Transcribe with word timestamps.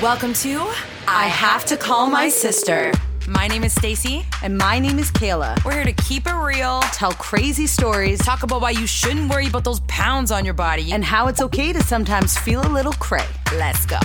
Welcome 0.00 0.32
to 0.34 0.60
I 1.08 1.26
Have 1.26 1.64
to 1.64 1.76
Call 1.76 2.08
My 2.08 2.28
Sister. 2.28 2.92
My 3.26 3.48
name 3.48 3.64
is 3.64 3.74
Stacey. 3.74 4.24
And 4.44 4.56
my 4.56 4.78
name 4.78 4.96
is 4.96 5.10
Kayla. 5.10 5.64
We're 5.64 5.72
here 5.72 5.82
to 5.86 5.92
keep 5.92 6.28
it 6.28 6.34
real, 6.34 6.82
Tell 6.92 7.10
crazy 7.10 7.66
stories 7.66 8.20
talk 8.20 8.44
about 8.44 8.60
why 8.60 8.70
you 8.70 8.86
shouldn't 8.86 9.28
worry 9.28 9.48
about 9.48 9.64
those 9.64 9.80
pounds 9.88 10.30
on 10.30 10.44
your 10.44 10.54
body, 10.54 10.92
and 10.92 11.04
how 11.04 11.26
it's 11.26 11.40
okay 11.40 11.72
to 11.72 11.82
sometimes 11.82 12.38
feel 12.38 12.64
a 12.64 12.70
little 12.70 12.92
cray. 12.92 13.26
let's 13.54 13.86
go. 13.86 13.98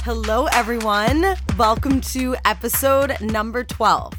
Hello, 0.00 0.46
everyone. 0.46 1.36
Welcome 1.56 2.00
to 2.00 2.34
episode 2.44 3.20
number 3.20 3.62
12 3.62 4.14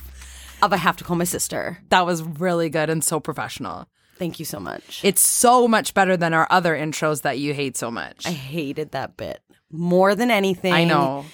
of 0.61 0.71
I 0.71 0.77
Have 0.77 0.95
to 0.95 1.03
Call 1.03 1.17
My 1.17 1.25
Sister. 1.25 1.79
That 1.89 2.05
was 2.05 2.23
really 2.23 2.69
good 2.69 2.89
and 2.89 3.03
so 3.03 3.19
professional. 3.19 3.89
Thank 4.15 4.39
you 4.39 4.45
so 4.45 4.61
much. 4.61 5.01
It's 5.03 5.21
so 5.21 5.67
much 5.67 5.93
better 5.93 6.15
than 6.15 6.33
our 6.33 6.47
other 6.49 6.73
intros 6.73 7.23
that 7.23 7.37
you 7.37 7.53
hate 7.53 7.75
so 7.75 7.91
much. 7.91 8.25
I 8.25 8.31
hated 8.31 8.91
that 8.91 9.17
bit 9.17 9.41
more 9.73 10.15
than 10.15 10.31
anything. 10.31 10.71
I 10.71 10.85
know. 10.85 11.25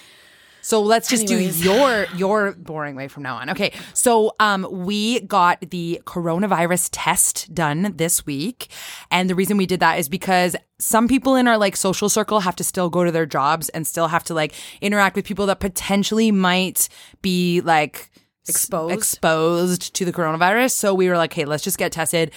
So 0.62 0.82
let's 0.82 1.08
just 1.08 1.30
Anyways. 1.30 1.60
do 1.60 1.70
your 1.70 2.06
your 2.16 2.52
boring 2.52 2.94
way 2.94 3.08
from 3.08 3.22
now 3.22 3.36
on. 3.36 3.50
Okay. 3.50 3.72
So 3.94 4.34
um 4.40 4.66
we 4.70 5.20
got 5.20 5.60
the 5.70 6.02
coronavirus 6.04 6.88
test 6.92 7.54
done 7.54 7.94
this 7.96 8.26
week. 8.26 8.68
And 9.10 9.30
the 9.30 9.34
reason 9.34 9.56
we 9.56 9.66
did 9.66 9.80
that 9.80 9.98
is 9.98 10.08
because 10.08 10.56
some 10.78 11.08
people 11.08 11.34
in 11.34 11.48
our 11.48 11.56
like 11.58 11.76
social 11.76 12.08
circle 12.08 12.40
have 12.40 12.56
to 12.56 12.64
still 12.64 12.90
go 12.90 13.04
to 13.04 13.12
their 13.12 13.26
jobs 13.26 13.68
and 13.70 13.86
still 13.86 14.08
have 14.08 14.24
to 14.24 14.34
like 14.34 14.54
interact 14.80 15.16
with 15.16 15.24
people 15.24 15.46
that 15.46 15.60
potentially 15.60 16.30
might 16.30 16.88
be 17.22 17.60
like 17.62 18.10
Exposed. 18.50 18.94
exposed 18.94 19.94
to 19.94 20.04
the 20.04 20.12
coronavirus. 20.12 20.72
So 20.72 20.94
we 20.94 21.08
were 21.08 21.16
like, 21.16 21.32
hey, 21.32 21.44
let's 21.44 21.64
just 21.64 21.78
get 21.78 21.92
tested. 21.92 22.30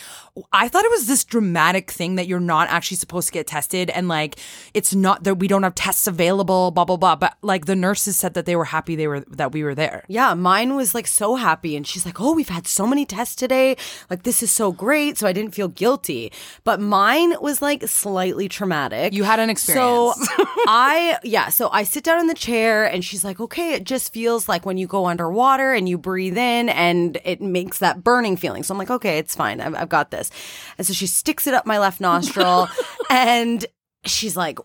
I 0.52 0.68
thought 0.68 0.84
it 0.84 0.92
was 0.92 1.06
this 1.06 1.24
dramatic 1.24 1.92
thing 1.92 2.16
that 2.16 2.28
you're 2.28 2.40
not 2.40 2.68
actually 2.70 2.98
supposed 2.98 3.28
to 3.28 3.34
get 3.34 3.46
tested 3.46 3.92
and 3.92 4.08
like 4.08 4.38
it's 4.74 4.96
not 4.96 5.24
that 5.26 5.36
we 5.36 5.48
don't 5.48 5.62
have 5.62 5.76
tests 5.76 6.08
available, 6.08 6.72
blah 6.72 6.86
blah 6.86 6.98
blah. 6.98 7.16
But 7.16 7.38
like 7.42 7.66
the 7.66 7.76
nurses 7.76 8.18
said 8.18 8.34
that 8.34 8.46
they 8.46 8.56
were 8.56 8.66
happy 8.66 8.96
they 8.96 9.08
were 9.08 9.20
that 9.22 9.52
we 9.52 9.64
were 9.64 9.76
there. 9.76 10.04
Yeah, 10.08 10.34
mine 10.34 10.76
was 10.76 10.96
like 10.96 11.08
so 11.08 11.36
happy. 11.36 11.76
And 11.76 11.86
she's 11.86 12.06
like, 12.06 12.20
Oh, 12.20 12.34
we've 12.34 12.50
had 12.50 12.68
so 12.68 12.88
many 12.88 13.06
tests 13.06 13.36
today. 13.36 13.78
Like, 14.10 14.24
this 14.24 14.42
is 14.42 14.52
so 14.52 14.72
great. 14.72 15.18
So 15.18 15.28
I 15.28 15.34
didn't 15.34 15.54
feel 15.54 15.68
guilty. 15.68 16.32
But 16.64 16.80
mine 16.80 17.36
was 17.40 17.62
like 17.62 17.88
slightly 17.88 18.50
traumatic. 18.50 19.14
You 19.14 19.24
had 19.24 19.40
an 19.40 19.50
experience. 19.50 20.16
So. 20.16 20.26
I, 20.68 21.20
yeah, 21.24 21.50
so 21.50 21.70
I 21.70 21.84
sit 21.84 22.04
down 22.04 22.20
in 22.20 22.28
the 22.28 22.34
chair 22.34 22.86
and 22.86 23.04
she's 23.04 23.24
like, 23.24 23.40
Okay, 23.40 23.74
it 23.74 23.84
just 23.84 24.14
feels 24.14 24.50
like 24.50 24.66
when 24.66 24.78
you 24.78 24.88
go 24.88 25.06
underwater 25.06 25.74
and 25.74 25.88
you 25.88 25.98
breathe 26.04 26.38
in 26.38 26.70
and 26.70 27.18
it 27.26 27.42
makes 27.42 27.80
that 27.80 28.04
burning 28.04 28.38
feeling. 28.38 28.62
So 28.62 28.74
I'm 28.76 28.78
like, 28.78 28.92
Okay, 28.92 29.18
it's 29.18 29.34
fine. 29.34 29.60
I've, 29.60 29.74
I've 29.74 29.90
got 29.90 30.12
this. 30.12 30.30
And 30.78 30.86
so 30.86 30.94
she 30.94 31.08
sticks 31.08 31.48
it 31.48 31.56
up 31.56 31.66
my 31.66 31.80
left 31.80 32.00
nostril 32.00 32.68
and 33.10 33.66
she's 34.06 34.38
like, 34.38 34.60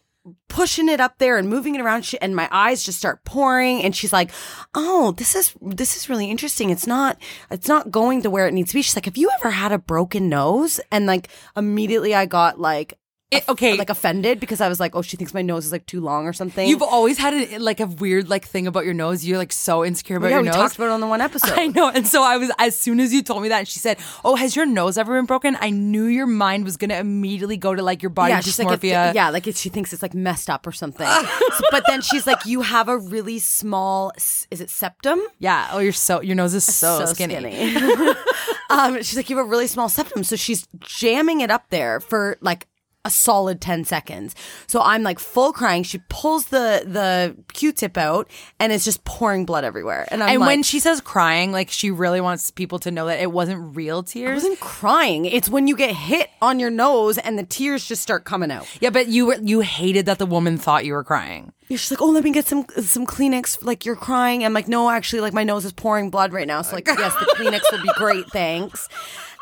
pushing 0.48 0.90
it 0.90 1.00
up 1.00 1.16
there 1.18 1.38
and 1.38 1.48
moving 1.48 1.74
it 1.74 1.80
around 1.80 2.04
She- 2.04 2.20
and 2.20 2.36
my 2.36 2.48
eyes 2.50 2.82
just 2.82 2.98
start 2.98 3.24
pouring 3.24 3.82
and 3.82 3.96
she's 3.96 4.12
like 4.12 4.30
oh 4.74 5.12
this 5.12 5.34
is 5.34 5.54
this 5.62 5.96
is 5.96 6.10
really 6.10 6.30
interesting 6.30 6.68
it's 6.68 6.86
not 6.86 7.16
it's 7.50 7.68
not 7.68 7.90
going 7.90 8.20
to 8.22 8.28
where 8.28 8.46
it 8.46 8.52
needs 8.52 8.68
to 8.70 8.74
be 8.74 8.82
she's 8.82 8.94
like 8.96 9.06
have 9.06 9.16
you 9.16 9.30
ever 9.38 9.50
had 9.50 9.72
a 9.72 9.78
broken 9.78 10.28
nose 10.28 10.80
and 10.92 11.06
like 11.06 11.28
immediately 11.56 12.14
i 12.14 12.26
got 12.26 12.60
like 12.60 12.98
It- 13.30 13.46
okay. 13.48 13.76
like 13.76 13.90
offended 13.90 14.40
because 14.40 14.62
i 14.62 14.68
was 14.70 14.80
like 14.80 14.96
oh 14.96 15.02
she 15.02 15.18
thinks 15.18 15.34
my 15.34 15.42
nose 15.42 15.66
is 15.66 15.72
like 15.72 15.84
too 15.84 16.00
long 16.00 16.26
or 16.26 16.32
something 16.32 16.66
You've 16.66 16.80
always 16.82 17.18
had 17.18 17.34
a, 17.34 17.58
like 17.58 17.78
a 17.80 17.86
weird 17.86 18.30
like 18.30 18.46
thing 18.46 18.66
about 18.66 18.84
your 18.86 18.94
nose. 18.94 19.24
You're 19.24 19.36
like 19.36 19.52
so 19.52 19.84
insecure 19.84 20.16
about 20.16 20.28
yeah 20.28 20.36
your 20.36 20.42
we 20.42 20.46
nose. 20.48 20.56
talked 20.56 20.76
about 20.76 20.86
it 20.86 20.90
on 20.92 21.00
the 21.00 21.06
one 21.06 21.20
episode 21.20 21.52
I 21.58 21.66
know. 21.66 21.90
And 21.90 22.06
so 22.06 22.22
I 22.22 22.38
was, 22.38 22.50
as 22.58 22.78
soon 22.78 23.00
as 23.00 23.12
you 23.12 23.22
told 23.22 23.42
me 23.42 23.48
that, 23.50 23.58
and 23.60 23.68
she 23.68 23.78
said, 23.80 23.98
Oh, 24.24 24.34
has 24.36 24.56
your 24.56 24.64
nose 24.66 24.96
ever 24.96 25.14
been 25.18 25.26
broken? 25.26 25.56
I 25.60 25.70
knew 25.70 26.04
your 26.06 26.26
mind 26.26 26.64
was 26.64 26.76
going 26.78 26.88
to 26.90 26.98
immediately 26.98 27.56
go 27.58 27.74
to 27.74 27.82
like 27.82 28.02
your 28.02 28.10
body 28.10 28.32
yeah, 28.32 28.40
she's 28.40 28.58
like, 28.58 28.68
dysmorphia. 28.80 29.12
yeah, 29.14 29.28
like 29.30 29.44
she 29.54 29.68
thinks 29.68 29.92
it's 29.92 30.02
like 30.02 30.14
messed 30.14 30.48
up 30.48 30.66
or 30.66 30.72
something. 30.72 31.06
So- 31.58 31.64
but 31.70 31.84
then 31.86 32.00
she's 32.02 32.26
like, 32.26 32.46
you 32.46 32.62
have 32.62 32.88
a 32.88 32.96
really 32.98 33.38
small, 33.38 34.12
is 34.50 34.60
it 34.60 34.70
septum? 34.70 35.20
Yeah. 35.38 35.68
Oh, 35.72 35.78
you're 35.80 35.92
so, 35.92 36.20
your 36.22 36.36
nose 36.36 36.54
is 36.54 36.64
so, 36.64 37.04
skinny. 37.06 37.36
um, 38.70 38.96
she's 39.02 39.16
like, 39.16 39.28
you 39.30 39.36
have 39.36 39.46
a 39.46 39.48
really 39.48 39.66
small 39.66 39.88
septum. 39.88 40.24
So 40.24 40.36
she's 40.36 40.66
jamming 40.78 41.40
it 41.40 41.50
up 41.50 41.68
there 41.70 42.00
for 42.00 42.36
like 42.40 42.66
a 43.08 43.10
solid 43.10 43.60
10 43.60 43.84
seconds. 43.84 44.34
So 44.66 44.80
I'm 44.82 45.02
like 45.02 45.18
full 45.18 45.52
crying. 45.52 45.82
She 45.82 45.98
pulls 46.10 46.46
the, 46.46 46.84
the 46.86 47.34
Q-tip 47.54 47.96
out 47.96 48.30
and 48.60 48.70
it's 48.70 48.84
just 48.84 49.02
pouring 49.04 49.46
blood 49.46 49.64
everywhere. 49.64 50.06
And 50.10 50.22
I'm 50.22 50.28
and 50.28 50.40
like, 50.40 50.46
when 50.46 50.62
she 50.62 50.78
says 50.78 51.00
crying, 51.00 51.50
like 51.50 51.70
she 51.70 51.90
really 51.90 52.20
wants 52.20 52.50
people 52.50 52.78
to 52.80 52.90
know 52.90 53.06
that 53.06 53.20
it 53.20 53.32
wasn't 53.32 53.74
real 53.74 54.02
tears. 54.02 54.30
I 54.30 54.34
wasn't 54.34 54.60
crying. 54.60 55.24
It's 55.24 55.48
when 55.48 55.66
you 55.66 55.76
get 55.76 55.94
hit 55.94 56.28
on 56.42 56.60
your 56.60 56.70
nose 56.70 57.16
and 57.18 57.38
the 57.38 57.44
tears 57.44 57.84
just 57.86 58.02
start 58.02 58.24
coming 58.24 58.50
out. 58.50 58.68
yeah, 58.80 58.90
but 58.90 59.08
you 59.08 59.26
were, 59.26 59.38
you 59.42 59.60
hated 59.60 60.06
that 60.06 60.18
the 60.18 60.26
woman 60.26 60.58
thought 60.58 60.84
you 60.84 60.92
were 60.92 61.04
crying. 61.04 61.52
She's 61.70 61.90
like, 61.90 62.00
oh, 62.00 62.10
let 62.10 62.24
me 62.24 62.30
get 62.30 62.46
some 62.46 62.64
some 62.80 63.04
Kleenex. 63.04 63.62
Like 63.62 63.84
you're 63.84 63.96
crying. 63.96 64.42
I'm 64.42 64.54
like, 64.54 64.68
no, 64.68 64.88
actually, 64.88 65.20
like 65.20 65.34
my 65.34 65.44
nose 65.44 65.66
is 65.66 65.72
pouring 65.72 66.08
blood 66.08 66.32
right 66.32 66.46
now. 66.46 66.62
So 66.62 66.74
like, 66.74 66.86
yes, 66.86 67.14
the 67.14 67.26
Kleenex 67.36 67.60
will 67.70 67.82
be 67.82 67.90
great, 67.94 68.26
thanks. 68.30 68.88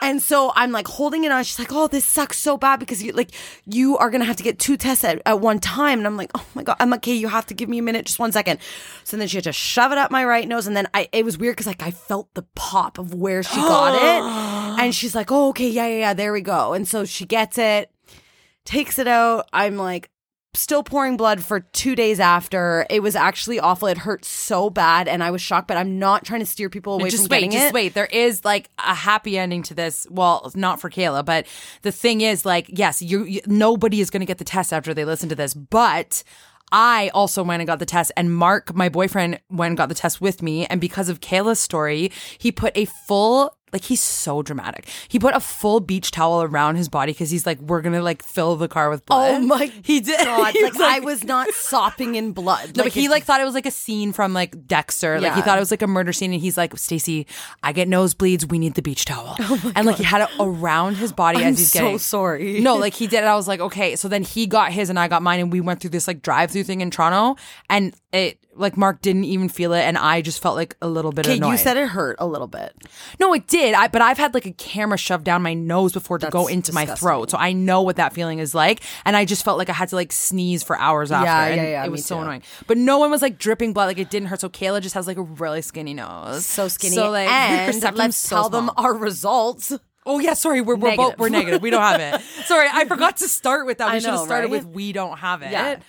And 0.03 0.23
so 0.23 0.53
I'm 0.55 0.73
like 0.73 0.87
holding 0.87 1.25
it 1.25 1.33
on. 1.33 1.43
She's 1.45 1.59
like, 1.59 1.73
oh, 1.73 1.87
this 1.87 2.05
sucks 2.05 2.39
so 2.39 2.57
bad 2.57 2.79
because 2.79 3.03
you 3.03 3.13
like 3.13 3.31
you 3.65 3.97
are 3.97 4.11
gonna 4.11 4.25
have 4.25 4.37
to 4.37 4.43
get 4.43 4.59
two 4.59 4.77
tests 4.77 5.05
at, 5.05 5.23
at 5.25 5.41
one 5.41 5.59
time. 5.59 5.99
And 5.99 6.07
I'm 6.07 6.17
like, 6.17 6.31
oh 6.35 6.47
my 6.55 6.63
god. 6.63 6.77
I'm 6.81 6.91
like, 6.91 7.01
okay, 7.01 7.15
you 7.15 7.29
have 7.29 7.47
to 7.47 7.55
give 7.55 7.69
me 7.69 7.79
a 7.79 7.83
minute, 7.83 8.07
just 8.07 8.19
one 8.19 8.33
second. 8.33 8.61
So 9.05 9.17
then 9.17 9.29
she 9.29 9.37
had 9.37 9.45
to 9.45 9.53
shove 9.53 9.93
it 9.93 9.99
up 9.99 10.11
my 10.11 10.25
right 10.25 10.47
nose, 10.47 10.67
and 10.67 10.77
then 10.77 10.89
I 10.95 11.09
it 11.13 11.25
was 11.25 11.39
weird 11.39 11.57
because 11.57 11.67
like 11.67 11.83
I 11.83 11.91
felt 11.91 12.33
the 12.35 12.43
pop 12.55 12.99
of 12.99 13.15
where 13.15 13.43
she 13.43 13.57
got 13.57 13.95
it, 13.95 14.81
and 14.83 14.95
she's 14.95 15.15
like, 15.15 15.33
oh, 15.33 15.49
okay, 15.49 15.69
yeah, 15.69 15.87
yeah, 15.87 15.99
yeah, 15.99 16.15
there 16.15 16.33
we 16.33 16.41
go. 16.41 16.73
And 16.73 16.87
so 16.87 17.05
she 17.05 17.25
gets 17.25 17.59
it 17.59 17.91
takes 18.65 18.99
it 18.99 19.09
out. 19.09 19.49
I'm 19.53 19.77
like 19.77 20.11
still 20.57 20.83
pouring 20.83 21.17
blood 21.17 21.43
for 21.43 21.61
two 21.61 21.95
days 21.95 22.21
after. 22.21 22.87
It 22.91 23.03
was 23.03 23.15
actually 23.17 23.61
awful. 23.61 23.89
It 23.89 23.99
hurt 23.99 24.25
so 24.25 24.71
bad, 24.71 25.09
and 25.09 25.23
I 25.23 25.31
was 25.31 25.41
shocked. 25.41 25.69
But 25.69 25.77
I'm 25.77 25.99
not 25.99 26.25
trying 26.25 26.41
to 26.41 26.47
steer 26.47 26.69
people 26.69 26.95
away 26.95 27.11
just 27.11 27.25
from 27.25 27.31
wait, 27.31 27.37
getting 27.41 27.51
just 27.53 27.67
it. 27.67 27.75
wait. 27.75 27.95
There 27.95 28.07
is 28.07 28.45
like 28.45 28.69
a 28.79 28.95
happy 28.95 29.39
ending 29.39 29.63
to 29.65 29.75
this. 29.75 30.07
Well, 30.11 30.51
not 30.55 30.81
for 30.81 30.91
Kayla, 30.91 31.25
but 31.25 31.47
the 31.83 31.93
thing 31.93 32.21
is, 32.21 32.45
like, 32.45 32.67
yes, 32.69 33.03
you, 33.03 33.25
you 33.25 33.41
nobody 33.47 34.01
is 34.01 34.11
going 34.11 34.21
to 34.21 34.27
get 34.27 34.39
the 34.39 34.45
test 34.45 34.73
after 34.73 34.95
they 34.95 35.05
listen 35.05 35.29
to 35.29 35.35
this, 35.35 35.55
but. 35.55 36.23
I 36.73 37.13
also 37.15 37.45
went 37.45 37.61
and 37.61 37.67
got 37.69 37.79
the 37.79 37.87
test, 37.87 38.11
and 38.17 38.35
Mark, 38.35 38.75
my 38.75 38.89
boyfriend, 38.89 39.39
went 39.49 39.71
and 39.71 39.77
got 39.77 39.89
the 39.89 39.95
test 39.95 40.21
with 40.21 40.43
me. 40.43 40.67
And 40.67 40.81
because 40.81 41.09
of 41.09 41.21
Kayla's 41.21 41.61
story, 41.61 42.11
he 42.39 42.51
put 42.51 42.77
a 42.77 42.87
full, 42.87 43.57
like, 43.73 43.85
he's 43.85 44.01
so 44.01 44.43
dramatic. 44.43 44.89
He 45.09 45.19
put 45.19 45.35
a 45.35 45.41
full 45.41 45.81
beach 45.81 46.11
towel 46.11 46.43
around 46.43 46.77
his 46.77 46.89
body 46.89 47.13
because 47.13 47.31
he's 47.31 47.45
like, 47.47 47.59
we're 47.61 47.83
gonna 47.83 48.03
like 48.03 48.23
fill 48.23 48.57
the 48.57 48.69
car 48.69 48.89
with 48.89 49.03
oh 49.03 49.05
blood. 49.07 49.35
Oh 49.35 49.41
my 49.41 49.67
he 49.83 50.01
did. 50.01 50.25
God, 50.25 50.53
He 50.53 50.63
like, 50.63 50.73
was 50.75 50.83
I 50.83 50.99
was 51.01 51.25
not 51.25 51.49
sopping 51.51 52.15
in 52.15 52.33
blood. 52.33 52.77
no, 52.77 52.85
but 52.85 52.93
he 52.93 53.09
like 53.09 53.25
thought 53.25 53.41
it 53.41 53.45
was 53.45 53.55
like 53.55 53.67
a 53.67 53.71
scene 53.71 54.13
from 54.13 54.33
like 54.33 54.67
Dexter. 54.67 55.21
Like 55.21 55.35
he 55.35 55.43
thought 55.43 55.59
it 55.59 55.61
was 55.61 55.71
like 55.71 55.83
a 55.83 55.87
murder 55.87 56.13
scene, 56.13 56.33
and 56.33 56.41
he's 56.41 56.57
like, 56.57 56.77
"Stacey, 56.79 57.27
I 57.63 57.73
get 57.73 57.89
nosebleeds. 57.89 58.49
We 58.51 58.59
need 58.59 58.75
the 58.75 58.83
beach 58.83 59.05
towel." 59.05 59.37
Oh 59.49 59.73
and 59.77 59.87
like 59.87 59.97
he 59.97 60.05
had 60.05 60.23
it 60.23 60.29
around 60.41 60.97
his 60.97 61.13
body 61.13 61.39
Oh 61.39 61.43
I'm 61.43 61.49
as 61.53 61.59
he's 61.59 61.73
so 61.73 61.81
getting. 61.81 61.99
So 61.99 62.03
sorry. 62.03 62.61
No, 62.61 62.77
like 62.77 62.95
he 62.95 63.07
did. 63.07 63.19
And 63.19 63.29
I 63.29 63.37
was 63.37 63.47
like, 63.47 63.61
okay. 63.61 63.95
So 63.97 64.09
then 64.09 64.23
he 64.23 64.47
got 64.47 64.73
his, 64.73 64.91
and 64.91 64.99
I 64.99 65.09
got 65.09 65.23
mine, 65.23 65.41
and 65.41 65.53
we 65.53 65.61
went 65.61 65.81
through 65.81 65.91
this 65.91 66.07
like 66.09 66.23
drive-through 66.23 66.65
thing 66.65 66.81
in 66.81 66.91
Toronto, 66.91 67.41
and 67.71 67.95
it 68.13 68.39
like 68.57 68.77
Mark 68.77 69.01
didn't 69.03 69.25
even 69.25 69.49
feel 69.49 69.73
it, 69.73 69.81
and 69.83 69.97
I 69.99 70.23
just 70.23 70.43
felt 70.43 70.57
like 70.57 70.77
a 70.83 70.89
little 70.89 71.13
bit 71.13 71.27
Okay, 71.27 71.37
annoyed. 71.37 71.53
you 71.53 71.57
said 71.59 71.77
it 71.77 71.89
hurt 71.89 72.17
a 72.19 72.27
little 72.27 72.47
bit. 72.47 72.75
no, 73.21 73.33
it 73.35 73.47
did. 73.47 73.75
I, 73.75 73.89
but 73.89 74.03
I've 74.03 74.19
had 74.19 74.35
like 74.35 74.47
a 74.47 74.53
camera 74.53 74.97
shoved 74.99 75.25
down 75.25 75.43
my 75.43 75.55
nose 75.55 75.93
before 75.93 76.19
to 76.19 76.31
go 76.31 76.47
into 76.47 76.73
my 76.73 76.83
disgusting. 76.85 77.07
throat, 77.09 77.31
so 77.31 77.39
I 77.39 77.53
know 77.53 77.83
what 77.83 77.97
that 77.97 78.13
feeling 78.13 78.39
is 78.39 78.55
like. 78.55 78.81
And 79.05 79.17
I 79.17 79.25
just 79.25 79.45
felt 79.45 79.59
like 79.59 79.69
I 79.69 79.75
had 79.75 79.89
to 79.91 79.97
like 79.97 80.13
sneeze 80.13 80.63
for 80.63 80.77
hours 80.79 81.13
after. 81.13 81.27
Yeah, 81.27 81.45
and 81.47 81.57
yeah, 81.57 81.69
yeah, 81.69 81.83
It 81.85 81.87
me 81.89 81.93
was 81.93 82.05
so 82.07 82.17
too. 82.17 82.23
annoying. 82.23 82.43
But 82.67 82.79
no 82.79 82.99
one 82.99 83.11
was 83.11 83.23
like 83.23 83.39
dripping 83.39 83.73
blood. 83.73 83.87
Like 83.87 83.99
it 83.99 84.11
didn't 84.11 84.29
hurt. 84.29 84.41
So 84.41 84.49
Kayla 84.49 84.81
just 84.81 84.95
has 84.95 85.07
like 85.07 85.17
a 85.19 85.23
really 85.23 85.63
skinny 85.63 85.95
nose. 85.95 86.45
So 86.47 86.69
skinny. 86.69 86.95
So 86.95 87.11
like 87.11 87.29
her 87.29 87.33
and 87.33 87.75
septum's 87.75 87.99
let's 87.99 88.17
so 88.17 88.37
tell 88.37 88.49
them 88.49 88.71
small. 88.73 88.85
our 88.85 88.95
results. 88.95 89.73
Oh 90.09 90.21
yeah, 90.21 90.35
sorry, 90.35 90.61
we're, 90.61 90.77
we're 90.77 90.95
both 90.97 91.19
Negative. 91.19 91.19
we're 91.19 91.29
negative. 91.31 91.63
We 91.63 91.71
don't 91.71 91.83
have 91.83 92.01
it. 92.01 92.21
Sorry, 92.47 92.69
I 92.73 92.85
forgot 92.85 93.17
to 93.17 93.29
start 93.29 93.67
with 93.67 93.79
that. 93.79 93.87
We 93.91 93.97
I 93.97 93.99
should 93.99 94.11
have 94.11 94.21
know, 94.21 94.25
started 94.25 94.53
right? 94.53 94.65
with 94.65 94.67
we 94.67 94.93
don't 94.93 95.19
have 95.19 95.43
it. 95.43 95.51
Yeah. 95.51 95.81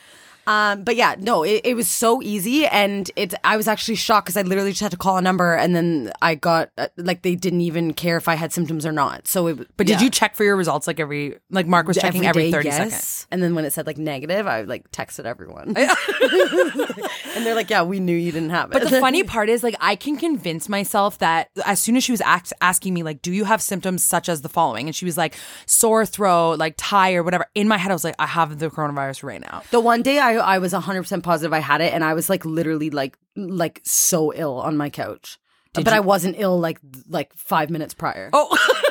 Um, 0.47 0.83
but 0.83 0.95
yeah, 0.95 1.15
no, 1.19 1.43
it, 1.43 1.61
it 1.63 1.73
was 1.75 1.87
so 1.89 2.21
easy, 2.21 2.65
and 2.65 3.11
it. 3.15 3.33
I 3.43 3.57
was 3.57 3.67
actually 3.67 3.95
shocked 3.95 4.27
because 4.27 4.37
I 4.37 4.43
literally 4.43 4.71
just 4.71 4.81
had 4.81 4.91
to 4.91 4.97
call 4.97 5.17
a 5.17 5.21
number, 5.21 5.53
and 5.53 5.75
then 5.75 6.11
I 6.21 6.35
got 6.35 6.69
uh, 6.77 6.87
like 6.95 7.21
they 7.21 7.35
didn't 7.35 7.61
even 7.61 7.93
care 7.93 8.15
if 8.15 8.29
I 8.29 8.35
had 8.35 8.53
symptoms 8.53 8.85
or 8.85 8.93
not. 8.93 9.27
So, 9.27 9.47
it, 9.47 9.57
But 9.75 9.87
did 9.87 9.99
yeah. 9.99 10.03
you 10.03 10.09
check 10.09 10.35
for 10.35 10.45
your 10.45 10.55
results 10.55 10.87
like 10.87 11.01
every 11.01 11.37
like 11.49 11.67
Mark 11.67 11.85
was 11.85 11.97
checking 11.97 12.25
every, 12.25 12.43
day, 12.43 12.51
30 12.51 12.65
yes. 12.65 12.77
seconds? 12.77 13.27
And 13.29 13.43
then 13.43 13.55
when 13.55 13.65
it 13.65 13.73
said 13.73 13.85
like 13.85 13.97
negative, 13.97 14.47
I 14.47 14.61
like 14.61 14.89
texted 14.91 15.25
everyone, 15.25 15.67
and 17.35 17.45
they're 17.45 17.55
like, 17.55 17.69
"Yeah, 17.69 17.83
we 17.83 17.99
knew 17.99 18.15
you 18.15 18.31
didn't 18.31 18.51
have 18.51 18.71
it." 18.71 18.73
But 18.73 18.89
the 18.89 18.99
funny 19.01 19.23
part 19.23 19.49
is, 19.49 19.63
like, 19.63 19.75
I 19.81 19.97
can 19.97 20.15
convince 20.15 20.69
myself 20.69 21.17
that 21.17 21.49
as 21.65 21.81
soon 21.81 21.97
as 21.97 22.05
she 22.05 22.13
was 22.13 22.21
act- 22.21 22.53
asking 22.61 22.93
me, 22.93 23.03
like, 23.03 23.21
do 23.21 23.33
you 23.33 23.43
have 23.43 23.61
symptoms 23.61 24.01
such 24.03 24.29
as 24.29 24.41
the 24.41 24.49
following? 24.49 24.87
And 24.87 24.95
she 24.95 25.05
was 25.05 25.17
like, 25.17 25.35
sore 25.65 26.05
throat, 26.05 26.57
like 26.57 26.75
tired, 26.77 27.23
whatever. 27.23 27.47
In 27.53 27.67
my 27.67 27.77
head, 27.77 27.91
I 27.91 27.95
was 27.95 28.03
like, 28.03 28.15
I 28.17 28.27
have 28.27 28.59
the 28.59 28.69
coronavirus 28.69 29.23
right 29.23 29.41
now. 29.41 29.63
The 29.71 29.79
one 29.79 30.01
day 30.01 30.19
I 30.19 30.36
I 30.39 30.59
was 30.59 30.73
100% 30.73 31.23
positive 31.23 31.53
I 31.53 31.59
had 31.59 31.81
it 31.81 31.93
and 31.93 32.03
I 32.03 32.13
was 32.13 32.29
like 32.29 32.45
literally 32.45 32.89
like 32.89 33.17
like 33.35 33.81
so 33.83 34.33
ill 34.33 34.55
on 34.59 34.77
my 34.77 34.89
couch. 34.89 35.37
but 35.73 35.93
I 35.93 35.99
wasn't 35.99 36.35
ill 36.39 36.59
like 36.59 36.79
like 37.07 37.33
5 37.33 37.69
minutes 37.69 37.93
prior. 37.93 38.29
Oh, 38.33 38.47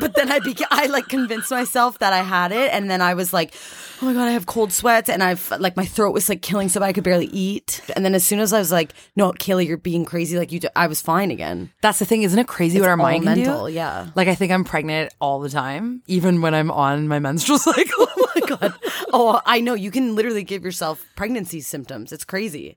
But 0.00 0.14
then 0.14 0.30
I 0.32 0.40
beca- 0.40 0.66
I 0.70 0.86
like 0.86 1.08
convinced 1.08 1.50
myself 1.50 1.98
that 2.00 2.12
I 2.12 2.18
had 2.22 2.50
it 2.50 2.72
and 2.72 2.90
then 2.90 3.00
I 3.00 3.14
was 3.14 3.32
like, 3.32 3.54
"Oh 4.02 4.06
my 4.06 4.12
god, 4.12 4.26
I 4.26 4.32
have 4.32 4.44
cold 4.46 4.72
sweats 4.72 5.08
and 5.08 5.22
I've 5.22 5.52
like 5.60 5.76
my 5.76 5.84
throat 5.84 6.12
was 6.12 6.28
like 6.28 6.42
killing 6.42 6.68
so 6.68 6.80
bad 6.80 6.86
I 6.86 6.92
could 6.92 7.04
barely 7.04 7.26
eat." 7.26 7.80
And 7.94 8.04
then 8.04 8.14
as 8.14 8.24
soon 8.24 8.40
as 8.40 8.52
I 8.52 8.58
was 8.58 8.72
like, 8.72 8.92
"No, 9.14 9.30
Kayla, 9.32 9.64
you're 9.66 9.76
being 9.76 10.04
crazy." 10.04 10.36
Like 10.36 10.50
you 10.50 10.58
do- 10.60 10.68
I 10.74 10.88
was 10.88 11.00
fine 11.00 11.30
again. 11.30 11.70
that's 11.80 12.00
the 12.00 12.04
thing. 12.04 12.22
Isn't 12.24 12.38
it 12.38 12.48
crazy 12.48 12.80
what 12.80 12.88
our 12.88 12.96
mind 12.96 13.22
can 13.24 13.36
mental, 13.36 13.66
do? 13.66 13.72
yeah. 13.72 14.08
Like, 14.16 14.26
I 14.26 14.34
think 14.34 14.50
I'm 14.50 14.64
pregnant 14.64 15.14
all 15.20 15.38
the 15.40 15.48
time, 15.48 16.02
even 16.08 16.40
when 16.40 16.54
I'm 16.54 16.70
on 16.72 17.06
my 17.06 17.18
menstrual 17.20 17.58
cycle. 17.70 18.08
Oh 18.16 18.30
my 18.34 18.46
god. 18.56 18.74
Oh, 19.12 19.40
I 19.46 19.60
know 19.60 19.74
you 19.74 19.92
can 19.92 20.16
literally 20.16 20.42
give 20.42 20.64
yourself 20.64 21.04
pregnancy 21.14 21.60
symptoms. 21.60 22.10
It's 22.12 22.24
crazy. 22.24 22.76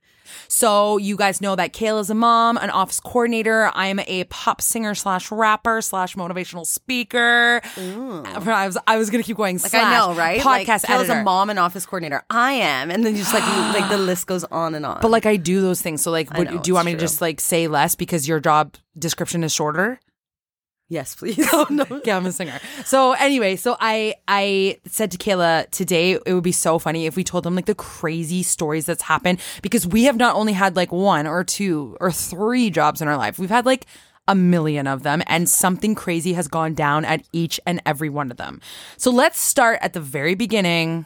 So 0.49 0.97
you 0.97 1.15
guys 1.15 1.39
know 1.41 1.55
that 1.55 1.73
Kayla's 1.73 2.09
a 2.09 2.13
mom, 2.13 2.57
an 2.57 2.69
office 2.69 2.99
coordinator. 2.99 3.71
I'm 3.73 3.99
a 4.01 4.25
pop 4.25 4.61
singer 4.61 4.93
slash 4.93 5.31
rapper 5.31 5.81
slash 5.81 6.15
motivational 6.15 6.65
speaker. 6.67 7.06
I 8.57 8.67
was 8.67 8.77
I 8.87 8.97
was 8.97 9.09
gonna 9.09 9.23
keep 9.23 9.37
going. 9.37 9.57
Like 9.57 9.73
I 9.73 9.97
know, 9.97 10.13
right? 10.13 10.41
Podcast 10.41 10.85
Kayla's 10.85 11.09
editor. 11.09 11.19
a 11.19 11.23
mom 11.23 11.49
and 11.49 11.59
office 11.59 11.85
coordinator. 11.85 12.23
I 12.29 12.53
am, 12.53 12.91
and 12.91 13.05
then 13.05 13.15
just 13.15 13.33
like 13.33 13.45
like 13.73 13.89
the 13.89 13.97
list 13.97 14.27
goes 14.27 14.43
on 14.45 14.75
and 14.75 14.85
on. 14.85 14.99
But 15.01 15.11
like 15.11 15.25
I 15.25 15.37
do 15.37 15.61
those 15.61 15.81
things. 15.81 16.01
So 16.01 16.11
like, 16.11 16.31
would, 16.37 16.51
know, 16.51 16.59
do 16.59 16.69
you 16.69 16.73
want 16.73 16.85
me 16.85 16.93
to 16.93 16.97
just 16.99 17.21
like 17.21 17.39
say 17.39 17.67
less 17.67 17.95
because 17.95 18.27
your 18.27 18.39
job 18.39 18.75
description 18.97 19.43
is 19.43 19.53
shorter? 19.53 19.99
yes, 20.89 21.15
please. 21.15 21.47
Oh 21.53 21.65
no. 21.69 21.85
Yeah, 22.05 22.17
I'm 22.17 22.25
a 22.25 22.31
singer. 22.31 22.59
So 22.85 23.13
anyway, 23.13 23.55
so 23.55 23.77
I 23.79 24.15
I 24.27 24.79
said 24.85 25.11
to 25.11 25.17
Kayla 25.17 25.69
today 25.71 26.11
it 26.13 26.33
would 26.33 26.43
be 26.43 26.51
so 26.51 26.79
funny 26.79 27.05
if 27.05 27.15
we 27.15 27.23
told 27.23 27.43
them 27.43 27.55
like 27.55 27.65
the 27.65 27.75
crazy 27.75 28.43
stories 28.43 28.85
that's 28.85 29.01
happened 29.03 29.39
because 29.61 29.87
we 29.87 30.03
have 30.03 30.17
not 30.17 30.35
only 30.35 30.53
had 30.53 30.75
like 30.75 30.91
one 30.91 31.27
or 31.27 31.43
two 31.43 31.97
or 31.99 32.11
three 32.11 32.69
jobs 32.69 33.01
in 33.01 33.07
our 33.07 33.17
life. 33.17 33.39
We've 33.39 33.49
had 33.49 33.65
like 33.65 33.85
a 34.27 34.35
million 34.35 34.87
of 34.87 35.03
them 35.03 35.21
and 35.27 35.49
something 35.49 35.95
crazy 35.95 36.33
has 36.33 36.47
gone 36.47 36.73
down 36.73 37.05
at 37.05 37.23
each 37.31 37.59
and 37.65 37.81
every 37.85 38.09
one 38.09 38.31
of 38.31 38.37
them. 38.37 38.61
So 38.97 39.11
let's 39.11 39.39
start 39.39 39.79
at 39.81 39.93
the 39.93 40.01
very 40.01 40.35
beginning 40.35 41.05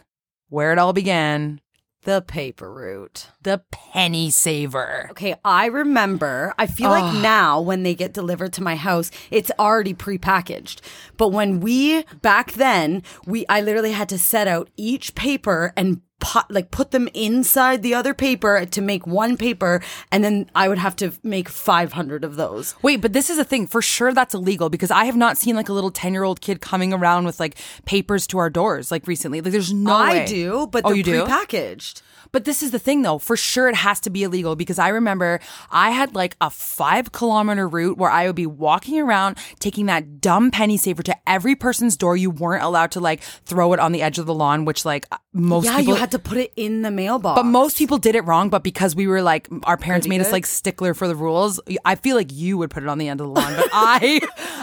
where 0.50 0.72
it 0.72 0.78
all 0.80 0.94
began, 0.94 1.62
The 2.04 2.22
paper 2.22 2.74
route. 2.74 3.28
The 3.44 3.62
penny 3.72 4.30
saver. 4.30 5.08
Okay, 5.12 5.36
I 5.44 5.66
remember. 5.66 6.54
I 6.58 6.68
feel 6.68 6.90
like 6.90 7.22
now 7.22 7.60
when 7.60 7.84
they 7.84 7.96
get 7.96 8.14
delivered 8.14 8.54
to 8.54 8.64
my 8.64 8.76
house, 8.76 9.12
it's 9.30 9.52
already 9.60 9.94
prepackaged. 9.94 10.82
But 11.18 11.30
when 11.30 11.60
we 11.60 12.04
back 12.22 12.54
then, 12.54 13.04
we 13.26 13.46
I 13.48 13.62
literally 13.62 13.92
had 13.92 14.10
to 14.10 14.20
set 14.20 14.48
out 14.48 14.70
each 14.78 15.16
paper 15.16 15.74
and 15.76 16.02
put, 16.20 16.50
like 16.50 16.72
put 16.72 16.92
them 16.92 17.10
inside 17.14 17.84
the 17.84 17.94
other 17.94 18.14
paper 18.14 18.66
to 18.66 18.82
make 18.82 19.06
one 19.06 19.36
paper, 19.36 19.82
and 20.12 20.24
then 20.24 20.50
I 20.56 20.70
would 20.70 20.78
have 20.78 20.96
to 20.98 21.12
make 21.24 21.50
five 21.50 21.94
hundred 21.94 22.24
of 22.24 22.38
those. 22.38 22.76
Wait, 22.82 23.02
but 23.02 23.12
this 23.12 23.30
is 23.30 23.38
a 23.38 23.44
thing. 23.44 23.68
For 23.68 23.82
sure 23.82 24.14
that's 24.14 24.34
illegal 24.34 24.70
because 24.70 24.92
I 24.92 25.06
have 25.06 25.18
not 25.18 25.38
seen 25.38 25.56
like 25.56 25.68
a 25.68 25.74
little 25.74 25.92
10 25.92 26.14
year 26.14 26.24
old 26.24 26.40
kid 26.40 26.62
coming 26.62 26.94
around 26.94 27.26
with 27.26 27.40
like 27.40 27.58
papers 27.86 28.26
to 28.28 28.38
our 28.38 28.50
doors 28.50 28.92
like 28.92 29.08
recently. 29.08 29.42
Like 29.42 29.52
there's 29.52 29.74
no 29.74 29.94
I 29.94 30.10
way. 30.12 30.26
do, 30.26 30.68
but 30.68 30.86
oh, 30.86 30.90
they're 30.90 30.98
you 30.98 31.04
do? 31.04 31.24
prepackaged. 31.24 32.02
But 32.32 32.46
this 32.46 32.64
is 32.64 32.72
the 32.72 32.80
thing 32.80 33.02
though. 33.02 33.18
For 33.18 33.36
sure 33.36 33.68
it 33.68 33.76
has 33.76 34.00
to 34.02 34.10
be 34.10 34.24
illegal 34.24 34.56
because 34.56 34.80
I 34.80 34.88
remember 34.90 35.40
I 35.70 35.92
had 35.92 36.16
like 36.16 36.36
a 36.40 36.50
five 36.50 37.12
kilometer 37.12 37.68
route 37.68 37.98
where 37.98 38.10
I 38.10 38.28
would 38.28 38.36
be 38.36 38.46
walking 38.46 39.00
around 39.00 39.38
taking 39.60 39.88
that 39.88 40.22
dumb 40.22 40.50
penny 40.52 40.78
saver 40.78 41.04
to 41.04 41.16
every 41.28 41.56
person's 41.56 41.98
door. 41.98 42.16
You 42.16 42.30
weren't 42.32 42.64
allowed 42.64 42.92
to 42.92 43.00
like 43.00 43.22
throw 43.22 43.74
it 43.74 43.80
on 43.80 43.92
the 43.92 44.02
edge 44.02 44.18
of 44.18 44.26
the 44.26 44.34
lawn, 44.34 44.64
which 44.66 44.86
like 44.86 45.06
most 45.34 45.66
yeah, 45.66 45.78
people 45.78 45.94
you 45.94 46.00
had 46.00 46.12
to 46.12 46.20
put 46.20 46.38
it 46.38 46.54
in 46.56 46.82
the 46.84 46.92
mailbox. 46.92 47.38
but 47.38 47.46
most 47.46 47.78
people 47.78 47.98
did 47.98 48.16
it 48.16 48.22
wrong, 48.22 48.50
but 48.50 48.64
because 48.64 48.96
we 48.96 49.08
were 49.08 49.22
like 49.22 49.48
our 49.64 49.78
parents 49.78 50.08
Pretty 50.08 50.18
made 50.20 50.26
us 50.26 50.32
like 50.32 50.46
stickler 50.46 50.94
for 50.94 51.08
the 51.08 51.16
rules. 51.16 51.60
I 51.84 51.96
feel 51.96 52.16
like 52.16 52.32
you 52.32 52.58
would 52.58 52.70
put 52.70 52.84
it 52.84 52.90
on 52.90 52.98
the 52.98 53.10
end 53.10 53.20
of 53.20 53.28
the 53.28 53.34
lawn, 53.34 53.54
but 53.56 53.70
I 53.74 54.22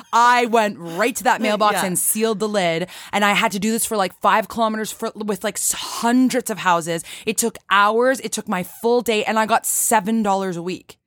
I 0.13 0.47
went 0.47 0.79
right 0.79 1.15
to 1.17 1.25
that 1.25 1.41
mailbox 1.43 1.75
Yeah. 1.75 1.87
and 1.87 1.99
sealed 1.99 2.39
the 2.39 2.49
lid, 2.49 2.89
and 3.13 3.25
I 3.25 3.33
had 3.33 3.53
to 3.53 3.59
do 3.59 3.71
this 3.71 3.85
for 3.85 3.97
like 3.97 4.19
five 4.21 4.49
kilometers 4.49 4.91
for, 4.91 5.13
with 5.15 5.45
like 5.45 5.59
hundreds 5.73 6.49
of 6.51 6.59
houses. 6.59 7.05
It 7.27 7.37
took 7.37 7.58
hours. 7.71 8.21
It 8.21 8.33
took 8.33 8.49
my 8.49 8.63
full 8.63 9.01
day, 9.03 9.25
and 9.25 9.39
I 9.39 9.47
got 9.47 9.67
seven 9.67 10.23
dollars 10.23 10.57
a 10.57 10.63
week. 10.63 10.99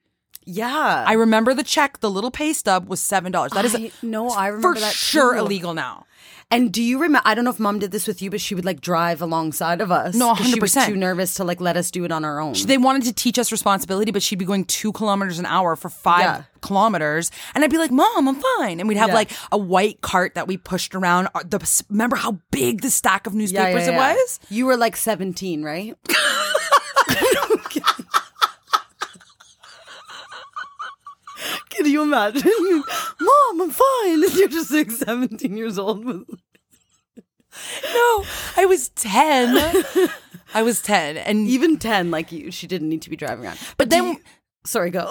yeah, 0.45 1.05
I 1.07 1.13
remember 1.13 1.53
the 1.53 1.63
check, 1.63 1.99
the 1.99 2.09
little 2.09 2.31
pay 2.31 2.53
stub 2.53 2.87
was 2.89 3.01
seven 3.01 3.31
dollars. 3.31 3.51
That 3.51 3.65
is 3.65 3.75
I- 3.75 3.91
no, 4.01 4.29
I 4.29 4.47
remember 4.47 4.75
for 4.75 4.79
that 4.81 4.93
sure 4.93 5.33
too. 5.33 5.39
illegal 5.41 5.73
now. 5.73 6.05
And 6.53 6.69
do 6.73 6.83
you 6.83 6.99
remember? 6.99 7.25
I 7.25 7.33
don't 7.33 7.45
know 7.45 7.51
if 7.51 7.59
mom 7.61 7.79
did 7.79 7.91
this 7.91 8.05
with 8.07 8.21
you, 8.21 8.29
but 8.29 8.41
she 8.41 8.55
would 8.55 8.65
like 8.65 8.81
drive 8.81 9.21
alongside 9.21 9.79
of 9.79 9.89
us. 9.89 10.15
No, 10.15 10.35
She 10.35 10.59
was 10.59 10.73
100%. 10.75 10.85
too 10.87 10.95
nervous 10.97 11.35
to 11.35 11.45
like 11.45 11.61
let 11.61 11.77
us 11.77 11.89
do 11.91 12.03
it 12.03 12.11
on 12.11 12.25
our 12.25 12.41
own. 12.41 12.55
They 12.65 12.77
wanted 12.77 13.03
to 13.03 13.13
teach 13.13 13.39
us 13.39 13.53
responsibility, 13.53 14.11
but 14.11 14.21
she'd 14.21 14.35
be 14.37 14.43
going 14.43 14.65
two 14.65 14.91
kilometers 14.91 15.39
an 15.39 15.45
hour 15.45 15.77
for 15.77 15.87
five 15.89 16.19
Yeah. 16.21 16.43
kilometers, 16.59 17.31
and 17.55 17.63
I'd 17.63 17.71
be 17.71 17.77
like, 17.77 17.89
"Mom, 17.91 18.27
I'm 18.27 18.35
fine." 18.57 18.81
And 18.81 18.89
we'd 18.89 18.97
have 18.97 19.09
Yeah. 19.09 19.15
like 19.15 19.31
a 19.53 19.57
white 19.57 20.01
cart 20.01 20.35
that 20.35 20.45
we 20.45 20.57
pushed 20.57 20.93
around. 20.93 21.29
The 21.45 21.83
remember 21.89 22.17
how 22.17 22.39
big 22.51 22.81
the 22.81 22.89
stack 22.91 23.27
of 23.27 23.33
newspapers 23.33 23.87
yeah. 23.87 23.93
it 23.93 24.15
was? 24.17 24.39
You 24.49 24.65
were 24.65 24.75
like 24.75 24.97
17, 24.97 25.63
right? 25.63 25.95
Can 31.71 31.85
you 31.87 32.03
imagine? 32.03 32.51
Mom, 33.19 33.61
I'm 33.61 33.71
fine. 33.71 34.23
And 34.23 34.33
you're 34.35 34.47
just 34.49 34.71
like 34.71 34.91
17 34.91 35.57
years 35.57 35.77
old. 35.79 36.05
No, 37.83 38.23
I 38.55 38.65
was 38.65 38.89
ten. 38.89 39.57
I 40.53 40.63
was 40.63 40.81
ten, 40.81 41.17
and 41.17 41.47
Even 41.47 41.77
10, 41.77 42.09
like 42.11 42.31
you, 42.31 42.49
she 42.51 42.65
didn't 42.67 42.87
need 42.89 43.01
to 43.03 43.09
be 43.09 43.15
driving 43.17 43.45
around. 43.45 43.57
but 43.77 43.89
do 43.89 43.95
then 43.97 44.07
you- 44.13 44.19
sorry, 44.65 44.89
go. 44.89 45.05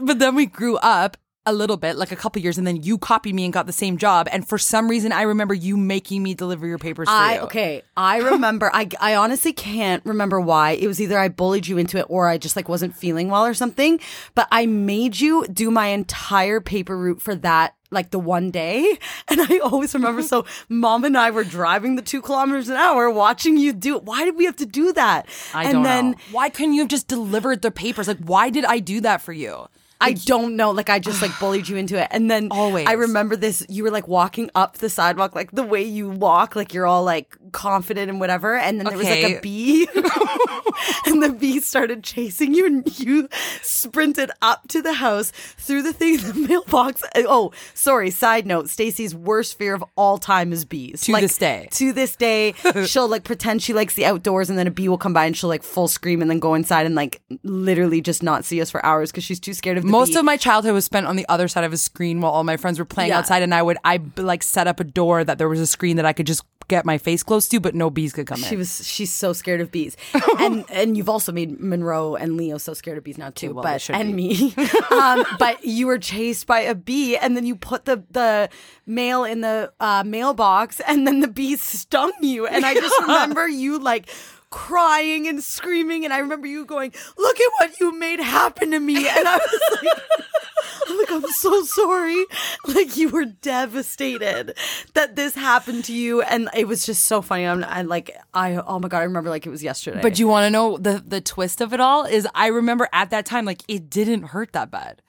but 0.00 0.18
then 0.18 0.34
we 0.34 0.46
grew 0.46 0.76
up 0.78 1.16
a 1.46 1.52
little 1.52 1.76
bit, 1.76 1.96
like 1.96 2.12
a 2.12 2.16
couple 2.16 2.42
years, 2.42 2.58
and 2.58 2.66
then 2.66 2.82
you 2.82 2.98
copied 2.98 3.34
me 3.34 3.44
and 3.44 3.52
got 3.52 3.66
the 3.66 3.72
same 3.72 3.96
job. 3.96 4.28
And 4.32 4.46
for 4.46 4.58
some 4.58 4.88
reason, 4.88 5.12
I 5.12 5.22
remember 5.22 5.54
you 5.54 5.76
making 5.76 6.22
me 6.22 6.34
deliver 6.34 6.66
your 6.66 6.78
papers 6.78 7.08
for 7.08 7.14
I 7.14 7.34
you. 7.36 7.40
okay. 7.42 7.82
I 7.96 8.18
remember. 8.18 8.70
I 8.74 8.88
I 9.00 9.14
honestly 9.14 9.52
can't 9.52 10.04
remember 10.04 10.40
why. 10.40 10.72
It 10.72 10.86
was 10.86 11.00
either 11.00 11.18
I 11.18 11.28
bullied 11.28 11.66
you 11.66 11.78
into 11.78 11.98
it 11.98 12.06
or 12.08 12.28
I 12.28 12.36
just 12.38 12.56
like 12.56 12.68
wasn't 12.68 12.96
feeling 12.96 13.30
well 13.30 13.46
or 13.46 13.54
something. 13.54 14.00
But 14.34 14.48
I 14.50 14.66
made 14.66 15.20
you 15.20 15.46
do 15.46 15.70
my 15.70 15.86
entire 15.88 16.60
paper 16.60 16.96
route 16.98 17.22
for 17.22 17.34
that. 17.36 17.74
Like 17.92 18.10
the 18.10 18.18
one 18.18 18.50
day, 18.50 18.98
and 19.28 19.40
I 19.40 19.58
always 19.58 19.94
remember. 19.94 20.20
So, 20.20 20.44
mom 20.68 21.04
and 21.04 21.16
I 21.16 21.30
were 21.30 21.44
driving 21.44 21.94
the 21.94 22.02
two 22.02 22.20
kilometers 22.20 22.68
an 22.68 22.76
hour, 22.76 23.08
watching 23.08 23.56
you 23.56 23.72
do 23.72 23.96
it. 23.96 24.02
Why 24.02 24.24
did 24.24 24.36
we 24.36 24.44
have 24.46 24.56
to 24.56 24.66
do 24.66 24.92
that? 24.94 25.28
I 25.54 25.64
and 25.64 25.72
don't 25.72 25.82
then 25.84 26.10
know. 26.10 26.16
Why 26.32 26.48
couldn't 26.48 26.74
you 26.74 26.80
have 26.80 26.88
just 26.88 27.06
delivered 27.06 27.62
the 27.62 27.70
papers? 27.70 28.08
Like, 28.08 28.18
why 28.18 28.50
did 28.50 28.64
I 28.64 28.80
do 28.80 29.00
that 29.02 29.22
for 29.22 29.32
you? 29.32 29.68
I 30.00 30.12
don't 30.12 30.56
know. 30.56 30.70
Like 30.70 30.90
I 30.90 30.98
just 30.98 31.22
like 31.22 31.30
bullied 31.40 31.68
you 31.68 31.76
into 31.76 32.00
it. 32.00 32.08
And 32.10 32.30
then 32.30 32.48
Always. 32.50 32.86
I 32.86 32.92
remember 32.92 33.36
this 33.36 33.64
you 33.68 33.82
were 33.84 33.90
like 33.90 34.08
walking 34.08 34.50
up 34.54 34.78
the 34.78 34.90
sidewalk, 34.90 35.34
like 35.34 35.52
the 35.52 35.62
way 35.62 35.82
you 35.82 36.08
walk, 36.10 36.56
like 36.56 36.74
you're 36.74 36.86
all 36.86 37.04
like 37.04 37.36
confident 37.52 38.10
and 38.10 38.20
whatever. 38.20 38.56
And 38.56 38.78
then 38.78 38.86
there 38.86 38.98
was 38.98 39.08
like 39.08 39.24
a 39.24 39.40
bee. 39.40 39.88
and 41.06 41.22
the 41.22 41.34
bee 41.38 41.60
started 41.60 42.02
chasing 42.04 42.54
you 42.54 42.66
and 42.66 42.98
you 42.98 43.28
sprinted 43.62 44.30
up 44.42 44.68
to 44.68 44.82
the 44.82 44.94
house 44.94 45.30
through 45.30 45.82
the 45.82 45.92
thing 45.92 46.14
in 46.14 46.20
the 46.20 46.34
mailbox. 46.48 47.02
Oh, 47.14 47.24
oh, 47.28 47.52
sorry, 47.74 48.10
side 48.10 48.46
note, 48.46 48.68
Stacey's 48.68 49.14
worst 49.14 49.58
fear 49.58 49.74
of 49.74 49.84
all 49.96 50.18
time 50.18 50.52
is 50.52 50.64
bees. 50.64 51.02
To 51.02 51.12
Like, 51.12 51.22
this 51.22 51.38
day. 51.38 51.68
To 51.72 51.92
this 51.92 52.16
day, 52.16 52.52
she'll 52.86 53.08
like 53.08 53.24
pretend 53.24 53.62
she 53.62 53.72
likes 53.72 53.94
the 53.94 54.04
outdoors 54.04 54.50
and 54.50 54.58
then 54.58 54.66
a 54.66 54.70
bee 54.70 54.88
will 54.88 54.98
come 54.98 55.12
by 55.12 55.24
and 55.26 55.36
she'll 55.36 55.48
like 55.48 55.62
full 55.62 55.88
scream 55.88 56.20
and 56.20 56.30
then 56.30 56.38
go 56.38 56.54
inside 56.54 56.86
and 56.86 56.94
like 56.94 57.22
literally 57.42 58.00
just 58.00 58.22
not 58.22 58.44
see 58.44 58.60
us 58.60 58.70
for 58.70 58.84
hours 58.84 59.10
because 59.10 59.24
she's 59.24 59.40
too 59.40 59.54
scared 59.54 59.78
of 59.78 59.84
Most 59.90 60.12
bee. 60.12 60.18
of 60.18 60.24
my 60.24 60.36
childhood 60.36 60.74
was 60.74 60.84
spent 60.84 61.06
on 61.06 61.16
the 61.16 61.26
other 61.28 61.48
side 61.48 61.64
of 61.64 61.72
a 61.72 61.76
screen 61.76 62.20
while 62.20 62.32
all 62.32 62.44
my 62.44 62.56
friends 62.56 62.78
were 62.78 62.84
playing 62.84 63.10
Yeah. 63.10 63.18
outside, 63.18 63.42
and 63.42 63.54
I 63.54 63.62
would 63.62 63.78
I 63.84 64.00
like 64.16 64.42
set 64.42 64.66
up 64.66 64.80
a 64.80 64.84
door 64.84 65.24
that 65.24 65.38
there 65.38 65.48
was 65.48 65.60
a 65.60 65.66
screen 65.66 65.96
that 65.96 66.06
I 66.06 66.12
could 66.12 66.26
just 66.26 66.42
get 66.68 66.84
my 66.84 66.98
face 66.98 67.22
close 67.22 67.46
to, 67.46 67.60
but 67.60 67.76
no 67.76 67.90
bees 67.90 68.12
could 68.12 68.26
come 68.26 68.38
She 68.38 68.44
in. 68.44 68.48
She 68.50 68.56
was 68.56 68.84
she's 68.86 69.12
so 69.14 69.32
scared 69.32 69.60
of 69.60 69.70
bees, 69.70 69.96
and 70.40 70.64
and 70.70 70.96
you've 70.96 71.08
also 71.08 71.30
made 71.30 71.60
Monroe 71.60 72.16
and 72.16 72.36
Leo 72.36 72.58
so 72.58 72.74
scared 72.74 72.98
of 72.98 73.04
bees 73.04 73.18
now 73.18 73.30
too. 73.30 73.54
well, 73.54 73.62
but 73.62 73.88
and 73.90 74.14
me, 74.16 74.52
um, 74.90 75.24
but 75.38 75.64
you 75.64 75.86
were 75.86 75.98
chased 75.98 76.46
by 76.48 76.60
a 76.60 76.74
bee, 76.74 77.16
and 77.16 77.36
then 77.36 77.46
you 77.46 77.54
put 77.54 77.84
the 77.84 78.02
the 78.10 78.48
mail 78.84 79.22
in 79.24 79.42
the 79.42 79.72
uh, 79.78 80.02
mailbox, 80.04 80.80
and 80.80 81.06
then 81.06 81.20
the 81.20 81.28
bee 81.28 81.54
stung 81.56 82.10
you, 82.20 82.46
and 82.48 82.66
I 82.66 82.74
just 82.74 83.00
remember 83.02 83.46
you 83.48 83.78
like. 83.78 84.08
Crying 84.50 85.26
and 85.26 85.42
screaming, 85.42 86.04
and 86.04 86.14
I 86.14 86.18
remember 86.18 86.46
you 86.46 86.64
going, 86.64 86.92
"Look 87.18 87.40
at 87.40 87.52
what 87.58 87.80
you 87.80 87.92
made 87.98 88.20
happen 88.20 88.70
to 88.70 88.80
me!" 88.80 89.08
And 89.08 89.28
I 89.28 89.36
was 89.36 89.60
like, 89.82 89.92
I'm 90.88 90.98
like, 90.98 91.10
I'm 91.10 91.26
so 91.32 91.64
sorry. 91.64 92.24
Like 92.66 92.96
you 92.96 93.08
were 93.08 93.24
devastated 93.24 94.56
that 94.94 95.16
this 95.16 95.34
happened 95.34 95.84
to 95.86 95.92
you, 95.92 96.22
and 96.22 96.48
it 96.54 96.68
was 96.68 96.86
just 96.86 97.06
so 97.06 97.22
funny. 97.22 97.46
I'm, 97.46 97.64
I 97.64 97.82
like, 97.82 98.16
I 98.34 98.56
oh 98.56 98.78
my 98.78 98.88
god, 98.88 98.98
I 98.98 99.04
remember 99.04 99.30
like 99.30 99.46
it 99.46 99.50
was 99.50 99.62
yesterday. 99.62 100.00
But 100.00 100.18
you 100.18 100.28
want 100.28 100.44
to 100.44 100.50
know 100.50 100.78
the 100.78 101.02
the 101.04 101.20
twist 101.20 101.60
of 101.60 101.72
it 101.72 101.80
all 101.80 102.04
is 102.04 102.26
I 102.34 102.48
remember 102.48 102.88
at 102.92 103.10
that 103.10 103.26
time 103.26 103.44
like 103.44 103.62
it 103.68 103.90
didn't 103.90 104.24
hurt 104.24 104.52
that 104.52 104.70
bad, 104.70 105.02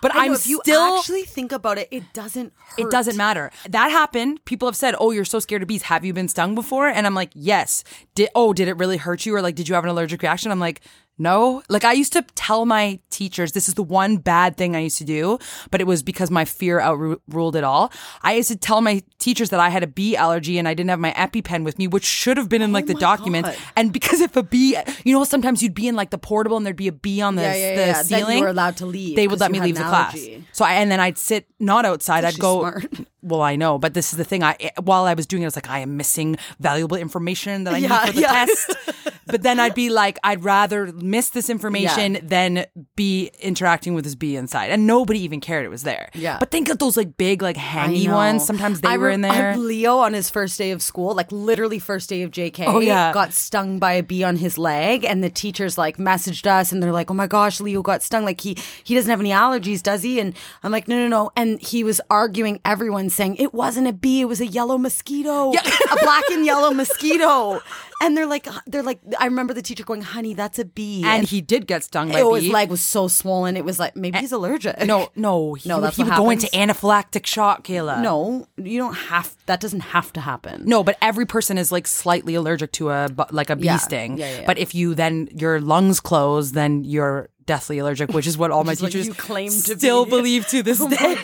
but 0.00 0.14
I 0.14 0.26
I'm 0.26 0.32
if 0.34 0.46
you 0.46 0.60
still. 0.62 0.96
actually 0.96 1.22
think 1.22 1.52
about 1.52 1.78
it, 1.78 1.88
it 1.90 2.12
doesn't. 2.12 2.52
hurt. 2.56 2.80
it 2.80 2.90
doesn't 2.90 3.16
matter. 3.16 3.50
That 3.68 3.90
happened. 3.90 4.44
People 4.44 4.68
have 4.68 4.76
said, 4.76 4.94
"Oh, 4.98 5.10
you're 5.10 5.24
so 5.24 5.38
scared 5.38 5.62
of 5.62 5.68
bees. 5.68 5.82
Have 5.82 6.04
you 6.04 6.12
been 6.12 6.28
stung 6.28 6.54
before?" 6.54 6.88
And 6.88 7.06
I'm 7.06 7.14
like, 7.14 7.30
"Yes." 7.34 7.84
Did 8.14 8.28
oh, 8.34 8.52
did 8.52 8.68
it 8.68 8.76
really 8.76 8.96
hurt 8.96 9.26
you, 9.26 9.34
or 9.34 9.42
like, 9.42 9.54
did 9.54 9.68
you 9.68 9.74
have 9.74 9.84
an 9.84 9.90
allergic 9.90 10.22
reaction? 10.22 10.50
I'm 10.50 10.60
like, 10.60 10.80
no. 11.18 11.62
Like, 11.68 11.84
I 11.84 11.92
used 11.92 12.12
to 12.14 12.22
tell 12.34 12.64
my 12.64 13.00
teachers 13.10 13.52
this 13.52 13.68
is 13.68 13.74
the 13.74 13.82
one 13.82 14.16
bad 14.18 14.56
thing 14.56 14.76
I 14.76 14.80
used 14.80 14.98
to 14.98 15.04
do, 15.04 15.38
but 15.70 15.80
it 15.80 15.86
was 15.86 16.02
because 16.02 16.30
my 16.30 16.44
fear 16.44 16.80
outruled 16.80 17.56
it 17.56 17.64
all. 17.64 17.92
I 18.22 18.34
used 18.34 18.48
to 18.50 18.56
tell 18.56 18.80
my 18.80 19.02
teachers 19.18 19.50
that 19.50 19.60
I 19.60 19.68
had 19.68 19.82
a 19.82 19.86
bee 19.86 20.16
allergy 20.16 20.58
and 20.58 20.68
I 20.68 20.74
didn't 20.74 20.90
have 20.90 21.00
my 21.00 21.12
EpiPen 21.12 21.64
with 21.64 21.78
me, 21.78 21.88
which 21.88 22.04
should 22.04 22.36
have 22.36 22.48
been 22.48 22.62
in 22.62 22.72
like 22.72 22.84
oh 22.84 22.88
the 22.88 22.94
my 22.94 23.00
documents. 23.00 23.48
God. 23.50 23.58
And 23.76 23.92
because 23.92 24.20
if 24.20 24.36
a 24.36 24.42
bee, 24.42 24.76
you 25.04 25.12
know, 25.12 25.24
sometimes 25.24 25.62
you'd 25.62 25.74
be 25.74 25.88
in 25.88 25.96
like 25.96 26.10
the 26.10 26.18
portable 26.18 26.56
and 26.56 26.64
there'd 26.64 26.76
be 26.76 26.88
a 26.88 26.92
bee 26.92 27.20
on 27.20 27.34
the, 27.34 27.42
Yeah, 27.42 27.54
yeah, 27.54 27.74
the 27.74 27.80
yeah. 27.80 28.02
Then 28.02 28.18
you 28.20 28.24
ceiling. 28.26 28.40
were 28.40 28.48
allowed 28.48 28.76
to 28.78 28.86
leave 28.86 29.16
They 29.16 29.26
would 29.28 29.40
let 29.40 29.50
me 29.50 29.60
leave 29.60 29.76
the 29.76 29.82
class. 29.82 30.18
So 30.52 30.64
I, 30.64 30.74
and 30.74 30.90
then 30.90 31.00
I'd 31.00 31.18
sit 31.18 31.46
not 31.58 31.84
outside. 31.84 32.24
I'd 32.24 32.38
go. 32.38 32.60
smart. 32.60 32.86
Well, 33.22 33.42
I 33.42 33.56
know, 33.56 33.78
but 33.78 33.94
this 33.94 34.12
is 34.12 34.16
the 34.16 34.24
thing. 34.24 34.42
I 34.44 34.56
eh, 34.60 34.70
while 34.82 35.04
I 35.04 35.14
was 35.14 35.26
doing 35.26 35.42
it, 35.42 35.46
I 35.46 35.48
was 35.48 35.56
like, 35.56 35.68
I 35.68 35.80
am 35.80 35.96
missing 35.96 36.36
valuable 36.60 36.96
information 36.96 37.64
that 37.64 37.74
I 37.74 37.78
Yeah, 37.78 37.88
need 37.88 38.06
for 38.06 38.12
the 38.12 38.20
yeah. 38.20 38.46
test. 38.46 38.74
but 39.26 39.42
then 39.42 39.58
I'd 39.58 39.74
be 39.74 39.90
like, 39.90 40.18
I'd 40.22 40.44
rather 40.44 40.92
miss 40.92 41.30
this 41.30 41.50
information 41.50 42.14
Yeah. 42.14 42.20
than 42.22 42.66
be 42.94 43.30
interacting 43.40 43.94
with 43.94 44.04
this 44.04 44.14
bee 44.14 44.36
inside, 44.36 44.70
and 44.70 44.86
nobody 44.86 45.18
even 45.20 45.40
cared 45.40 45.64
it 45.64 45.68
was 45.68 45.82
there. 45.82 46.10
Yeah. 46.14 46.38
But 46.38 46.50
think 46.52 46.68
of 46.68 46.78
those 46.78 46.96
like 46.96 47.16
big, 47.16 47.42
like 47.42 47.56
hangy 47.56 48.08
ones. 48.10 48.46
Sometimes 48.46 48.80
they 48.82 48.88
I 48.90 48.96
were 48.96 49.08
re- 49.08 49.14
in 49.14 49.24
I- 49.24 49.34
there. 49.34 49.56
Leo 49.56 49.98
on 49.98 50.12
his 50.12 50.30
first 50.30 50.56
day 50.56 50.70
of 50.70 50.80
school, 50.80 51.14
like 51.14 51.32
literally 51.32 51.80
first 51.80 52.08
day 52.08 52.22
of 52.22 52.30
JK, 52.30 52.66
Oh, 52.68 52.78
yeah. 52.78 53.12
got 53.12 53.32
stung 53.32 53.80
by 53.80 53.94
a 53.94 54.02
bee 54.02 54.22
on 54.22 54.36
his 54.36 54.58
leg, 54.58 55.04
and 55.04 55.24
the 55.24 55.30
teachers 55.30 55.76
like 55.76 55.96
messaged 55.96 56.46
us, 56.46 56.70
and 56.70 56.80
they're 56.82 56.92
like, 56.92 57.10
"Oh 57.10 57.14
my 57.14 57.26
gosh, 57.26 57.60
Leo 57.60 57.82
got 57.82 58.02
stung. 58.04 58.24
Like 58.24 58.40
he 58.40 58.56
he 58.84 58.94
doesn't 58.94 59.10
have 59.10 59.18
any 59.20 59.30
allergies, 59.30 59.82
does 59.82 60.02
he?" 60.04 60.20
And 60.20 60.34
I'm 60.62 60.70
like, 60.70 60.86
"No, 60.86 60.96
no, 60.96 61.08
no." 61.08 61.30
And 61.36 61.60
he 61.60 61.82
was 61.82 62.00
arguing 62.10 62.60
everyone, 62.64 63.07
saying 63.10 63.36
it 63.36 63.52
wasn't 63.54 63.86
a 63.88 63.92
bee, 63.92 64.20
it 64.22 64.26
was 64.26 64.40
a 64.40 64.46
yellow 64.46 64.78
mosquito, 64.78 65.50
a 65.52 65.96
black 66.02 66.24
and 66.30 66.44
yellow 66.46 66.70
mosquito. 66.82 67.60
And 68.00 68.16
they're 68.16 68.26
like, 68.26 68.46
uh, 68.46 68.60
they're 68.66 68.84
like, 68.84 69.00
I 69.18 69.24
remember 69.24 69.52
the 69.54 69.62
teacher 69.62 69.82
going, 69.82 70.02
"Honey, 70.02 70.32
that's 70.32 70.60
a 70.60 70.64
bee." 70.64 71.02
and 71.04 71.26
he 71.26 71.40
did 71.40 71.66
get 71.66 71.82
stung 71.82 72.12
by 72.12 72.20
a 72.20 72.34
his 72.36 72.48
leg 72.48 72.70
was 72.70 72.80
so 72.80 73.08
swollen. 73.08 73.56
It 73.56 73.64
was 73.64 73.80
like 73.80 73.96
maybe 73.96 74.18
he's 74.18 74.30
allergic. 74.30 74.78
no, 74.86 75.08
no, 75.16 75.54
he, 75.60 75.68
No, 75.68 75.80
that's 75.80 75.96
he 75.96 76.04
would 76.04 76.14
go 76.14 76.30
into 76.30 76.46
anaphylactic 76.48 77.26
shock, 77.26 77.64
Kayla. 77.64 78.00
no, 78.00 78.46
you 78.56 78.78
don't 78.78 78.94
have. 78.94 79.34
That 79.46 79.58
doesn't 79.60 79.80
have 79.80 80.12
to 80.12 80.20
happen. 80.20 80.62
No, 80.64 80.84
but 80.84 80.96
every 81.02 81.26
person 81.26 81.58
is 81.58 81.72
like 81.72 81.88
slightly 81.88 82.36
allergic 82.36 82.70
to 82.72 82.90
a 82.90 83.08
like 83.32 83.50
a 83.50 83.56
bee 83.56 83.64
Yeah. 83.64 83.78
sting. 83.78 84.16
Yeah, 84.18 84.30
yeah, 84.30 84.40
yeah. 84.40 84.46
But 84.46 84.58
if 84.58 84.76
you 84.76 84.94
then 84.94 85.28
your 85.32 85.60
lungs 85.60 85.98
close, 85.98 86.52
then 86.52 86.84
you're 86.84 87.30
deathly 87.46 87.78
allergic, 87.78 88.10
which 88.12 88.26
is 88.28 88.38
what 88.38 88.50
all 88.52 88.62
my 88.62 88.74
teachers 88.76 89.08
claim 89.14 89.48
to 89.50 89.56
still 89.76 90.04
be. 90.04 90.10
believe 90.10 90.46
to 90.48 90.62
this 90.62 90.80
Oh 90.84 90.88
day. 90.88 91.16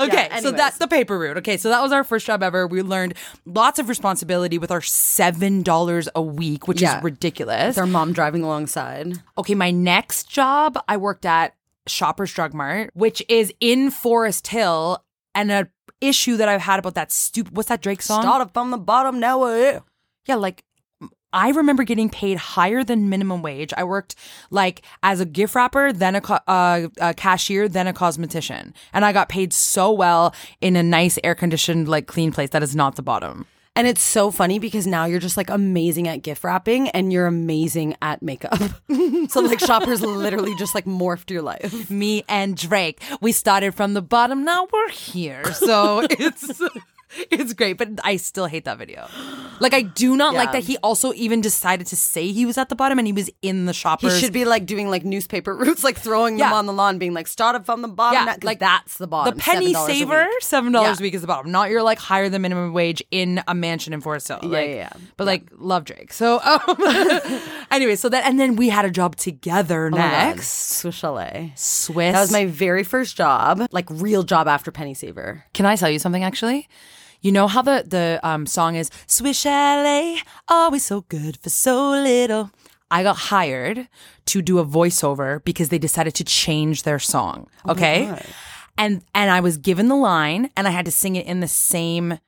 Okay, 0.00 0.28
Yeah, 0.30 0.40
so 0.40 0.50
that's 0.52 0.78
the 0.78 0.86
paper 0.86 1.18
route. 1.18 1.38
Okay, 1.38 1.56
so 1.56 1.68
that 1.70 1.82
was 1.82 1.90
our 1.92 2.04
first 2.04 2.24
job 2.26 2.42
ever. 2.42 2.66
We 2.66 2.82
learned 2.82 3.14
lots 3.44 3.78
of 3.78 3.88
responsibility 3.88 4.56
with 4.58 4.70
our 4.70 4.80
seven 4.80 5.62
dollars 5.62 6.08
a 6.14 6.22
week, 6.22 6.68
which 6.68 6.80
Yeah. 6.80 6.98
is 6.98 7.04
ridiculous. 7.04 7.68
With 7.76 7.78
our 7.78 7.86
mom 7.86 8.12
driving 8.12 8.42
alongside. 8.44 9.14
Okay, 9.36 9.54
my 9.54 9.70
next 9.70 10.28
job, 10.30 10.78
I 10.88 10.96
worked 10.96 11.26
at 11.26 11.54
Shoppers 11.86 12.32
Drug 12.32 12.54
Mart, 12.54 12.90
which 12.94 13.22
is 13.28 13.52
in 13.60 13.90
Forest 13.90 14.46
Hill, 14.48 15.02
and 15.34 15.50
a 15.50 15.68
issue 16.00 16.36
that 16.36 16.48
I've 16.48 16.60
had 16.60 16.78
about 16.78 16.94
that 16.94 17.10
stupid. 17.10 17.56
What's 17.56 17.68
that 17.70 17.80
Drake 17.82 18.02
song? 18.02 18.22
Started 18.22 18.52
from 18.54 18.70
the 18.70 18.78
bottom, 18.78 19.18
now 19.18 19.40
we're 19.40 19.56
here. 19.72 19.82
Yeah, 20.26 20.36
like 20.36 20.62
I 21.32 21.50
remember 21.50 21.84
getting 21.84 22.08
paid 22.08 22.38
higher 22.38 22.82
than 22.82 23.08
minimum 23.08 23.42
wage. 23.42 23.72
I 23.76 23.84
worked 23.84 24.14
like 24.50 24.82
as 25.02 25.20
a 25.20 25.26
gift 25.26 25.54
wrapper, 25.54 25.92
then 25.92 26.16
a, 26.16 26.20
co- 26.20 26.38
uh, 26.46 26.88
a 26.98 27.14
cashier, 27.14 27.68
then 27.68 27.86
a 27.86 27.92
cosmetician, 27.92 28.72
and 28.92 29.04
I 29.04 29.12
got 29.12 29.28
paid 29.28 29.52
so 29.52 29.92
well 29.92 30.34
in 30.60 30.76
a 30.76 30.82
nice 30.82 31.18
air 31.22 31.34
conditioned, 31.34 31.88
like 31.88 32.06
clean 32.06 32.32
place. 32.32 32.50
That 32.50 32.62
is 32.62 32.74
not 32.74 32.96
the 32.96 33.02
bottom. 33.02 33.46
And 33.76 33.86
it's 33.86 34.02
so 34.02 34.32
funny 34.32 34.58
because 34.58 34.88
now 34.88 35.04
you're 35.04 35.20
just 35.20 35.36
like 35.36 35.50
amazing 35.50 36.08
at 36.08 36.22
gift 36.22 36.42
wrapping 36.42 36.88
and 36.88 37.12
you're 37.12 37.28
amazing 37.28 37.94
at 38.02 38.22
makeup. 38.22 38.58
so 39.28 39.40
like 39.40 39.60
shoppers 39.60 40.02
literally 40.02 40.52
just 40.56 40.74
like 40.74 40.84
morphed 40.84 41.30
your 41.30 41.42
life. 41.42 41.88
Me 41.88 42.24
and 42.28 42.56
Drake, 42.56 43.00
we 43.20 43.30
started 43.30 43.76
from 43.76 43.94
the 43.94 44.02
bottom. 44.02 44.44
Now 44.44 44.66
we're 44.72 44.88
here, 44.88 45.44
so 45.54 46.04
it's. 46.10 46.60
It's 47.30 47.52
great, 47.52 47.78
but 47.78 47.88
I 48.04 48.16
still 48.16 48.46
hate 48.46 48.64
that 48.64 48.78
video. 48.78 49.06
Like, 49.60 49.74
I 49.74 49.82
do 49.82 50.16
not 50.16 50.34
like 50.34 50.52
that 50.52 50.64
he 50.64 50.76
also 50.78 51.12
even 51.14 51.40
decided 51.40 51.86
to 51.88 51.96
say 51.96 52.30
he 52.32 52.46
was 52.46 52.58
at 52.58 52.68
the 52.68 52.76
bottom 52.76 52.98
and 52.98 53.06
he 53.06 53.12
was 53.12 53.30
in 53.42 53.66
the 53.66 53.72
shoppers. 53.72 54.14
He 54.14 54.20
should 54.20 54.32
be 54.32 54.44
like 54.44 54.66
doing 54.66 54.88
like 54.90 55.04
newspaper 55.04 55.54
routes, 55.56 55.82
like 55.84 55.96
throwing 55.98 56.36
them 56.36 56.52
on 56.52 56.66
the 56.66 56.72
lawn, 56.72 56.98
being 56.98 57.14
like 57.14 57.26
started 57.26 57.64
from 57.66 57.82
the 57.82 57.88
bottom. 57.88 58.26
Yeah, 58.26 58.36
like 58.42 58.58
that's 58.60 58.98
the 58.98 59.06
bottom. 59.06 59.34
The 59.36 59.40
penny 59.40 59.72
$7 59.74 59.82
a 59.82 59.86
saver, 59.86 60.24
week. 60.24 60.42
seven 60.42 60.72
dollars 60.72 60.98
Yeah. 60.98 61.02
a 61.02 61.06
week 61.06 61.14
is 61.14 61.20
the 61.22 61.26
bottom. 61.26 61.50
Not 61.50 61.70
your 61.70 61.82
like 61.82 61.98
higher 61.98 62.28
than 62.28 62.42
minimum 62.42 62.72
wage 62.72 63.02
in 63.10 63.42
a 63.48 63.54
mansion 63.54 63.92
in 63.92 64.00
Forest 64.00 64.28
Hill. 64.28 64.40
Like, 64.42 64.68
yeah, 64.68 64.74
yeah. 64.74 64.92
But 65.16 65.26
like 65.26 65.48
love 65.56 65.84
Drake. 65.84 66.12
So 66.12 66.40
um, 66.44 67.40
anyway, 67.70 67.96
so 67.96 68.08
that 68.08 68.24
and 68.26 68.38
then 68.38 68.56
we 68.56 68.68
had 68.68 68.84
a 68.84 68.90
job 68.90 69.16
together 69.16 69.86
Oh 69.92 69.96
next. 69.96 70.48
Swiss 70.78 70.94
Chalet. 70.96 71.52
Swiss. 71.56 72.12
That 72.12 72.20
was 72.20 72.32
my 72.32 72.46
very 72.46 72.84
first 72.84 73.16
job, 73.16 73.66
like 73.72 73.86
real 73.90 74.22
job 74.22 74.46
after 74.48 74.70
Penny 74.70 74.94
Saver. 74.94 75.44
Can 75.54 75.66
I 75.66 75.76
tell 75.76 75.90
you 75.90 75.98
something 75.98 76.22
actually? 76.24 76.68
You 77.20 77.32
know 77.32 77.48
how 77.48 77.62
the 77.62 77.84
the 77.86 78.20
um, 78.22 78.46
song 78.46 78.76
is 78.76 78.90
Swiss 79.06 79.40
Chalet, 79.40 80.22
always 80.48 80.84
so 80.84 81.02
good 81.08 81.36
for 81.38 81.50
so 81.50 81.90
little. 81.90 82.50
I 82.90 83.02
got 83.02 83.16
hired 83.16 83.88
to 84.26 84.42
do 84.42 84.58
a 84.58 84.64
voiceover 84.64 85.42
because 85.44 85.68
they 85.68 85.78
decided 85.78 86.14
to 86.14 86.24
change 86.24 86.84
their 86.84 86.98
song. 86.98 87.48
Okay. 87.68 88.18
and 88.78 89.02
and 89.14 89.30
I 89.30 89.40
was 89.40 89.56
given 89.56 89.88
the 89.88 89.96
line 89.96 90.50
and 90.56 90.66
I 90.68 90.70
had 90.70 90.84
to 90.84 90.90
sing 90.92 91.16
it 91.16 91.26
in 91.26 91.40
the 91.40 91.48
same 91.48 92.18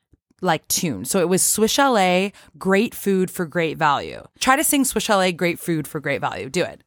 like 0.41 0.67
tune. 0.67 1.05
So 1.05 1.19
it 1.19 1.29
was 1.29 1.41
Swiss 1.41 1.71
Chalet, 1.71 2.33
great 2.57 2.93
food 2.93 3.31
for 3.31 3.45
great 3.45 3.77
value. 3.77 4.23
Try 4.39 4.55
to 4.55 4.63
sing 4.63 4.83
Swiss 4.83 5.03
Chalet, 5.05 5.31
great 5.31 5.59
food 5.59 5.87
for 5.87 5.99
great 5.99 6.19
value. 6.19 6.49
Do 6.49 6.63
it. 6.63 6.83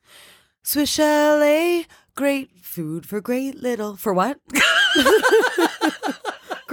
Swiss 0.63 0.91
Chalet, 0.91 1.87
great 2.17 2.51
food 2.61 3.07
for 3.07 3.21
great 3.21 3.57
little. 3.57 3.97
For 3.97 4.13
what? 4.13 4.39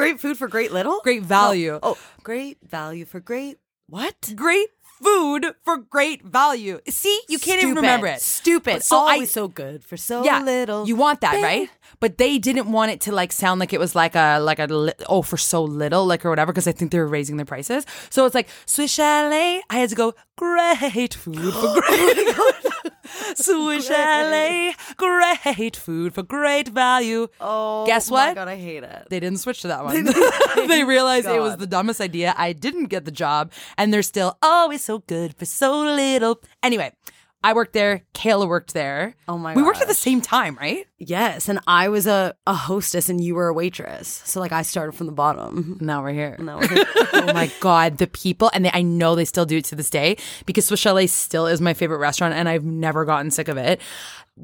great 0.01 0.19
food 0.19 0.37
for 0.37 0.47
great 0.47 0.71
little? 0.71 0.99
Great 1.03 1.23
value. 1.23 1.79
Oh, 1.81 1.97
great 2.23 2.57
value 2.67 3.05
for 3.05 3.19
great. 3.19 3.57
What? 3.87 4.33
Great 4.35 4.69
food 5.03 5.45
for 5.63 5.77
great 5.77 6.23
value. 6.23 6.79
See, 6.87 7.21
you 7.27 7.39
can't 7.39 7.61
even 7.61 7.75
remember 7.75 8.07
it. 8.07 8.21
Stupid. 8.21 8.73
But 8.75 8.83
so 8.83 8.97
I- 8.97 9.13
Always 9.13 9.31
so 9.31 9.47
good 9.47 9.83
for 9.83 9.97
so 9.97 10.23
yeah, 10.23 10.41
little. 10.43 10.87
You 10.87 10.95
want 10.95 11.21
that, 11.21 11.41
right? 11.41 11.69
But 11.99 12.17
they 12.17 12.37
didn't 12.37 12.71
want 12.71 12.91
it 12.91 13.01
to 13.01 13.11
like 13.11 13.31
sound 13.31 13.59
like 13.59 13.73
it 13.73 13.79
was 13.79 13.95
like 13.95 14.15
a 14.15 14.39
like 14.39 14.59
a 14.59 14.67
li- 14.67 14.93
oh 15.09 15.21
for 15.21 15.37
so 15.37 15.63
little 15.63 16.05
like 16.05 16.25
or 16.25 16.29
whatever 16.29 16.51
because 16.51 16.67
I 16.67 16.71
think 16.71 16.91
they 16.91 16.99
were 16.99 17.07
raising 17.07 17.37
their 17.37 17.45
prices. 17.45 17.85
So 18.09 18.25
it's 18.25 18.35
like 18.35 18.47
Swiss 18.65 18.91
Chalet. 18.93 19.61
I 19.69 19.77
had 19.79 19.89
to 19.89 19.95
go 19.95 20.13
great 20.37 21.13
food 21.13 21.53
for 21.53 21.81
great. 21.81 22.35
Swiss 23.35 23.87
Chalet, 23.87 24.75
great 24.97 25.75
food 25.75 26.13
for 26.13 26.23
great 26.23 26.67
value. 26.69 27.27
Oh, 27.39 27.85
Guess 27.85 28.09
what? 28.11 28.29
my? 28.29 28.33
God, 28.33 28.47
I 28.47 28.55
hate 28.55 28.83
it. 28.83 29.07
They 29.09 29.19
didn't 29.19 29.39
switch 29.39 29.61
to 29.61 29.67
that 29.69 29.83
one. 29.83 30.05
they 30.67 30.83
realized 30.83 31.27
it 31.27 31.39
was 31.41 31.53
God. 31.53 31.59
the 31.59 31.67
dumbest 31.67 32.01
idea. 32.01 32.33
I 32.37 32.53
didn't 32.53 32.85
get 32.85 33.05
the 33.05 33.11
job, 33.11 33.51
and 33.77 33.93
they're 33.93 34.01
still 34.03 34.37
always 34.41 34.83
so 34.83 34.99
good 34.99 35.35
for 35.37 35.45
so 35.45 35.81
little. 35.81 36.39
Anyway, 36.63 36.93
I 37.43 37.53
worked 37.53 37.73
there. 37.73 38.03
Kayla 38.13 38.47
worked 38.47 38.73
there. 38.73 39.15
Oh 39.27 39.37
my 39.37 39.55
We 39.55 39.63
worked 39.63 39.81
at 39.81 39.87
the 39.87 39.93
same 39.93 40.21
time, 40.21 40.55
right? 40.59 40.85
Yes, 40.99 41.49
and 41.49 41.59
I 41.65 41.89
was 41.89 42.05
a, 42.05 42.35
a 42.45 42.53
hostess 42.53 43.09
and 43.09 43.23
you 43.23 43.33
were 43.33 43.47
a 43.47 43.53
waitress. 43.53 44.21
So 44.25 44.39
like 44.39 44.51
I 44.51 44.61
started 44.61 44.91
from 44.91 45.07
the 45.07 45.13
bottom. 45.13 45.77
Now 45.81 46.03
we're 46.03 46.13
here. 46.13 46.35
Now 46.37 46.59
we're 46.59 46.67
here. 46.67 46.85
oh 47.13 47.33
my 47.33 47.51
god, 47.59 47.97
the 47.97 48.07
people, 48.07 48.51
and 48.53 48.65
they, 48.65 48.71
I 48.71 48.83
know 48.83 49.15
they 49.15 49.25
still 49.25 49.45
do 49.45 49.57
it 49.57 49.65
to 49.65 49.75
this 49.75 49.89
day 49.89 50.17
because 50.45 50.67
Swiss 50.67 50.79
Chalet 50.79 51.07
still 51.07 51.47
is 51.47 51.61
my 51.61 51.73
favorite 51.73 51.97
restaurant, 51.97 52.35
and 52.35 52.47
I've 52.47 52.63
never 52.63 53.05
gotten 53.05 53.31
sick 53.31 53.47
of 53.47 53.57
it. 53.57 53.81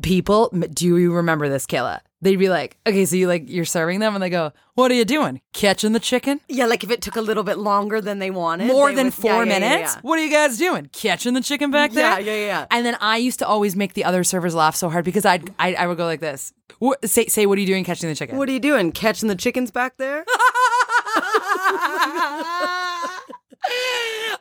People, 0.02 0.50
do 0.74 0.86
you 0.98 1.14
remember 1.14 1.50
this, 1.50 1.66
Kayla? 1.66 2.00
They'd 2.22 2.36
be 2.38 2.50
like, 2.50 2.78
okay, 2.88 3.06
so 3.06 3.16
you 3.16 3.28
like 3.28 3.44
you're 3.48 3.64
serving 3.64 4.00
them, 4.00 4.16
and 4.16 4.24
they 4.24 4.32
go, 4.32 4.52
"What 4.74 4.90
are 4.90 4.96
you 4.96 5.06
doing? 5.06 5.40
Catching 5.54 5.92
the 5.92 6.00
chicken?" 6.00 6.42
yeah, 6.50 6.66
like 6.66 6.84
if 6.84 6.90
it 6.90 7.00
took 7.00 7.16
a 7.16 7.22
little 7.22 7.44
bit 7.44 7.60
longer 7.60 8.02
than 8.02 8.18
they 8.18 8.32
wanted. 8.32 8.66
More 8.68 8.90
they 8.90 8.96
than 8.96 9.06
would- 9.06 9.14
four 9.14 9.32
yeah, 9.32 9.38
yeah, 9.44 9.54
yeah, 9.54 9.60
minutes? 9.60 9.94
yeah. 9.96 10.02
What 10.02 10.18
are 10.18 10.24
you 10.24 10.32
guys 10.32 10.58
doing? 10.58 10.90
Catching 10.92 11.36
the 11.36 11.42
chicken 11.42 11.70
back 11.70 11.92
there? 11.92 12.20
Yeah, 12.20 12.34
yeah, 12.34 12.46
yeah. 12.48 12.66
And 12.72 12.84
then 12.88 12.98
I 13.02 13.18
used 13.18 13.38
to 13.40 13.48
always 13.48 13.76
make 13.76 13.94
the 13.94 14.04
other 14.04 14.24
servers 14.24 14.56
laugh 14.56 14.76
so 14.76 14.90
hard 14.90 15.06
because 15.06 15.26
I'd, 15.26 15.54
I 15.60 15.76
I 15.76 15.86
would 15.86 15.98
go 15.98 16.06
like 16.06 16.20
this. 16.20 16.54
What, 16.80 17.08
say 17.08 17.28
say, 17.28 17.46
what 17.46 17.60
are 17.60 17.62
you 17.62 17.68
doing 17.68 17.84
catching 17.84 18.10
the 18.10 18.16
chicken? 18.16 18.36
What 18.38 18.50
are 18.50 18.52
you 18.52 18.60
doing? 18.60 18.92
Catching 18.92 19.28
the 19.30 19.36
chickens 19.36 19.70
back 19.70 19.98
there? 19.98 20.26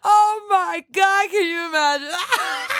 oh 0.02 0.46
my 0.48 0.82
god! 0.92 1.30
Can 1.30 1.46
you 1.46 1.66
imagine? 1.68 2.08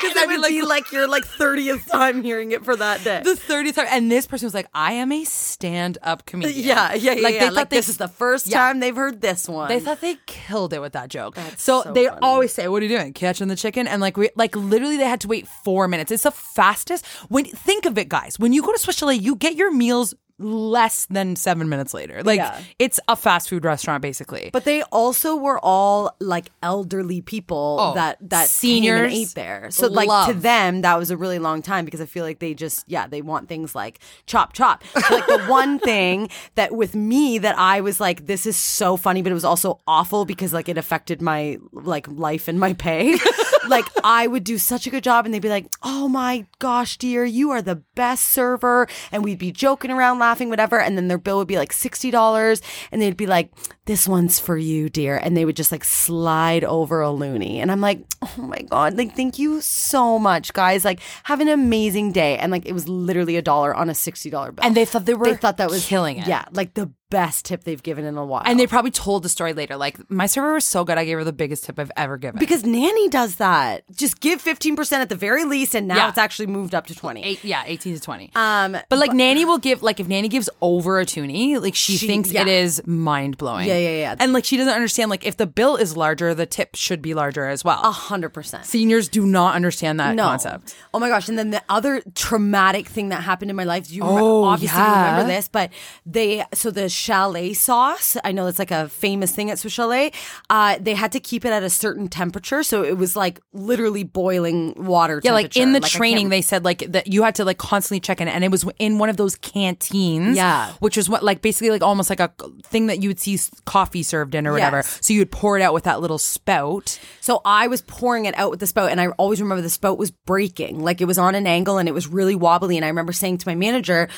Because 0.00 0.26
be 0.28 0.36
would 0.36 0.48
be 0.48 0.62
like 0.62 0.92
your 0.92 1.08
like 1.08 1.24
thirtieth 1.24 1.86
time 1.86 2.22
hearing 2.22 2.52
it 2.52 2.64
for 2.64 2.76
that 2.76 3.02
day. 3.04 3.22
the 3.24 3.30
30th 3.32 3.74
time. 3.74 3.86
And 3.90 4.10
this 4.10 4.26
person 4.26 4.46
was 4.46 4.54
like, 4.54 4.68
I 4.74 4.92
am 4.94 5.10
a 5.12 5.24
stand 5.24 5.98
up 6.02 6.26
comedian. 6.26 6.64
yeah, 6.66 6.94
yeah, 6.94 7.12
yeah. 7.12 7.22
Like, 7.22 7.34
yeah. 7.34 7.40
they 7.40 7.46
thought 7.46 7.54
like 7.54 7.70
they, 7.70 7.76
this 7.78 7.88
is 7.88 7.96
the 7.98 8.08
first 8.08 8.46
Yeah. 8.46 8.58
time 8.58 8.80
they've 8.80 8.94
heard 8.94 9.20
this 9.20 9.48
one. 9.48 9.68
they 9.68 9.80
thought 9.80 10.00
they 10.00 10.16
killed 10.26 10.72
it 10.72 10.80
with 10.80 10.92
that 10.92 11.08
joke. 11.08 11.36
so 11.56 11.82
so 11.82 11.92
they 11.92 12.06
funny. 12.06 12.18
always 12.22 12.52
say, 12.52 12.68
What 12.68 12.82
are 12.82 12.86
you 12.86 12.96
doing? 12.98 13.12
Catching 13.12 13.48
the 13.48 13.56
chicken? 13.56 13.86
And 13.88 14.00
like, 14.00 14.16
we, 14.16 14.30
like 14.36 14.54
literally, 14.56 14.96
they 14.96 15.04
had 15.08 15.20
to 15.22 15.28
wait 15.28 15.46
four 15.46 15.88
minutes. 15.88 16.10
It's 16.12 16.22
the 16.24 16.30
fastest. 16.30 17.04
When 17.28 17.44
Think 17.44 17.86
of 17.86 17.98
it, 17.98 18.08
guys. 18.08 18.38
When 18.38 18.52
you 18.52 18.62
go 18.62 18.72
to 18.72 18.78
Swiss 18.78 18.96
Chalet, 18.96 19.16
you 19.16 19.34
get 19.36 19.54
your 19.56 19.70
meals 19.72 20.14
less 20.38 21.06
than 21.06 21.36
seven 21.36 21.68
minutes 21.68 21.92
later. 21.94 22.22
Like, 22.22 22.38
Yeah. 22.38 22.60
it's 22.78 23.00
a 23.08 23.16
fast 23.16 23.48
food 23.48 23.64
restaurant, 23.64 24.02
basically. 24.02 24.50
But 24.52 24.64
they 24.64 24.82
also 24.84 25.36
were 25.36 25.58
all 25.62 26.14
like 26.20 26.50
elderly 26.62 27.20
people 27.20 27.76
Oh, 27.80 27.94
that 27.94 28.18
that 28.30 28.48
seniors 28.48 29.12
ate 29.12 29.34
there. 29.34 29.68
So 29.70 29.88
like 29.88 30.28
to 30.28 30.34
them 30.34 30.82
that 30.82 30.98
was 30.98 31.10
a 31.10 31.16
really 31.16 31.38
long 31.38 31.62
time 31.62 31.84
because 31.84 32.00
I 32.00 32.06
feel 32.06 32.24
like 32.24 32.38
they 32.38 32.54
just 32.54 32.84
yeah 32.88 33.06
they 33.06 33.22
want 33.22 33.48
things 33.48 33.74
like 33.74 33.98
chop 34.26 34.52
chop. 34.52 34.84
So, 34.86 35.14
like 35.14 35.26
the 35.26 35.44
one 35.46 35.78
thing 35.78 36.28
that 36.54 36.72
with 36.74 36.94
me 36.94 37.38
that 37.38 37.58
I 37.58 37.80
was 37.80 38.00
like 38.00 38.26
this 38.26 38.46
is 38.46 38.56
so 38.56 38.96
funny, 38.96 39.22
but 39.22 39.30
it 39.32 39.34
was 39.34 39.44
also 39.44 39.80
awful 39.86 40.24
because 40.24 40.52
like 40.52 40.68
it 40.68 40.78
affected 40.78 41.20
my 41.20 41.58
like 41.72 42.06
life 42.08 42.48
and 42.48 42.60
my 42.60 42.74
pay. 42.74 43.16
like 43.68 43.84
I 44.04 44.26
would 44.26 44.44
do 44.44 44.56
such 44.58 44.86
a 44.86 44.90
good 44.90 45.02
job 45.04 45.24
and 45.24 45.34
they'd 45.34 45.42
be 45.42 45.48
like, 45.48 45.66
"Oh 45.82 46.08
my 46.08 46.46
gosh, 46.58 46.96
dear, 46.96 47.24
you 47.24 47.50
are 47.50 47.60
the 47.62 47.76
best 47.94 48.26
server," 48.26 48.86
and 49.12 49.24
we'd 49.24 49.38
be 49.38 49.50
joking 49.52 49.90
around, 49.90 50.18
laughing, 50.28 50.50
whatever, 50.50 50.78
and 50.78 50.96
then 50.96 51.08
their 51.08 51.16
bill 51.16 51.38
would 51.38 51.48
be 51.48 51.56
like 51.56 51.72
sixty 51.72 52.10
dollars, 52.10 52.60
and 52.92 53.00
they'd 53.00 53.16
be 53.16 53.26
like, 53.26 53.50
"This 53.88 54.06
one's 54.06 54.38
for 54.38 54.56
you, 54.56 54.88
dear," 54.88 55.16
and 55.16 55.36
they 55.36 55.44
would 55.44 55.56
just 55.56 55.72
like 55.72 55.82
slide 55.84 56.62
over 56.62 57.02
a 57.02 57.08
loonie, 57.08 57.56
and 57.56 57.72
I'm 57.72 57.80
like, 57.80 58.04
"Oh 58.22 58.34
my 58.42 58.62
god, 58.62 58.96
like 58.96 59.16
thank 59.16 59.38
you 59.38 59.60
so 59.60 60.18
much, 60.18 60.52
guys. 60.52 60.84
Like 60.84 61.00
have 61.24 61.40
an 61.40 61.48
amazing 61.48 62.12
day," 62.12 62.38
and 62.38 62.52
like 62.52 62.66
it 62.66 62.72
was 62.72 62.86
literally 62.88 63.36
a 63.36 63.42
dollar 63.42 63.74
on 63.74 63.90
a 63.90 63.94
sixty 63.94 64.30
dollar 64.30 64.52
bill, 64.52 64.64
And 64.64 64.76
they 64.76 64.84
thought 64.84 65.06
they 65.06 65.14
were 65.14 65.24
they 65.26 65.36
thought 65.36 65.56
that 65.56 65.70
was 65.70 65.84
killing 65.86 66.18
it. 66.18 66.28
Yeah, 66.28 66.44
like 66.52 66.74
the 66.74 66.92
best 67.10 67.46
tip 67.46 67.64
they've 67.64 67.82
given 67.82 68.04
in 68.04 68.18
a 68.18 68.24
while, 68.26 68.42
And 68.44 68.60
they 68.60 68.66
probably 68.66 68.90
told 68.90 69.22
the 69.22 69.30
story 69.30 69.54
later. 69.54 69.78
Like, 69.78 69.96
my 70.10 70.26
server 70.26 70.52
was 70.52 70.66
so 70.66 70.84
good, 70.84 70.98
I 70.98 71.06
gave 71.06 71.16
her 71.16 71.24
the 71.24 71.32
biggest 71.32 71.64
tip 71.64 71.78
I've 71.78 71.90
ever 71.96 72.18
given. 72.18 72.38
Because 72.38 72.64
Nanny 72.66 73.08
does 73.08 73.36
that. 73.36 73.84
Just 73.96 74.20
give 74.20 74.42
15% 74.44 74.92
at 75.00 75.08
the 75.08 75.14
very 75.16 75.44
least, 75.46 75.74
and 75.74 75.88
now 75.88 75.96
Yeah. 75.96 76.08
it's 76.10 76.18
actually 76.18 76.48
moved 76.48 76.74
up 76.74 76.86
to 76.88 76.94
20. 76.94 77.24
Eight, 77.24 77.42
yeah, 77.42 77.62
18 77.64 77.94
to 77.94 78.00
20. 78.00 78.30
Um, 78.34 78.76
But 78.90 78.98
like 78.98 79.14
Nanny 79.14 79.46
will 79.46 79.56
give 79.56 79.82
like 79.82 80.00
if 80.00 80.06
Nanny 80.06 80.28
gives 80.28 80.50
over 80.60 81.00
a 81.00 81.06
toonie, 81.06 81.56
like 81.56 81.74
she, 81.74 81.96
She- 81.96 82.06
thinks 82.06 82.30
yeah. 82.30 82.42
it 82.42 82.48
is 82.48 82.82
mind 82.84 83.38
blowing. 83.38 83.66
Yeah, 83.68 83.77
yeah, 83.78 83.90
yeah. 83.98 84.14
And 84.18 84.32
like 84.32 84.44
she 84.44 84.56
doesn't 84.56 84.72
understand 84.72 85.10
like 85.10 85.26
if 85.26 85.36
the 85.36 85.46
bill 85.46 85.76
is 85.76 85.96
larger, 85.96 86.34
the 86.34 86.46
tip 86.46 86.74
should 86.74 87.00
be 87.02 87.14
larger 87.14 87.46
as 87.48 87.64
well. 87.64 87.80
a 87.82 87.90
hundred 87.90 88.30
percent. 88.30 88.64
Seniors 88.66 89.08
do 89.08 89.24
not 89.26 89.54
understand 89.54 89.98
that 90.00 90.14
No. 90.14 90.24
concept. 90.24 90.74
Oh 90.92 90.98
my 90.98 91.08
gosh. 91.08 91.28
And 91.28 91.38
then 91.38 91.50
the 91.50 91.62
other 91.68 92.02
traumatic 92.14 92.86
thing 92.88 93.08
that 93.10 93.22
happened 93.22 93.50
in 93.50 93.56
my 93.56 93.64
life, 93.64 93.90
you 93.90 94.02
Oh, 94.02 94.08
remember, 94.08 94.46
obviously 94.54 94.78
yeah. 94.78 95.10
remember 95.12 95.32
this, 95.32 95.48
but 95.48 95.70
they, 96.06 96.44
so 96.54 96.70
the 96.70 96.88
chalet 96.88 97.52
sauce, 97.54 98.16
I 98.24 98.32
know 98.32 98.46
it's 98.46 98.58
like 98.58 98.70
a 98.70 98.88
famous 98.88 99.32
thing 99.34 99.50
at 99.50 99.58
Swiss 99.58 99.72
Chalet, 99.72 100.12
uh, 100.50 100.76
they 100.80 100.94
had 100.94 101.12
to 101.12 101.20
keep 101.20 101.44
it 101.44 101.50
at 101.52 101.62
a 101.62 101.70
certain 101.70 102.08
temperature. 102.08 102.62
So 102.62 102.82
it 102.84 102.96
was 102.96 103.16
like 103.16 103.40
literally 103.52 104.04
boiling 104.04 104.74
water 104.76 105.20
Yeah, 105.24 105.32
like 105.32 105.56
in 105.56 105.72
the. 105.72 105.78
I 105.84 105.88
training, 105.88 106.28
they 106.28 106.42
said 106.42 106.64
like 106.64 106.80
that 106.92 107.06
you 107.06 107.22
had 107.22 107.34
to 107.36 107.44
like 107.44 107.58
constantly 107.58 108.00
check 108.00 108.20
in, 108.20 108.28
and 108.28 108.44
it 108.44 108.50
was 108.50 108.64
in 108.78 108.98
one 108.98 109.08
of 109.08 109.16
those 109.16 109.36
canteens. 109.36 110.36
Yeah. 110.36 110.72
which 110.80 110.96
was 110.96 111.08
what 111.08 111.22
like 111.22 111.40
basically 111.42 111.70
like 111.70 111.82
almost 111.82 112.10
like 112.10 112.20
a 112.20 112.30
thing 112.64 112.86
that 112.88 113.02
you 113.02 113.08
would 113.08 113.18
see 113.20 113.36
coffee 113.68 114.02
served 114.02 114.34
in 114.34 114.46
or 114.46 114.52
whatever. 114.52 114.78
Yes. 114.78 114.98
So 115.02 115.12
you 115.12 115.20
would 115.20 115.30
pour 115.30 115.58
it 115.58 115.62
out 115.62 115.74
with 115.74 115.84
that 115.84 116.00
little 116.00 116.16
spout. 116.16 116.98
So 117.20 117.42
I 117.44 117.66
was 117.66 117.82
pouring 117.82 118.24
it 118.24 118.36
out 118.38 118.50
with 118.50 118.60
the 118.60 118.66
spout, 118.66 118.90
and 118.90 118.98
I 118.98 119.08
always 119.08 119.42
remember 119.42 119.60
the 119.60 119.68
spout 119.68 119.98
was 119.98 120.10
breaking. 120.10 120.80
Like 120.80 121.02
it 121.02 121.04
was 121.04 121.18
on 121.18 121.34
an 121.34 121.46
angle 121.46 121.76
and 121.76 121.86
it 121.86 121.92
was 121.92 122.08
really 122.08 122.34
wobbly. 122.34 122.76
And 122.76 122.84
I 122.84 122.88
remember 122.88 123.12
saying 123.12 123.38
to 123.38 123.48
my 123.48 123.54
manager, 123.54 124.08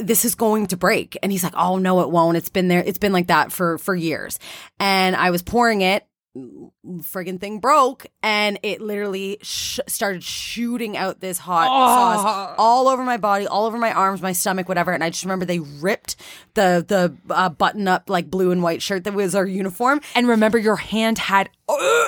"This 0.00 0.24
is 0.24 0.34
going 0.34 0.66
to 0.68 0.76
break," 0.76 1.16
and 1.22 1.30
he's 1.30 1.44
like, 1.44 1.54
"Oh 1.56 1.78
no, 1.78 2.00
it 2.00 2.10
won't. 2.10 2.36
It's 2.36 2.48
been 2.48 2.66
there. 2.66 2.82
It's 2.84 2.98
been 2.98 3.12
like 3.12 3.28
that 3.28 3.52
for 3.52 3.78
for 3.78 3.94
years." 3.94 4.40
And 4.80 5.14
I 5.14 5.30
was 5.30 5.42
pouring 5.42 5.82
it. 5.82 6.04
Friggin' 6.86 7.40
thing 7.40 7.58
broke, 7.58 8.06
and 8.22 8.58
it 8.62 8.80
literally 8.80 9.38
sh- 9.42 9.80
started 9.86 10.22
shooting 10.22 10.96
out 10.96 11.20
this 11.20 11.38
hot 11.38 11.66
sauce 11.66 12.54
all 12.58 12.88
over 12.88 13.02
my 13.02 13.16
body, 13.16 13.46
all 13.46 13.66
over 13.66 13.78
my 13.78 13.92
arms, 13.92 14.22
my 14.22 14.32
stomach, 14.32 14.68
whatever. 14.68 14.92
And 14.92 15.02
I 15.02 15.10
just 15.10 15.24
remember 15.24 15.44
they 15.44 15.58
ripped 15.58 16.16
the 16.54 16.84
the 16.86 17.16
uh, 17.34 17.48
button 17.48 17.88
up 17.88 18.08
like 18.08 18.30
blue 18.30 18.50
and 18.50 18.62
white 18.62 18.82
shirt 18.82 19.04
that 19.04 19.14
was 19.14 19.34
our 19.34 19.46
uniform, 19.46 20.00
And 20.14 20.28
remember, 20.28 20.58
your 20.58 20.76
hand 20.76 21.18
had 21.18 21.50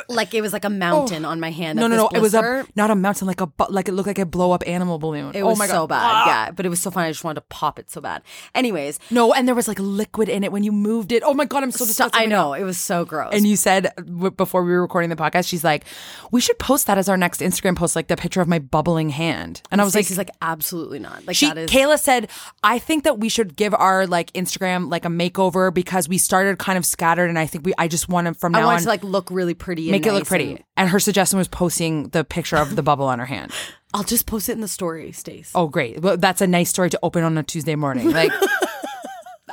like 0.09 0.35
it 0.35 0.41
was 0.41 0.53
like 0.53 0.64
a 0.64 0.71
mountain 0.71 1.25
on 1.25 1.41
my 1.41 1.51
hand. 1.51 1.79
no, 1.79 1.88
no, 1.88 1.97
no. 1.97 2.09
It 2.14 2.21
was 2.21 2.35
a 2.35 2.64
not 2.77 2.91
a 2.91 2.95
mountain, 2.95 3.27
like 3.27 3.41
a 3.41 3.49
like 3.69 3.88
it 3.88 3.93
looked 3.93 4.07
like 4.07 4.19
a 4.19 4.27
blow 4.27 4.53
up 4.53 4.62
animal 4.67 4.99
balloon. 4.99 5.35
It 5.35 5.43
oh 5.43 5.49
was 5.49 5.59
my 5.59 5.67
so 5.67 5.87
God. 5.87 5.97
Ah! 6.01 6.25
bad, 6.25 6.31
yeah. 6.31 6.51
But 6.53 6.64
it 6.67 6.69
was 6.69 6.81
so 6.81 6.91
funny. 6.91 7.09
I 7.09 7.11
just 7.11 7.25
wanted 7.25 7.41
to 7.41 7.47
pop 7.49 7.79
it 7.79 7.91
so 7.91 8.01
bad. 8.01 8.23
Anyways, 8.55 9.01
No, 9.11 9.33
and 9.35 9.49
there 9.49 9.55
was 9.55 9.67
like 9.67 9.79
liquid 9.81 10.29
in 10.29 10.45
it 10.45 10.53
when 10.53 10.62
you 10.62 10.71
moved 10.73 11.11
it. 11.12 11.23
Oh 11.27 11.35
my 11.35 11.45
god, 11.45 11.62
I'm 11.64 11.71
so 11.73 11.79
so, 11.85 11.87
disgusted. 11.87 12.21
I 12.23 12.27
know 12.27 12.53
it 12.55 12.62
was 12.62 12.79
so 12.79 13.05
gross. 13.05 13.35
And 13.35 13.47
you 13.47 13.57
said 13.57 13.93
before 14.37 14.62
we 14.69 14.75
were 14.75 14.83
recording 14.83 15.11
the 15.11 15.17
podcast, 15.17 15.49
she's 15.49 15.65
like, 15.65 15.85
"We 16.31 16.41
should 16.41 16.59
post 16.59 16.87
that 16.87 16.99
as 16.99 17.09
our 17.09 17.17
next 17.17 17.41
Instagram 17.41 17.75
post, 17.77 17.97
like 17.97 18.09
the 18.09 18.17
picture 18.17 18.41
of 18.41 18.49
my 18.49 18.59
bubbling 18.59 19.11
hand." 19.11 19.63
And 19.71 19.81
I 19.81 19.85
was 19.85 19.95
like, 19.95 20.07
"She's 20.07 20.19
like, 20.19 20.31
absolutely 20.43 20.99
not. 20.99 21.27
Like 21.27 21.37
she, 21.37 21.47
that 21.47 21.59
is 21.59 21.71
Kayla 21.71 21.99
said, 21.99 22.29
I 22.63 22.79
think 22.79 23.05
that 23.05 23.19
we 23.19 23.29
should 23.29 23.57
give 23.57 23.75
our 23.75 24.07
like 24.07 24.33
Instagram 24.35 24.91
like 24.91 25.05
a 25.05 25.09
makeover 25.09 25.73
because 25.75 26.09
we 26.09 26.19
started 26.19 26.59
kind 26.59 26.79
of 26.79 26.85
scattered, 26.87 27.29
and 27.29 27.39
I 27.39 27.47
think 27.47 27.65
we, 27.65 27.73
I 27.79 27.89
just 27.89 28.09
want 28.09 28.27
to 28.29 28.35
from 28.35 28.55
I 28.55 28.61
now 28.61 28.67
want 28.67 28.75
on 28.77 28.81
it 28.81 28.85
to 28.85 28.89
like 28.89 29.05
look 29.05 29.31
really 29.31 29.55
pretty. 29.55 29.91
make 29.91 30.05
and 30.07 30.15
it 30.15 30.19
look 30.19 30.29
pretty. 30.29 30.51
and- 30.53 30.65
And 30.77 30.89
her 30.91 31.01
suggestion 31.01 31.39
was 31.39 31.49
posting 31.49 32.09
the 32.11 32.23
picture 32.25 32.57
of 32.57 32.77
the 32.77 32.83
bubble 32.83 33.07
on 33.07 33.19
her 33.19 33.27
hand. 33.27 33.53
I'll 33.95 34.05
just 34.05 34.27
post 34.27 34.51
it 34.51 34.53
in 34.53 34.61
the 34.61 34.69
story, 34.69 35.13
Stace. 35.13 35.51
Oh, 35.55 35.67
great! 35.67 36.03
Well, 36.03 36.19
that's 36.19 36.43
a 36.43 36.47
nice 36.47 36.69
story 36.69 36.91
to 36.91 36.99
open 37.03 37.25
on 37.25 37.39
a 37.39 37.43
Tuesday 37.43 37.75
morning, 37.75 38.11
like. 38.11 38.31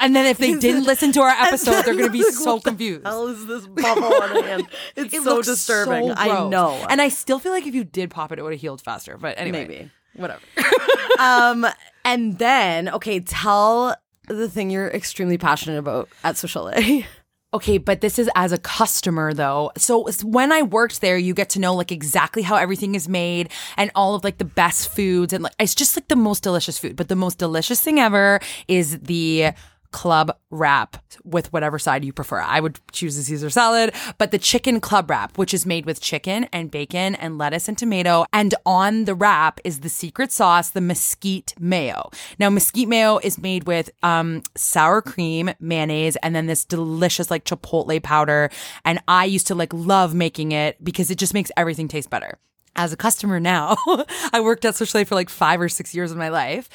And 0.01 0.15
then 0.15 0.25
if 0.25 0.37
they 0.37 0.53
didn't 0.55 0.83
listen 0.83 1.11
to 1.13 1.21
our 1.21 1.29
episode, 1.29 1.83
they're 1.83 1.93
going 1.95 2.05
to 2.05 2.09
be 2.11 2.21
so 2.23 2.55
what 2.55 2.63
the 2.63 2.69
confused. 2.71 3.05
hell 3.05 3.27
is 3.27 3.45
this 3.45 3.67
bubble 3.67 4.13
on 4.13 4.43
hand? 4.43 4.67
It's 4.95 5.13
It 5.13 5.23
so 5.23 5.35
looks 5.35 5.47
disturbing. 5.47 6.07
so 6.09 6.13
I 6.17 6.27
gross. 6.27 6.51
know. 6.51 6.85
And 6.89 7.01
I 7.01 7.09
still 7.09 7.39
feel 7.39 7.51
like 7.51 7.65
if 7.67 7.75
you 7.75 7.83
did 7.83 8.09
pop 8.09 8.31
it, 8.31 8.39
it 8.39 8.41
would 8.43 8.53
have 8.53 8.61
healed 8.61 8.81
faster. 8.81 9.17
But 9.17 9.37
anyway, 9.39 9.67
Maybe. 9.67 9.91
whatever. 10.15 10.41
um, 11.19 11.65
and 12.03 12.37
then 12.37 12.89
okay, 12.89 13.19
tell 13.19 13.95
the 14.27 14.49
thing 14.49 14.69
you're 14.69 14.87
extremely 14.89 15.37
passionate 15.37 15.77
about 15.77 16.09
at 16.23 16.37
Swiss 16.37 16.51
Chalet. 16.51 17.05
Okay, 17.53 17.77
but 17.77 18.01
this 18.01 18.19
is 18.19 18.29
as 18.35 18.51
a 18.51 18.57
customer 18.57 19.33
though. 19.33 19.71
So 19.77 20.01
it's- 20.09 20.25
when 20.25 20.51
I 20.51 20.61
worked 20.63 20.99
there, 20.99 21.17
you 21.17 21.33
get 21.33 21.47
to 21.51 21.59
know 21.59 21.73
like 21.73 21.89
exactly 21.89 22.41
how 22.41 22.57
everything 22.57 22.95
is 22.95 23.07
made 23.07 23.49
and 23.77 23.89
all 23.95 24.13
of 24.13 24.25
like 24.25 24.39
the 24.39 24.43
best 24.43 24.89
foods 24.93 25.31
and 25.31 25.41
like 25.41 25.53
it's 25.57 25.73
just 25.73 25.95
like 25.95 26.09
the 26.09 26.17
most 26.17 26.43
delicious 26.43 26.77
food. 26.77 26.97
But 26.97 27.07
the 27.07 27.15
most 27.15 27.37
delicious 27.37 27.79
thing 27.79 27.97
ever 27.97 28.41
is 28.67 28.99
the 28.99 29.51
club 29.95 30.37
wrap 30.49 30.97
with 31.23 31.53
whatever 31.53 31.79
side 31.79 32.03
you 32.03 32.11
prefer. 32.11 32.41
I 32.41 32.59
would 32.59 32.81
choose 32.91 33.15
the 33.15 33.23
Caesar 33.23 33.49
salad, 33.49 33.95
but 34.17 34.31
the 34.31 34.37
chicken 34.37 34.81
club 34.81 35.09
wrap, 35.09 35.37
which 35.37 35.53
is 35.53 35.65
made 35.65 35.85
with 35.85 36.01
chicken 36.01 36.49
and 36.51 36.69
bacon 36.69 37.15
and 37.15 37.37
lettuce 37.37 37.69
and 37.69 37.77
tomato. 37.77 38.25
And 38.33 38.53
on 38.65 39.05
the 39.05 39.15
wrap 39.15 39.61
is 39.63 39.79
the 39.79 39.87
secret 39.87 40.33
sauce, 40.33 40.69
the 40.71 40.81
mesquite 40.81 41.53
mayo. 41.57 42.09
Now, 42.39 42.49
mesquite 42.49 42.89
mayo 42.89 43.19
is 43.19 43.37
made 43.37 43.67
with 43.67 43.89
um, 44.03 44.43
sour 44.55 45.01
cream, 45.01 45.51
mayonnaise, 45.61 46.17
and 46.17 46.35
then 46.35 46.47
this 46.47 46.65
delicious 46.65 47.31
like 47.31 47.45
chipotle 47.45 48.03
powder. 48.03 48.49
And 48.83 48.99
I 49.07 49.23
used 49.23 49.47
to 49.47 49.55
like 49.55 49.73
love 49.73 50.13
making 50.13 50.51
it 50.51 50.83
because 50.83 51.09
it 51.09 51.17
just 51.17 51.33
makes 51.33 51.51
everything 51.55 51.87
taste 51.87 52.09
better. 52.09 52.37
as 52.75 52.91
a 52.91 52.97
customer 52.97 53.39
now. 53.39 53.77
I 54.33 54.41
worked 54.41 54.65
at 54.65 54.75
Chalet 54.75 55.05
for 55.05 55.15
like 55.15 55.29
five 55.29 55.61
or 55.61 55.69
six 55.69 55.95
years 55.95 56.11
of 56.11 56.17
my 56.17 56.27
life. 56.27 56.67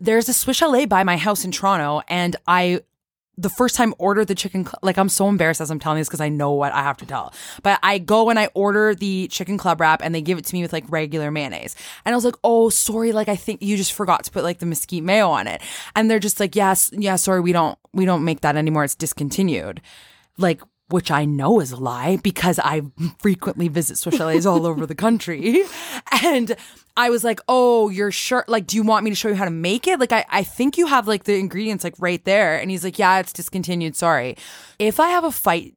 There's 0.00 0.28
a 0.28 0.32
Swiss 0.32 0.56
Chalet 0.56 0.86
by 0.86 1.04
my 1.04 1.16
house 1.16 1.44
in 1.44 1.52
Toronto, 1.52 2.02
and 2.08 2.36
I 2.46 2.80
the 3.36 3.50
first 3.50 3.74
time 3.74 3.94
ordered 3.98 4.26
the 4.26 4.34
chicken 4.34 4.64
cl- 4.64 4.78
like 4.82 4.96
I'm 4.96 5.08
so 5.08 5.28
embarrassed 5.28 5.60
as 5.60 5.70
I'm 5.70 5.80
telling 5.80 5.98
this 5.98 6.08
because 6.08 6.20
I 6.20 6.28
know 6.28 6.52
what 6.52 6.72
I 6.72 6.82
have 6.82 6.96
to 6.98 7.06
tell. 7.06 7.32
But 7.62 7.80
I 7.82 7.98
go 7.98 8.30
and 8.30 8.38
I 8.38 8.48
order 8.54 8.94
the 8.94 9.28
chicken 9.28 9.58
club 9.58 9.80
wrap 9.80 10.02
and 10.02 10.14
they 10.14 10.22
give 10.22 10.38
it 10.38 10.44
to 10.46 10.54
me 10.54 10.62
with 10.62 10.72
like 10.72 10.84
regular 10.88 11.30
mayonnaise. 11.30 11.74
And 12.04 12.14
I 12.14 12.16
was 12.16 12.24
like, 12.24 12.36
"Oh, 12.44 12.68
sorry, 12.68 13.12
like 13.12 13.28
I 13.28 13.36
think 13.36 13.62
you 13.62 13.76
just 13.76 13.92
forgot 13.92 14.24
to 14.24 14.30
put 14.30 14.44
like 14.44 14.58
the 14.58 14.66
mesquite 14.66 15.02
mayo 15.02 15.28
on 15.30 15.46
it." 15.46 15.62
And 15.96 16.10
they're 16.10 16.20
just 16.20 16.38
like, 16.38 16.54
"Yes, 16.54 16.90
yeah, 16.92 17.16
sorry, 17.16 17.40
we 17.40 17.52
don't 17.52 17.78
we 17.92 18.04
don't 18.04 18.24
make 18.24 18.40
that 18.42 18.56
anymore. 18.56 18.84
It's 18.84 18.94
discontinued." 18.94 19.80
Like 20.38 20.60
which 20.88 21.10
I 21.10 21.24
know 21.24 21.60
is 21.60 21.72
a 21.72 21.76
lie 21.76 22.18
because 22.22 22.58
I 22.58 22.82
frequently 23.18 23.68
visit 23.68 23.98
Swiss 23.98 24.16
chalets 24.16 24.46
all 24.46 24.66
over 24.66 24.86
the 24.86 24.94
country. 24.94 25.62
And 26.22 26.56
I 26.96 27.10
was 27.10 27.24
like, 27.24 27.40
oh, 27.48 27.88
you're 27.88 28.12
sure? 28.12 28.44
Like, 28.46 28.66
do 28.66 28.76
you 28.76 28.82
want 28.82 29.04
me 29.04 29.10
to 29.10 29.16
show 29.16 29.28
you 29.28 29.34
how 29.34 29.44
to 29.44 29.50
make 29.50 29.86
it? 29.86 29.98
Like, 29.98 30.12
I, 30.12 30.24
I 30.30 30.42
think 30.42 30.78
you 30.78 30.86
have 30.86 31.08
like 31.08 31.24
the 31.24 31.36
ingredients 31.36 31.82
like 31.84 31.94
right 31.98 32.24
there. 32.24 32.58
And 32.58 32.70
he's 32.70 32.84
like, 32.84 32.98
yeah, 32.98 33.18
it's 33.18 33.32
discontinued. 33.32 33.96
Sorry. 33.96 34.36
If 34.78 35.00
I 35.00 35.08
have 35.08 35.24
a 35.24 35.32
fight 35.32 35.74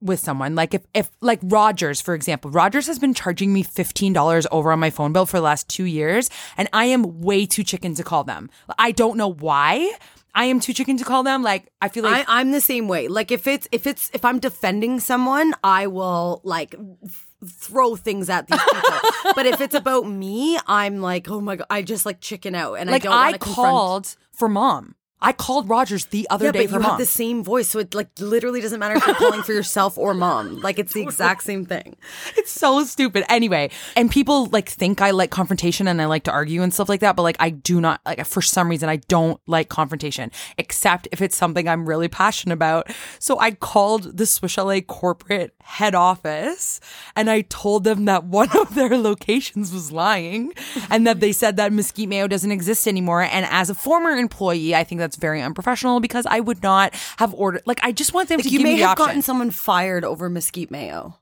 with 0.00 0.20
someone, 0.20 0.54
like 0.54 0.74
if, 0.74 0.82
if 0.94 1.10
like 1.20 1.40
Rogers, 1.42 2.00
for 2.00 2.14
example, 2.14 2.50
Rogers 2.50 2.86
has 2.86 2.98
been 2.98 3.14
charging 3.14 3.52
me 3.52 3.64
$15 3.64 4.46
over 4.52 4.70
on 4.72 4.78
my 4.78 4.90
phone 4.90 5.12
bill 5.12 5.26
for 5.26 5.38
the 5.38 5.42
last 5.42 5.68
two 5.68 5.84
years. 5.84 6.28
And 6.56 6.68
I 6.72 6.86
am 6.86 7.20
way 7.20 7.46
too 7.46 7.64
chicken 7.64 7.94
to 7.94 8.04
call 8.04 8.24
them. 8.24 8.50
I 8.78 8.92
don't 8.92 9.16
know 9.16 9.32
why. 9.32 9.90
I 10.34 10.44
am 10.46 10.60
too 10.60 10.72
chicken 10.72 10.96
to 10.98 11.04
call 11.04 11.22
them. 11.22 11.42
Like 11.42 11.70
I 11.80 11.88
feel 11.88 12.04
like 12.04 12.28
I, 12.28 12.40
I'm 12.40 12.52
the 12.52 12.60
same 12.60 12.88
way. 12.88 13.08
Like 13.08 13.30
if 13.30 13.46
it's 13.46 13.68
if 13.72 13.86
it's 13.86 14.10
if 14.14 14.24
I'm 14.24 14.38
defending 14.38 15.00
someone, 15.00 15.54
I 15.64 15.86
will 15.86 16.40
like 16.44 16.74
f- 17.04 17.26
throw 17.46 17.96
things 17.96 18.30
at 18.30 18.46
these 18.46 18.60
people. 18.60 18.98
but 19.34 19.46
if 19.46 19.60
it's 19.60 19.74
about 19.74 20.08
me, 20.08 20.58
I'm 20.66 21.00
like, 21.00 21.28
oh 21.30 21.40
my 21.40 21.56
god, 21.56 21.66
I 21.70 21.82
just 21.82 22.06
like 22.06 22.20
chicken 22.20 22.54
out, 22.54 22.74
and 22.74 22.90
like 22.90 23.02
I 23.02 23.04
don't 23.04 23.14
I, 23.14 23.32
confront- 23.38 23.54
called 23.54 24.16
for 24.32 24.48
mom. 24.48 24.94
I 25.22 25.32
called 25.32 25.68
Rogers 25.68 26.06
the 26.06 26.26
other 26.30 26.46
Yeah, 26.46 26.52
day 26.52 26.58
but 26.60 26.70
for 26.70 26.74
you 26.76 26.80
mom. 26.80 26.90
have 26.92 26.98
the 26.98 27.06
same 27.06 27.44
voice, 27.44 27.68
so 27.68 27.78
it 27.78 27.94
like 27.94 28.08
literally 28.18 28.60
doesn't 28.60 28.78
matter 28.80 28.96
if 28.96 29.06
you're 29.06 29.14
calling 29.16 29.42
for 29.42 29.52
yourself 29.52 29.98
or 29.98 30.14
mom. 30.14 30.60
Like 30.60 30.78
it's 30.78 30.92
the 30.94 31.02
exact 31.02 31.42
same 31.42 31.64
thing. 31.66 31.96
It's 32.36 32.52
so 32.52 32.84
stupid. 32.84 33.24
Anyway, 33.28 33.70
and 33.96 34.10
people 34.10 34.46
like 34.46 34.68
think 34.68 35.00
I 35.02 35.10
like 35.10 35.30
confrontation 35.30 35.86
and 35.88 36.00
I 36.00 36.06
like 36.06 36.24
to 36.24 36.30
argue 36.30 36.62
and 36.62 36.72
stuff 36.72 36.88
like 36.88 37.00
that, 37.00 37.16
but 37.16 37.22
like 37.22 37.36
I 37.38 37.50
do 37.50 37.80
not 37.80 38.00
like 38.06 38.24
for 38.26 38.40
some 38.40 38.68
reason 38.68 38.88
I 38.88 38.96
don't 38.96 39.40
like 39.46 39.68
confrontation 39.68 40.30
except 40.58 41.06
if 41.12 41.20
it's 41.20 41.36
something 41.36 41.68
I'm 41.68 41.86
really 41.86 42.08
passionate 42.08 42.54
about. 42.54 42.90
So 43.18 43.38
I 43.38 43.50
called 43.52 44.16
the 44.16 44.26
Swiss 44.26 44.52
Chalet 44.52 44.80
corporate 44.80 45.54
head 45.62 45.94
office 45.94 46.80
and 47.14 47.28
I 47.30 47.42
told 47.42 47.84
them 47.84 48.06
that 48.06 48.24
one 48.24 48.48
of 48.56 48.74
their 48.74 48.96
locations 48.96 49.72
was 49.72 49.92
lying 49.92 50.52
and 50.90 51.06
that 51.06 51.20
they 51.20 51.32
said 51.32 51.56
that 51.56 51.72
mesquite 51.72 52.08
mayo 52.08 52.26
doesn't 52.26 52.50
exist 52.52 52.86
anymore 52.88 53.22
and 53.22 53.44
as 53.46 53.68
a 53.70 53.74
former 53.74 54.10
employee, 54.12 54.74
I 54.74 54.84
think 54.84 55.00
that's 55.10 55.16
very 55.20 55.42
unprofessional 55.42 55.98
because 56.00 56.24
I 56.26 56.38
would 56.40 56.62
not 56.62 56.94
have 57.18 57.34
ordered 57.34 57.62
like 57.66 57.80
I 57.82 57.90
just 57.92 58.14
want 58.14 58.28
them 58.28 58.38
Like 58.38 58.44
to 58.44 58.50
you 58.50 58.58
give 58.58 58.64
may 58.64 58.74
me 58.74 58.76
the 58.80 58.82
have 58.82 58.92
option. 58.92 59.06
gotten 59.06 59.22
someone 59.22 59.50
fired 59.50 60.04
over 60.04 60.30
mesquite 60.30 60.70
mayo. 60.70 61.18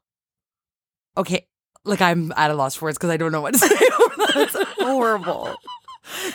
okay, 1.17 1.47
like 1.85 2.01
I'm 2.03 2.33
at 2.37 2.51
a 2.51 2.55
loss 2.55 2.75
for 2.77 2.85
words 2.87 2.99
because 2.99 3.11
I 3.11 3.17
don't 3.17 3.33
know 3.33 3.41
what 3.41 3.55
to 3.55 3.59
say. 3.67 3.77
That's 4.35 4.57
horrible. 4.81 5.55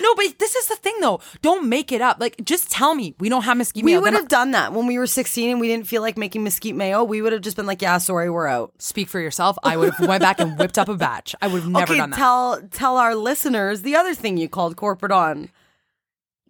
No, 0.02 0.13
but 0.16 0.38
this 0.38 0.54
is 0.56 0.68
the 0.68 0.76
thing 0.76 0.94
though. 1.02 1.20
Don't 1.42 1.68
make 1.68 1.92
it 1.92 2.00
up. 2.02 2.18
Like, 2.20 2.44
just 2.46 2.70
tell 2.70 2.94
me 2.94 3.16
we 3.20 3.28
don't 3.28 3.42
have 3.44 3.58
mesquite 3.58 3.84
We 3.84 3.94
mayo. 3.94 4.02
would 4.02 4.13
have 4.13 4.28
done 4.28 4.52
that 4.52 4.72
when 4.72 4.86
we 4.86 5.00
were 5.00 5.08
16 5.08 5.50
and 5.50 5.60
we 5.60 5.68
didn't 5.68 5.88
feel 5.88 6.02
like 6.04 6.16
making 6.18 6.44
mesquite 6.44 6.76
mayo. 6.76 7.04
We 7.04 7.22
would 7.24 7.34
have 7.34 7.42
just 7.42 7.56
been 7.58 7.66
like, 7.66 7.82
"Yeah, 7.82 7.98
sorry, 7.98 8.30
we're 8.30 8.46
out." 8.48 8.72
speak 8.78 9.10
for 9.10 9.20
yourself. 9.20 9.58
I 9.63 9.78
would 9.78 9.94
have 9.96 10.08
went 10.08 10.22
back 10.22 10.39
and 10.39 10.58
whipped 10.60 10.78
up 10.78 10.89
a 10.89 10.96
batch. 10.96 11.34
I 11.42 11.48
would 11.48 11.62
have 11.63 11.72
never 11.72 11.94
okay, 11.94 11.98
done 11.98 12.12
that. 12.12 12.18
tell 12.18 12.62
tell 12.70 12.98
our 12.98 13.16
listeners 13.16 13.82
the 13.82 13.96
other 13.96 14.13
thing 14.13 14.38
you 14.38 14.48
called 14.48 14.76
corporate 14.76 15.12
on. 15.12 15.50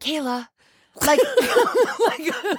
Kayla. 0.01 0.49
Like, 1.01 1.19
like, 1.99 2.57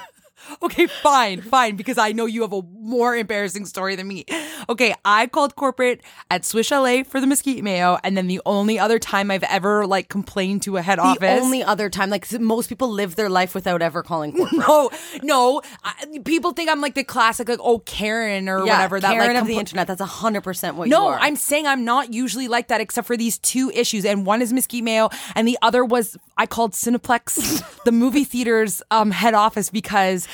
okay, 0.62 0.86
fine, 0.86 1.40
fine, 1.40 1.76
because 1.76 1.98
I 1.98 2.12
know 2.12 2.26
you 2.26 2.42
have 2.42 2.52
a 2.52 2.62
more 2.62 3.16
embarrassing 3.16 3.66
story 3.66 3.96
than 3.96 4.08
me. 4.08 4.24
Okay, 4.68 4.94
I 5.04 5.26
called 5.26 5.56
corporate 5.56 6.00
at 6.30 6.44
Swiss 6.44 6.66
Chalet 6.66 7.02
for 7.02 7.20
the 7.20 7.26
mesquite 7.26 7.62
mayo, 7.62 7.98
and 8.02 8.16
then 8.16 8.26
the 8.26 8.40
only 8.46 8.78
other 8.78 8.98
time 8.98 9.30
I've 9.30 9.42
ever 9.44 9.86
like 9.86 10.08
complained 10.08 10.62
to 10.62 10.76
a 10.76 10.82
head 10.82 10.98
office. 10.98 11.20
the 11.20 11.26
office. 11.26 11.44
only 11.44 11.62
other 11.62 11.90
time, 11.90 12.10
like 12.10 12.30
most 12.40 12.68
people 12.68 12.88
live 12.88 13.16
their 13.16 13.28
life 13.28 13.54
without 13.54 13.82
ever 13.82 14.02
calling 14.02 14.32
corporate. 14.36 14.60
no, 14.66 14.90
no. 15.22 15.62
I, 15.82 16.18
people 16.24 16.52
think 16.52 16.70
I'm 16.70 16.80
like 16.80 16.94
the 16.94 17.04
classic, 17.04 17.48
like 17.48 17.60
oh 17.62 17.80
Karen 17.80 18.48
or 18.48 18.64
yeah, 18.64 18.74
whatever. 18.74 19.00
That 19.00 19.12
Karen 19.12 19.34
like 19.34 19.42
of 19.42 19.46
the 19.46 19.56
internet. 19.56 19.86
That's 19.86 20.00
hundred 20.00 20.42
percent 20.42 20.76
what 20.76 20.84
you 20.84 20.90
No. 20.90 21.08
I'm 21.08 21.36
saying 21.36 21.66
I'm 21.66 21.84
not 21.84 22.12
usually 22.12 22.48
like 22.48 22.68
that 22.68 22.80
except 22.80 23.06
for 23.06 23.16
these 23.16 23.38
two 23.38 23.70
issues. 23.70 24.04
And 24.04 24.26
one 24.26 24.42
is 24.42 24.52
Mesquite 24.52 24.84
Mayo, 24.84 25.10
and 25.34 25.46
the 25.46 25.58
other 25.62 25.84
was 25.84 26.16
I 26.36 26.46
called 26.46 26.72
Cineplex, 26.72 27.82
the 27.84 27.92
movie 27.92 28.24
theater's 28.24 28.82
um, 28.90 29.10
head 29.10 29.34
office, 29.34 29.70
because. 29.70 30.26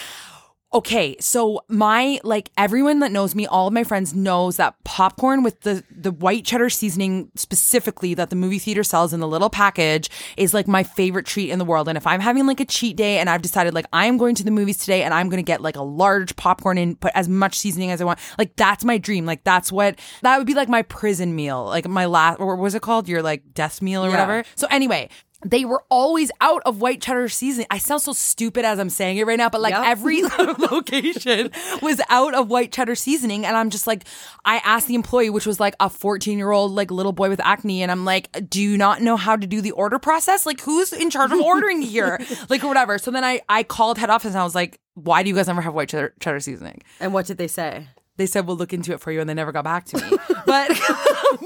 Okay, 0.73 1.17
so 1.19 1.63
my 1.67 2.21
like 2.23 2.49
everyone 2.57 3.01
that 3.01 3.11
knows 3.11 3.35
me, 3.35 3.45
all 3.45 3.67
of 3.67 3.73
my 3.73 3.83
friends 3.83 4.15
knows 4.15 4.57
that 4.59 4.77
popcorn 4.85 5.43
with 5.43 5.63
the 5.63 5.83
the 5.91 6.13
white 6.13 6.45
cheddar 6.45 6.71
seasoning 6.71 7.29
specifically 7.35 8.15
that 8.15 8.31
the 8.31 8.37
movie 8.37 8.61
theater 8.61 8.85
sells 8.85 9.13
in 9.13 9.19
the 9.19 9.27
little 9.27 9.51
package 9.51 10.09
is 10.37 10.55
like 10.55 10.69
my 10.69 10.85
favorite 10.85 11.27
treat 11.27 11.51
in 11.51 11.59
the 11.59 11.65
world. 11.65 11.89
And 11.89 11.99
if 11.99 12.07
I'm 12.07 12.21
having 12.21 12.47
like 12.47 12.61
a 12.61 12.65
cheat 12.65 12.97
day 12.97 13.19
and 13.19 13.29
I've 13.29 13.43
decided 13.43 13.75
like 13.75 13.87
I 13.93 14.07
am 14.07 14.17
going 14.17 14.37
to 14.37 14.45
the 14.45 14.53
movies 14.53 14.79
today 14.79 15.03
and 15.03 15.13
I'm 15.13 15.29
going 15.29 15.43
to 15.43 15.47
get 15.47 15.61
like 15.61 15.75
a 15.75 15.83
large 15.83 16.37
popcorn 16.37 16.79
and 16.79 17.01
put 17.01 17.11
as 17.17 17.29
much 17.29 17.59
seasoning 17.59 17.91
as 17.91 18.01
I 18.01 18.05
want, 18.05 18.21
like 18.39 18.55
that's 18.55 18.85
my 18.85 18.97
dream. 18.97 19.27
Like 19.27 19.43
that's 19.43 19.73
what 19.73 19.99
that 20.23 20.39
would 20.39 20.47
be 20.47 20.55
like 20.55 20.69
my 20.69 20.83
prison 20.83 21.35
meal, 21.35 21.65
like 21.65 21.89
my 21.89 22.07
last 22.07 22.39
or 22.39 22.55
what 22.55 22.63
was 22.63 22.77
it 22.77 22.83
called? 22.83 23.09
Your 23.09 23.23
like 23.23 23.55
death 23.55 23.83
meal 23.83 24.03
or 24.05 24.07
Yeah. 24.07 24.13
whatever. 24.13 24.45
So 24.55 24.69
anyway, 24.71 25.09
they 25.45 25.65
were 25.65 25.83
always 25.89 26.31
out 26.41 26.63
of 26.67 26.81
white 26.81 27.01
cheddar 27.01 27.29
seasoning. 27.29 27.67
I 27.71 27.79
sound 27.79 28.03
so 28.03 28.13
stupid 28.13 28.65
as 28.65 28.79
I'm 28.79 28.91
saying 28.91 29.17
it 29.17 29.27
right 29.27 29.39
now, 29.39 29.49
but 29.49 29.61
like 29.63 29.73
Yep. 29.73 29.85
every 29.87 30.23
location 30.71 31.51
was 31.81 32.01
out 32.11 32.35
of 32.35 32.49
white 32.49 32.73
cheddar 32.73 32.95
seasoning. 32.95 33.47
And 33.47 33.57
I'm 33.57 33.71
just 33.71 33.87
like, 33.87 34.05
I 34.45 34.59
asked 34.59 34.87
the 34.89 34.95
employee, 34.95 35.31
which 35.31 35.47
was 35.47 35.59
like 35.59 35.75
a 35.81 35.89
14 35.89 36.37
year 36.39 36.51
old 36.51 36.73
like 36.73 36.91
little 36.91 37.13
boy 37.13 37.29
with 37.29 37.41
acne, 37.41 37.83
and 37.83 37.91
I'm 37.91 38.05
like, 38.05 38.29
do 38.51 38.61
you 38.61 38.77
not 38.77 39.01
know 39.01 39.17
how 39.17 39.37
to 39.37 39.47
do 39.47 39.61
the 39.61 39.73
order 39.73 39.99
process? 39.99 40.45
Like, 40.47 40.61
who's 40.61 40.93
in 40.93 41.11
charge 41.11 41.33
of 41.33 41.41
ordering 41.41 41.81
here? 41.83 42.21
like, 42.51 42.63
or 42.63 42.69
whatever. 42.69 42.99
So 42.99 43.11
then 43.11 43.25
I 43.25 43.41
I 43.49 43.63
called 43.63 43.99
head 43.99 44.11
office 44.11 44.33
and 44.33 44.41
I 44.41 44.45
was 44.45 44.55
like, 44.55 44.79
why 44.95 45.23
do 45.23 45.31
you 45.31 45.35
guys 45.35 45.47
never 45.47 45.63
have 45.63 45.73
white 45.75 45.89
cheddar, 45.89 46.13
cheddar 46.21 46.41
seasoning? 46.41 46.83
and 47.01 47.15
what 47.15 47.27
did 47.27 47.39
they 47.39 47.49
say? 47.49 47.87
They 48.17 48.27
said 48.27 48.47
we'll 48.47 48.57
look 48.57 48.75
into 48.75 48.93
it 48.93 49.01
for 49.01 49.11
you, 49.11 49.21
and 49.21 49.31
they 49.31 49.35
never 49.35 49.53
got 49.53 49.65
back 49.65 49.87
to 49.87 49.97
me. 49.97 50.19
but 50.47 50.71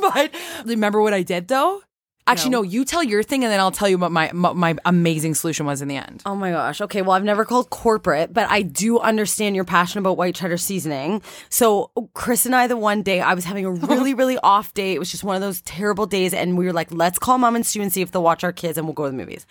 but 0.00 0.34
remember 0.64 1.00
what 1.00 1.14
I 1.14 1.22
did 1.22 1.46
though? 1.46 1.82
Actually, 2.26 2.50
no. 2.50 2.62
You 2.62 2.86
tell 2.86 3.02
your 3.02 3.22
thing, 3.22 3.44
and 3.44 3.52
then 3.52 3.60
I'll 3.60 3.70
tell 3.70 3.88
you 3.88 3.98
what 3.98 4.10
my 4.10 4.30
my, 4.32 4.52
my 4.54 4.76
amazing 4.86 5.34
solution 5.34 5.66
was 5.66 5.82
in 5.82 5.88
the 5.88 5.96
end. 5.96 6.22
Oh 6.24 6.34
my 6.34 6.50
gosh. 6.50 6.80
Okay. 6.80 7.02
Well, 7.02 7.12
I've 7.12 7.24
never 7.24 7.44
called 7.44 7.68
corporate, 7.68 8.32
but 8.32 8.50
I 8.50 8.62
do 8.62 8.98
understand 8.98 9.54
your 9.54 9.64
passion 9.64 9.98
about 9.98 10.16
white 10.16 10.34
cheddar 10.34 10.56
seasoning. 10.56 11.20
So, 11.50 11.90
Chris 12.14 12.46
and 12.46 12.54
I, 12.54 12.66
the 12.66 12.78
one 12.78 13.02
day, 13.02 13.20
I 13.20 13.34
was 13.34 13.44
having 13.44 13.66
a 13.66 13.70
really, 13.72 14.14
really 14.14 14.38
off 14.38 14.72
day. 14.72 14.94
It 14.94 14.98
was 14.98 15.10
just 15.10 15.22
one 15.22 15.36
of 15.36 15.42
those 15.42 15.60
terrible 15.62 16.06
days. 16.06 16.32
And 16.32 16.56
we 16.56 16.64
were 16.64 16.72
like, 16.72 16.90
let's 16.90 17.18
call 17.18 17.36
mom 17.36 17.56
and 17.56 17.66
Stu 17.66 17.82
and 17.82 17.92
see 17.92 18.00
if 18.00 18.10
they'll 18.10 18.22
watch 18.22 18.42
our 18.42 18.52
kids 18.52 18.78
and 18.78 18.86
we'll 18.86 18.94
go 18.94 19.04
to 19.04 19.10
the 19.10 19.16
movies. 19.16 19.46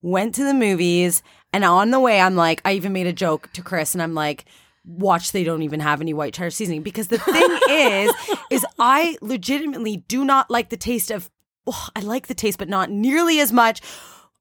Went 0.00 0.34
to 0.36 0.44
the 0.44 0.54
movies. 0.54 1.22
And 1.52 1.62
on 1.62 1.90
the 1.90 2.00
way, 2.00 2.20
I'm 2.20 2.36
like, 2.36 2.62
I 2.64 2.72
even 2.72 2.94
made 2.94 3.06
a 3.06 3.12
joke 3.12 3.50
to 3.52 3.62
Chris 3.62 3.94
and 3.94 4.02
I'm 4.02 4.14
like, 4.14 4.46
watch 4.86 5.32
they 5.32 5.44
don't 5.44 5.62
even 5.62 5.80
have 5.80 6.00
any 6.02 6.12
white 6.12 6.34
cheddar 6.34 6.50
seasoning 6.50 6.82
because 6.82 7.08
the 7.08 7.16
thing 7.16 7.58
is 7.70 8.12
is 8.50 8.66
i 8.78 9.16
legitimately 9.22 9.96
do 10.08 10.26
not 10.26 10.50
like 10.50 10.68
the 10.68 10.76
taste 10.76 11.10
of 11.10 11.30
oh, 11.66 11.88
i 11.96 12.00
like 12.00 12.26
the 12.26 12.34
taste 12.34 12.58
but 12.58 12.68
not 12.68 12.90
nearly 12.90 13.40
as 13.40 13.52
much 13.52 13.80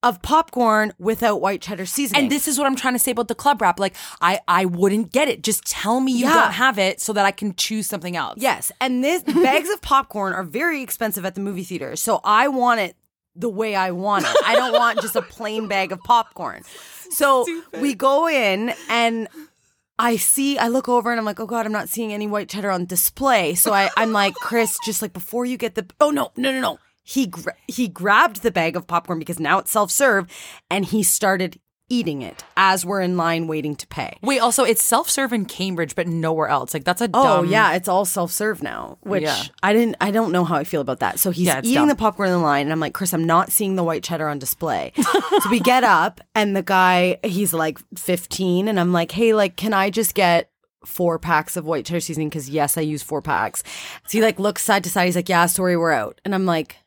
of 0.01 0.21
popcorn 0.21 0.91
without 0.99 1.39
white 1.39 1.61
cheddar 1.61 1.85
seasoning 1.85 2.23
And 2.23 2.29
this 2.31 2.45
is 2.45 2.57
what 2.57 2.67
I'm 2.67 2.75
trying 2.75 2.93
to 2.93 2.99
say 2.99 3.11
about 3.11 3.29
the 3.29 3.35
club 3.35 3.61
wrap. 3.61 3.79
Like, 3.79 3.95
I 4.19 4.41
I 4.49 4.65
wouldn't 4.65 5.13
get 5.13 5.29
it. 5.29 5.41
Just 5.41 5.65
tell 5.65 6.01
me 6.01 6.11
you 6.11 6.25
Yeah. 6.25 6.33
don't 6.33 6.51
have 6.51 6.77
it 6.77 6.99
so 6.99 7.13
that 7.13 7.25
I 7.25 7.31
can 7.31 7.55
choose 7.55 7.87
something 7.87 8.17
else. 8.17 8.35
yes 8.37 8.69
and 8.81 9.01
this 9.01 9.23
bags 9.47 9.69
of 9.69 9.81
popcorn 9.81 10.33
are 10.33 10.43
very 10.43 10.81
expensive 10.81 11.23
at 11.23 11.35
the 11.35 11.41
movie 11.41 11.63
theater 11.63 11.95
so 11.95 12.19
i 12.25 12.49
want 12.49 12.81
it 12.81 12.97
the 13.37 13.47
way 13.47 13.75
i 13.75 13.91
want 13.91 14.25
it 14.25 14.35
i 14.45 14.55
don't 14.55 14.73
want 14.73 14.99
just 14.99 15.15
a 15.15 15.21
plain 15.21 15.69
bag 15.69 15.93
of 15.93 15.99
popcorn 16.03 16.63
so 17.09 17.45
we 17.79 17.93
go 17.93 18.27
in 18.27 18.73
and 18.89 19.29
I 19.99 20.15
see, 20.17 20.57
I 20.57 20.67
look 20.69 20.89
over 20.89 21.11
and 21.11 21.19
I'm 21.19 21.25
like, 21.25 21.39
oh 21.39 21.45
God, 21.45 21.67
I'm 21.67 21.71
not 21.71 21.87
seeing 21.87 22.11
any 22.11 22.25
white 22.25 22.49
cheddar 22.49 22.71
on 22.71 22.85
display. 22.85 23.53
So 23.53 23.71
I, 23.71 23.91
I'm 23.95 24.11
like, 24.11 24.33
Chris, 24.33 24.75
just 24.83 25.03
like 25.03 25.13
before 25.13 25.45
you 25.45 25.55
get 25.55 25.75
the, 25.75 25.85
oh 26.01 26.09
no, 26.09 26.31
no, 26.35 26.51
no, 26.51 26.59
no. 26.59 26.79
He, 27.03 27.27
gra- 27.27 27.55
he 27.67 27.87
grabbed 27.87 28.41
the 28.43 28.51
bag 28.51 28.75
of 28.75 28.87
popcorn 28.87 29.19
because 29.19 29.39
now 29.39 29.59
it's 29.59 29.71
self 29.71 29.91
serve 29.91 30.27
and 30.71 30.85
he 30.85 31.03
started 31.03 31.59
eating 31.89 32.21
it 32.21 32.43
as 32.57 32.85
we're 32.85 33.01
in 33.01 33.17
line 33.17 33.45
waiting 33.45 33.75
to 33.75 33.85
pay. 33.85 34.17
Wait, 34.23 34.39
also, 34.39 34.63
it's 34.63 34.81
self 34.81 35.09
serve 35.09 35.33
in 35.33 35.45
Cambridge, 35.45 35.95
but 35.95 36.07
nowhere 36.07 36.47
else. 36.47 36.73
Like, 36.73 36.85
that's 36.85 37.01
a 37.01 37.09
Oh 37.13 37.41
dumb. 37.41 37.49
yeah, 37.49 37.73
it's 37.73 37.89
all 37.89 38.05
self 38.05 38.31
serve 38.31 38.63
now, 38.63 38.97
which 39.01 39.23
Yeah. 39.23 39.43
I 39.61 39.73
didn't. 39.73 39.97
I 40.01 40.09
don't 40.09 40.31
know 40.31 40.43
how 40.45 40.55
I 40.55 40.63
feel 40.63 40.79
about 40.81 41.01
that. 41.01 41.19
So 41.19 41.29
he's 41.29 41.45
Yeah, 41.47 41.59
eating 41.59 41.73
dumb. 41.73 41.87
the 41.89 41.95
popcorn 41.95 42.29
in 42.29 42.35
the 42.35 42.39
line, 42.41 42.65
and 42.67 42.71
I'm 42.71 42.79
like, 42.79 42.93
Chris, 42.93 43.13
I'm 43.13 43.25
not 43.25 43.51
seeing 43.51 43.75
the 43.75 43.83
white 43.83 44.01
cheddar 44.01 44.27
on 44.29 44.39
display. 44.39 44.93
so 45.41 45.49
we 45.51 45.59
get 45.59 45.83
up, 45.83 46.21
and 46.33 46.55
the 46.55 46.63
guy, 46.63 47.19
he's 47.23 47.53
like 47.53 47.77
15, 47.97 48.69
and 48.69 48.79
I'm 48.79 48.93
like, 48.93 49.11
hey, 49.11 49.33
like, 49.33 49.57
can 49.57 49.73
I 49.73 49.89
just 49.89 50.15
get 50.15 50.49
four 50.85 51.19
packs 51.19 51.55
of 51.57 51.65
white 51.65 51.85
cheddar 51.85 51.99
seasoning 51.99 52.29
because 52.29 52.49
yes, 52.49 52.77
I 52.77 52.81
use 52.81 53.03
four 53.03 53.21
packs. 53.21 53.61
So 54.07 54.17
he 54.17 54.21
like 54.21 54.39
looks 54.39 54.63
side 54.63 54.83
to 54.85 54.89
side. 54.89 55.05
He's 55.05 55.15
like, 55.15 55.29
yeah, 55.29 55.45
sorry, 55.45 55.77
we're 55.77 55.91
out. 55.91 56.19
And 56.25 56.33
I'm 56.35 56.45
like, 56.45 56.77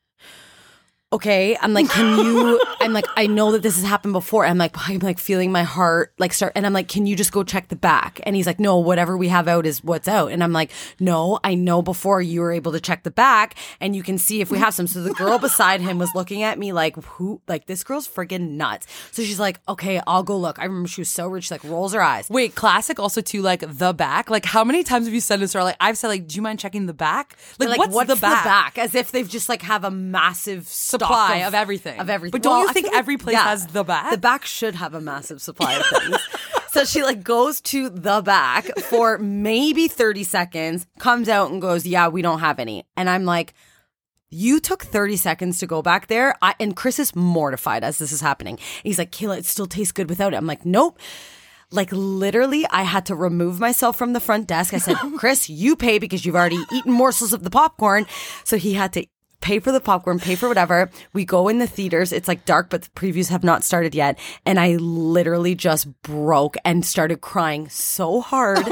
okay. 1.12 1.56
I'm 1.60 1.72
like, 1.72 1.88
can 1.88 2.18
you? 2.18 2.60
I'm 2.80 2.92
like, 2.92 3.06
I 3.16 3.26
know 3.26 3.52
that 3.52 3.62
this 3.62 3.76
has 3.76 3.84
happened 3.84 4.12
before. 4.12 4.44
I'm 4.44 4.58
like, 4.58 4.76
I'm 4.88 4.98
like 4.98 5.18
feeling 5.18 5.52
my 5.52 5.62
heart 5.62 6.12
like 6.18 6.32
start, 6.32 6.52
and 6.54 6.66
I'm 6.66 6.72
like, 6.72 6.88
can 6.88 7.06
you 7.06 7.16
just 7.16 7.32
go 7.32 7.42
check 7.42 7.68
the 7.68 7.76
back? 7.76 8.20
And 8.24 8.36
he's 8.36 8.46
like, 8.46 8.60
no, 8.60 8.78
whatever 8.78 9.16
we 9.16 9.28
have 9.28 9.48
out 9.48 9.66
is 9.66 9.82
what's 9.82 10.08
out. 10.08 10.30
And 10.32 10.42
I'm 10.42 10.52
like, 10.52 10.70
no, 11.00 11.38
I 11.42 11.54
know 11.54 11.82
before 11.82 12.20
you 12.20 12.40
were 12.40 12.52
able 12.52 12.72
to 12.72 12.80
check 12.80 13.02
the 13.02 13.10
back, 13.10 13.54
and 13.80 13.96
you 13.96 14.02
can 14.02 14.18
see 14.18 14.40
if 14.40 14.50
we 14.50 14.58
have 14.58 14.74
some. 14.74 14.86
So 14.86 15.02
the 15.02 15.14
girl 15.14 15.38
beside 15.38 15.80
him 15.80 15.98
was 15.98 16.14
looking 16.14 16.42
at 16.42 16.58
me 16.58 16.72
like, 16.72 16.96
who? 17.04 17.40
Like 17.48 17.66
this 17.66 17.82
girl's 17.84 18.08
freaking 18.08 18.50
nuts. 18.52 18.86
So 19.10 19.22
she's 19.22 19.40
like, 19.40 19.60
okay, 19.68 20.00
I'll 20.06 20.22
go 20.22 20.36
look. 20.36 20.58
I 20.58 20.64
remember 20.64 20.88
she 20.88 21.00
was 21.00 21.10
so 21.10 21.28
rich, 21.28 21.48
she 21.48 21.54
like 21.54 21.64
rolls 21.64 21.92
her 21.92 22.02
eyes. 22.02 22.28
Wait, 22.30 22.54
classic 22.54 22.98
also 22.98 23.20
to 23.20 23.42
like 23.42 23.64
the 23.66 23.92
back. 23.92 24.30
Like, 24.30 24.44
how 24.44 24.64
many 24.64 24.82
times 24.82 25.06
have 25.06 25.14
you 25.14 25.20
said 25.20 25.40
this? 25.40 25.54
Or 25.54 25.62
like, 25.62 25.76
I've 25.80 25.98
said, 25.98 26.08
like, 26.08 26.26
do 26.26 26.36
you 26.36 26.42
mind 26.42 26.58
checking 26.58 26.86
the 26.86 26.94
back? 26.94 27.36
Like, 27.58 27.70
like 27.70 27.90
what's, 27.90 28.08
the, 28.08 28.16
back? 28.16 28.78
As 28.78 28.94
if 28.94 29.12
they've 29.12 29.28
just 29.28 29.48
like 29.48 29.62
have 29.62 29.84
a 29.84 29.90
massive 29.90 30.66
Supply 31.04 31.36
of 31.38 31.54
everything. 31.54 32.00
Of 32.00 32.10
everything. 32.10 32.32
But 32.32 32.42
don't 32.42 32.62
you 32.62 32.68
I 32.68 32.72
think 32.72 32.86
like- 32.86 32.96
every 32.96 33.16
place 33.16 33.36
has 33.36 33.66
the 33.68 33.84
back? 33.84 34.10
The 34.10 34.18
back 34.18 34.44
should 34.44 34.74
have 34.74 34.94
a 34.94 35.00
massive 35.00 35.40
supply 35.42 35.74
of 35.74 35.86
things. 35.86 36.16
so 36.72 36.84
she 36.84 37.02
like 37.02 37.22
goes 37.22 37.60
to 37.62 37.88
the 37.90 38.22
back 38.22 38.66
for 38.80 39.18
maybe 39.18 39.88
30 39.88 40.24
seconds, 40.24 40.86
comes 40.98 41.28
out 41.28 41.50
and 41.50 41.60
goes, 41.60 41.86
Yeah, 41.86 42.08
we 42.08 42.22
don't 42.22 42.40
have 42.40 42.58
any. 42.58 42.84
And 42.96 43.08
I'm 43.10 43.24
like, 43.24 43.54
you 44.28 44.58
took 44.60 44.82
30 44.82 45.16
seconds 45.16 45.58
to 45.60 45.66
go 45.66 45.82
back 45.82 46.08
there. 46.08 46.34
I, 46.42 46.54
and 46.58 46.74
Chris 46.76 46.98
is 46.98 47.14
mortified 47.14 47.84
as 47.84 47.98
this 47.98 48.10
is 48.10 48.20
happening. 48.20 48.58
He's 48.82 48.98
like, 48.98 49.12
Kayla, 49.12 49.38
it 49.38 49.46
still 49.46 49.66
tastes 49.66 49.92
good 49.92 50.08
without 50.08 50.34
it. 50.34 50.36
I'm 50.36 50.46
like, 50.46 50.66
nope. 50.66 50.98
Like 51.70 51.90
literally, 51.92 52.64
I 52.70 52.82
had 52.82 53.06
to 53.06 53.14
remove 53.16 53.58
myself 53.60 53.96
from 53.96 54.12
the 54.12 54.20
front 54.20 54.46
desk. 54.46 54.74
I 54.74 54.78
said, 54.78 54.96
Chris, 55.16 55.48
you 55.48 55.74
pay 55.76 55.98
because 55.98 56.24
you've 56.24 56.36
already 56.36 56.62
eaten 56.72 56.92
morsels 56.92 57.32
of 57.32 57.42
the 57.44 57.50
popcorn. 57.50 58.06
So 58.44 58.56
he 58.56 58.74
had 58.74 58.92
to 58.94 59.06
pay 59.46 59.60
for 59.60 59.70
the 59.70 59.80
popcorn, 59.80 60.18
pay 60.18 60.34
for 60.34 60.48
whatever. 60.48 60.90
We 61.12 61.24
go 61.24 61.46
in 61.46 61.60
the 61.60 61.68
theaters. 61.68 62.12
It's 62.12 62.26
like 62.26 62.44
dark, 62.44 62.68
but 62.68 62.82
the 62.82 62.88
previews 62.90 63.28
have 63.28 63.44
not 63.44 63.62
started 63.62 63.94
yet. 63.94 64.18
And 64.44 64.58
I 64.58 64.74
literally 64.74 65.54
just 65.54 65.86
broke 66.02 66.56
and 66.64 66.84
started 66.84 67.20
crying 67.20 67.68
so 67.68 68.20
hard. 68.20 68.66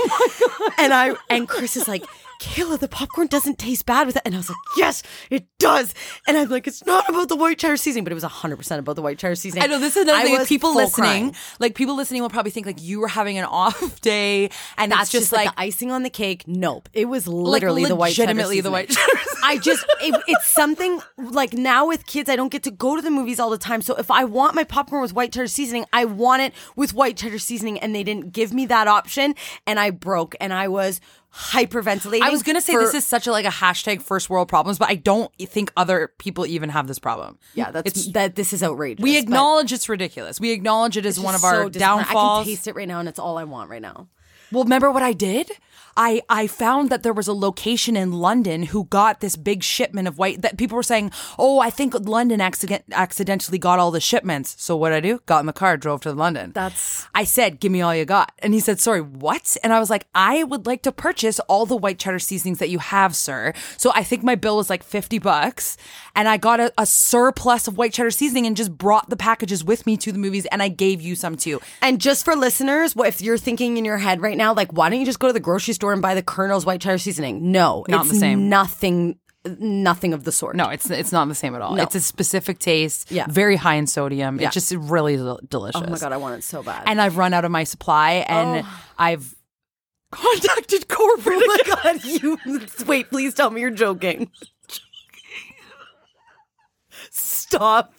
Oh 0.57 0.71
and 0.79 0.95
I 0.95 1.15
and 1.29 1.49
Chris 1.49 1.77
is 1.77 1.87
like, 1.87 2.05
Kayla, 2.41 2.79
the 2.79 2.89
popcorn 2.89 3.27
doesn't 3.27 3.59
taste 3.59 3.87
bad 3.87 4.07
with 4.07 4.17
it. 4.17 4.23
And 4.25 4.35
I 4.35 4.39
was 4.39 4.49
like, 4.49 4.59
yes, 4.77 5.03
it 5.31 5.47
does. 5.59 5.95
And 6.27 6.37
I'm 6.37 6.49
like, 6.49 6.67
it's 6.67 6.85
not 6.87 7.09
about 7.09 7.29
the 7.29 7.37
white 7.37 7.59
cheddar 7.59 7.77
seasoning, 7.77 8.05
but 8.05 8.13
it 8.13 8.15
was 8.15 8.25
100% 8.25 8.79
about 8.79 8.97
the 8.97 9.03
white 9.03 9.19
cheddar 9.19 9.35
seasoning. 9.35 9.65
I 9.65 9.67
know 9.67 9.79
this 9.79 9.97
is 9.97 10.03
another 10.03 10.19
I 10.19 10.25
thing. 10.25 10.47
People 10.47 10.75
listening, 10.75 11.05
crying. 11.05 11.37
like 11.59 11.75
people 11.75 11.97
listening, 11.97 12.23
will 12.23 12.31
probably 12.31 12.51
think 12.51 12.67
like 12.67 12.83
you 12.83 13.01
were 13.01 13.09
having 13.09 13.39
an 13.39 13.45
off 13.55 14.01
day, 14.01 14.51
and 14.77 14.93
That's 14.93 15.03
it's 15.03 15.13
just, 15.13 15.33
like, 15.33 15.47
like, 15.47 15.57
the 15.57 15.63
icing 15.63 15.91
on 15.91 16.03
the 16.03 16.11
cake. 16.11 16.45
Nope. 16.47 16.89
It 16.93 17.07
was 17.07 17.27
literally 17.27 17.85
the 17.85 17.97
white 17.97 18.15
cheddar 18.15 18.33
legitimately 18.33 18.61
the 18.61 18.71
white 18.71 18.89
seasoning. 18.89 19.17
cheddar 19.17 19.35
I 19.45 19.59
just 19.59 19.85
it, 20.01 20.23
it's 20.27 20.47
something 20.47 21.01
like 21.19 21.53
now 21.53 21.87
with 21.87 22.07
kids 22.07 22.31
I 22.31 22.37
don't 22.37 22.51
get 22.51 22.63
to 22.63 22.71
go 22.71 22.97
to 22.97 23.03
the 23.03 23.11
movies 23.11 23.39
all 23.39 23.51
the 23.51 23.59
time. 23.59 23.83
So 23.83 23.95
if 23.97 24.11
I 24.11 24.25
want 24.25 24.55
my 24.55 24.65
popcorn 24.65 25.03
with 25.03 25.13
white 25.13 25.33
cheddar 25.33 25.49
seasoning, 25.49 25.85
I 25.93 26.07
want 26.07 26.43
it 26.43 26.55
with 26.77 26.95
white 26.95 27.17
cheddar 27.17 27.39
seasoning 27.39 27.79
and 27.79 27.95
they 27.95 28.03
didn't 28.03 28.33
give 28.33 28.55
me 28.55 28.65
that 28.67 28.89
option 28.89 29.35
and 29.67 29.79
I 29.79 29.91
broke 29.91 30.35
and 30.41 30.53
I 30.53 30.69
was 30.69 31.01
hyperventilating. 31.35 32.23
I 32.23 32.31
was 32.31 32.43
gonna 32.43 32.61
say 32.61 32.75
for- 32.75 32.81
this 32.81 32.95
is 32.95 33.05
such 33.05 33.27
a 33.27 33.33
like 33.33 33.45
a 33.45 33.51
hashtag 33.51 34.03
first 34.03 34.31
world 34.31 34.49
problems, 34.49 34.79
but 34.79 34.89
I 34.89 34.95
don't 34.95 35.33
think 35.39 35.73
other 35.77 36.13
people 36.19 36.47
even 36.47 36.71
have 36.71 36.87
this 36.87 36.99
problem. 36.99 37.39
yeah, 37.55 37.71
that's 37.71 37.87
It's- 37.89 38.13
that 38.15 38.37
this 38.37 38.53
is 38.53 38.63
outrageous. 38.63 39.03
we 39.03 39.19
acknowledge 39.19 39.73
it's 39.73 39.89
ridiculous. 39.89 40.41
We 40.41 40.51
acknowledge 40.53 40.97
it 40.97 41.07
as 41.07 41.19
one 41.19 41.35
of 41.35 41.41
just 41.41 41.45
our 41.53 41.63
so 41.65 41.69
disappointing. 41.69 42.07
I 42.17 42.37
can 42.37 42.45
taste 42.45 42.67
it 42.69 42.75
right 42.77 42.89
now 42.89 43.01
and 43.01 43.09
it's 43.09 43.19
all 43.19 43.37
I 43.39 43.45
want 43.45 43.69
right 43.71 43.83
now. 43.83 44.09
Well, 44.53 44.63
remember 44.65 44.91
what 44.93 45.03
I 45.03 45.13
did? 45.13 45.51
I 45.97 46.23
I 46.29 46.47
found 46.47 46.91
that 46.91 47.03
there 47.03 47.13
was 47.13 47.29
a 47.29 47.33
location 47.33 47.97
in 47.97 48.13
London 48.13 48.65
who 48.65 48.85
got 48.85 49.21
this 49.21 49.37
big 49.37 49.63
shipment 49.63 50.09
of 50.09 50.19
white 50.19 50.43
that 50.43 50.59
people 50.59 50.77
were 50.77 50.83
saying, 50.83 51.11
"Oh, 51.39 51.61
I 51.61 51.71
think 51.71 51.95
London 51.95 52.41
accident, 52.41 52.85
accidentally 52.93 53.59
got 53.59 53.79
all 53.79 53.91
the 53.91 54.01
shipments." 54.01 54.55
So 54.59 54.77
what 54.77 54.91
did 54.91 54.97
I 54.97 55.01
do? 55.01 55.21
Got 55.27 55.41
in 55.41 55.47
the 55.47 55.53
car, 55.53 55.77
drove 55.77 56.01
to 56.03 56.13
London. 56.13 56.53
That's- 56.55 57.07
I 57.15 57.25
said, 57.25 57.61
"Give 57.61 57.73
me 57.73 57.83
all 57.83 57.95
you 57.95 58.05
got." 58.05 58.33
And 58.41 58.55
he 58.55 58.61
said, 58.61 58.81
"Sorry, 58.81 59.01
what?" 59.01 59.57
And 59.63 59.73
I 59.73 59.79
was 59.81 59.91
like, 59.91 60.07
"I 60.15 60.45
would 60.45 60.67
like 60.67 60.83
to 60.83 60.93
purchase 60.93 61.39
all 61.41 61.67
the 61.67 61.77
white 61.77 61.99
cheddar 61.99 62.19
seasonings 62.19 62.59
that 62.59 62.71
you 62.71 62.79
have, 62.79 63.15
sir." 63.15 63.53
So 63.77 63.93
I 63.95 64.03
think 64.03 64.23
my 64.23 64.35
bill 64.35 64.57
was 64.57 64.71
like 64.71 64.83
50 64.83 65.19
bucks, 65.19 65.77
and 66.17 66.29
I 66.29 66.37
got 66.37 66.61
a, 66.61 66.73
a 66.79 66.87
surplus 66.87 67.69
of 67.69 67.77
white 67.77 67.93
cheddar 67.93 68.11
seasoning 68.11 68.47
and 68.47 68.57
just 68.57 68.77
brought 68.77 69.11
the 69.11 69.17
packages 69.17 69.63
with 69.65 69.87
me 69.87 69.97
to 69.99 70.13
the 70.13 70.19
movies 70.19 70.47
and 70.47 70.63
I 70.63 70.69
gave 70.69 71.01
you 71.01 71.15
some 71.15 71.37
too. 71.37 71.61
And 71.83 72.01
just 72.01 72.25
for 72.25 72.35
listeners, 72.35 72.97
what 72.97 73.09
if 73.09 73.21
you're 73.21 73.39
thinking 73.39 73.77
in 73.77 73.85
your 73.85 73.99
head 73.99 74.21
right 74.21 74.37
now, 74.37 74.55
like, 74.55 74.73
why 74.73 74.89
don't 74.91 74.99
you 75.01 75.07
just 75.07 75.19
go 75.19 75.27
to 75.27 75.33
the 75.33 75.41
grocery 75.41 75.75
store 75.75 75.84
and 75.93 76.03
buy 76.03 76.15
the 76.15 76.23
Kernels 76.23 76.65
white 76.65 76.81
cheddar 76.81 76.99
seasoning? 76.99 77.53
No, 77.53 77.85
Not 77.89 78.03
it's 78.03 78.15
the 78.15 78.19
same. 78.19 78.49
Nothing, 78.49 79.19
nothing 79.45 80.15
of 80.15 80.25
the 80.25 80.33
sort. 80.33 80.57
No, 80.57 80.69
it's 80.69 80.91
it's 80.91 81.13
not 81.13 81.29
the 81.29 81.35
same 81.35 81.55
at 81.55 81.63
all. 81.63 81.77
No. 81.77 81.83
It's 81.83 81.95
a 81.95 82.01
specific 82.01 82.59
taste. 82.59 83.11
Yeah. 83.11 83.27
Very 83.29 83.57
high 83.57 83.75
in 83.75 83.87
sodium. 83.87 84.41
Yeah. 84.41 84.47
It's 84.47 84.55
just 84.55 84.73
really 84.73 85.17
del- 85.17 85.41
delicious. 85.49 85.83
Oh 85.85 85.91
my 85.91 85.99
god, 85.99 86.13
I 86.13 86.17
want 86.17 86.39
it 86.39 86.45
so 86.45 86.63
bad. 86.63 86.85
And 86.87 87.01
I've 87.01 87.17
run 87.17 87.35
out 87.35 87.45
of 87.45 87.51
my 87.51 87.65
supply 87.65 88.25
and 88.29 88.65
oh. 88.65 88.85
I've 88.99 89.35
contacted 90.11 90.89
corporate. 90.89 91.43
oh 91.43 91.59
my 91.67 91.75
god, 91.75 92.05
you 92.05 92.39
wait. 92.87 93.11
Please 93.11 93.35
tell 93.35 93.51
me 93.51 93.61
you're 93.61 93.71
joking. 93.71 94.31
Stop. 97.11 97.93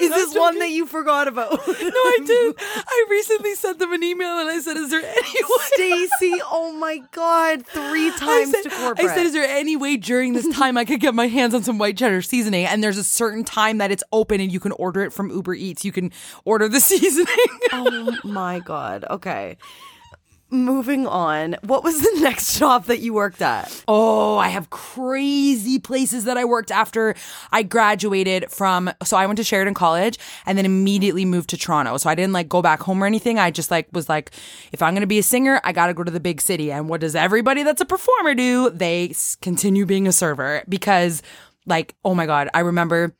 Is 0.00 0.10
this 0.10 0.34
one 0.34 0.58
that 0.58 0.70
you 0.70 0.86
forgot 0.86 1.28
about? 1.28 1.52
no, 1.66 1.66
I 1.66 2.18
did. 2.24 2.54
I 2.58 3.06
recently 3.10 3.54
sent 3.54 3.78
them 3.78 3.92
an 3.92 4.02
email 4.02 4.38
and 4.38 4.48
I 4.48 4.60
said, 4.60 4.76
"Is 4.76 4.90
there 4.90 5.00
any 5.02 5.42
way?" 5.42 5.64
Stacey, 5.74 6.40
oh 6.50 6.72
my 6.78 6.98
god, 7.12 7.66
three 7.66 8.10
times 8.12 8.50
said, 8.50 8.62
to 8.64 8.70
corporate. 8.70 9.10
I 9.10 9.14
said, 9.14 9.26
"Is 9.26 9.32
there 9.32 9.48
any 9.48 9.76
way 9.76 9.96
during 9.96 10.32
this 10.32 10.48
time 10.54 10.76
I 10.76 10.84
could 10.84 11.00
get 11.00 11.14
my 11.14 11.28
hands 11.28 11.54
on 11.54 11.62
some 11.62 11.78
white 11.78 11.96
cheddar 11.96 12.22
seasoning?" 12.22 12.66
And 12.66 12.82
there's 12.82 12.98
a 12.98 13.04
certain 13.04 13.44
time 13.44 13.78
that 13.78 13.90
it's 13.90 14.04
open 14.12 14.40
and 14.40 14.52
you 14.52 14.60
can 14.60 14.72
order 14.72 15.02
it 15.02 15.12
from 15.12 15.30
Uber 15.30 15.54
Eats. 15.54 15.84
You 15.84 15.92
can 15.92 16.12
order 16.44 16.68
the 16.68 16.80
seasoning. 16.80 17.26
oh 17.72 18.16
my 18.24 18.60
god. 18.60 19.04
Okay. 19.10 19.56
Moving 20.54 21.04
on. 21.08 21.56
What 21.64 21.82
was 21.82 22.00
the 22.00 22.16
next 22.20 22.60
job 22.60 22.84
that 22.84 23.00
you 23.00 23.12
worked 23.12 23.42
at? 23.42 23.84
Oh, 23.88 24.38
I 24.38 24.50
have 24.50 24.70
crazy 24.70 25.80
places 25.80 26.26
that 26.26 26.36
I 26.36 26.44
worked 26.44 26.70
after 26.70 27.16
I 27.50 27.64
graduated 27.64 28.52
from. 28.52 28.88
So 29.02 29.16
I 29.16 29.26
went 29.26 29.38
to 29.38 29.42
Sheridan 29.42 29.74
College 29.74 30.16
and 30.46 30.56
then 30.56 30.64
immediately 30.64 31.24
moved 31.24 31.50
to 31.50 31.56
Toronto. 31.56 31.96
So 31.96 32.08
I 32.08 32.14
didn't 32.14 32.34
like 32.34 32.48
go 32.48 32.62
back 32.62 32.82
home 32.82 33.02
or 33.02 33.06
anything. 33.06 33.36
I 33.36 33.50
just 33.50 33.72
like 33.72 33.88
was 33.90 34.08
like, 34.08 34.30
if 34.70 34.80
I'm 34.80 34.94
going 34.94 35.00
to 35.00 35.08
be 35.08 35.18
a 35.18 35.24
singer, 35.24 35.60
I 35.64 35.72
got 35.72 35.88
to 35.88 35.94
go 35.94 36.04
to 36.04 36.10
the 36.12 36.20
big 36.20 36.40
city. 36.40 36.70
And 36.70 36.88
what 36.88 37.00
does 37.00 37.16
everybody 37.16 37.64
that's 37.64 37.80
a 37.80 37.84
performer 37.84 38.36
do? 38.36 38.70
They 38.70 39.12
continue 39.42 39.86
being 39.86 40.06
a 40.06 40.12
server 40.12 40.62
because 40.68 41.20
like, 41.66 41.96
oh 42.04 42.14
my 42.14 42.26
God, 42.26 42.48
I 42.54 42.60
remember 42.60 43.16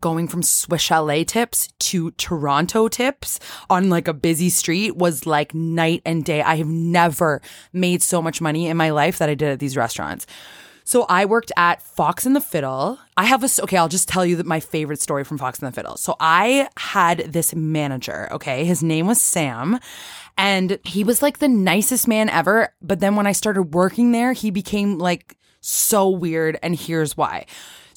going 0.00 0.28
from 0.28 0.42
Swiss 0.42 0.82
Chalet 0.82 1.24
tips 1.24 1.68
to 1.80 2.10
Toronto 2.12 2.88
tips 2.88 3.40
on 3.68 3.90
like 3.90 4.08
a 4.08 4.14
busy 4.14 4.50
street 4.50 4.96
was 4.96 5.26
like 5.26 5.54
night 5.54 6.02
and 6.04 6.24
day. 6.24 6.42
I 6.42 6.56
have 6.56 6.66
never 6.68 7.40
made 7.72 8.02
so 8.02 8.22
much 8.22 8.40
money 8.40 8.66
in 8.66 8.76
my 8.76 8.90
life 8.90 9.18
that 9.18 9.28
I 9.28 9.34
did 9.34 9.50
at 9.50 9.58
these 9.58 9.76
restaurants. 9.76 10.26
So 10.88 11.04
I 11.06 11.26
worked 11.26 11.52
at 11.54 11.82
Fox 11.82 12.24
and 12.24 12.34
the 12.34 12.40
Fiddle. 12.40 12.98
I 13.14 13.26
have 13.26 13.44
a 13.44 13.48
okay. 13.64 13.76
I'll 13.76 13.90
just 13.90 14.08
tell 14.08 14.24
you 14.24 14.36
that 14.36 14.46
my 14.46 14.58
favorite 14.58 15.02
story 15.02 15.22
from 15.22 15.36
Fox 15.36 15.58
and 15.58 15.70
the 15.70 15.74
Fiddle. 15.74 15.98
So 15.98 16.16
I 16.18 16.70
had 16.78 17.30
this 17.30 17.54
manager. 17.54 18.26
Okay, 18.32 18.64
his 18.64 18.82
name 18.82 19.06
was 19.06 19.20
Sam, 19.20 19.78
and 20.38 20.78
he 20.84 21.04
was 21.04 21.20
like 21.20 21.40
the 21.40 21.48
nicest 21.48 22.08
man 22.08 22.30
ever. 22.30 22.72
But 22.80 23.00
then 23.00 23.16
when 23.16 23.26
I 23.26 23.32
started 23.32 23.74
working 23.74 24.12
there, 24.12 24.32
he 24.32 24.50
became 24.50 24.96
like 24.96 25.36
so 25.60 26.08
weird. 26.08 26.58
And 26.62 26.74
here's 26.74 27.18
why. 27.18 27.44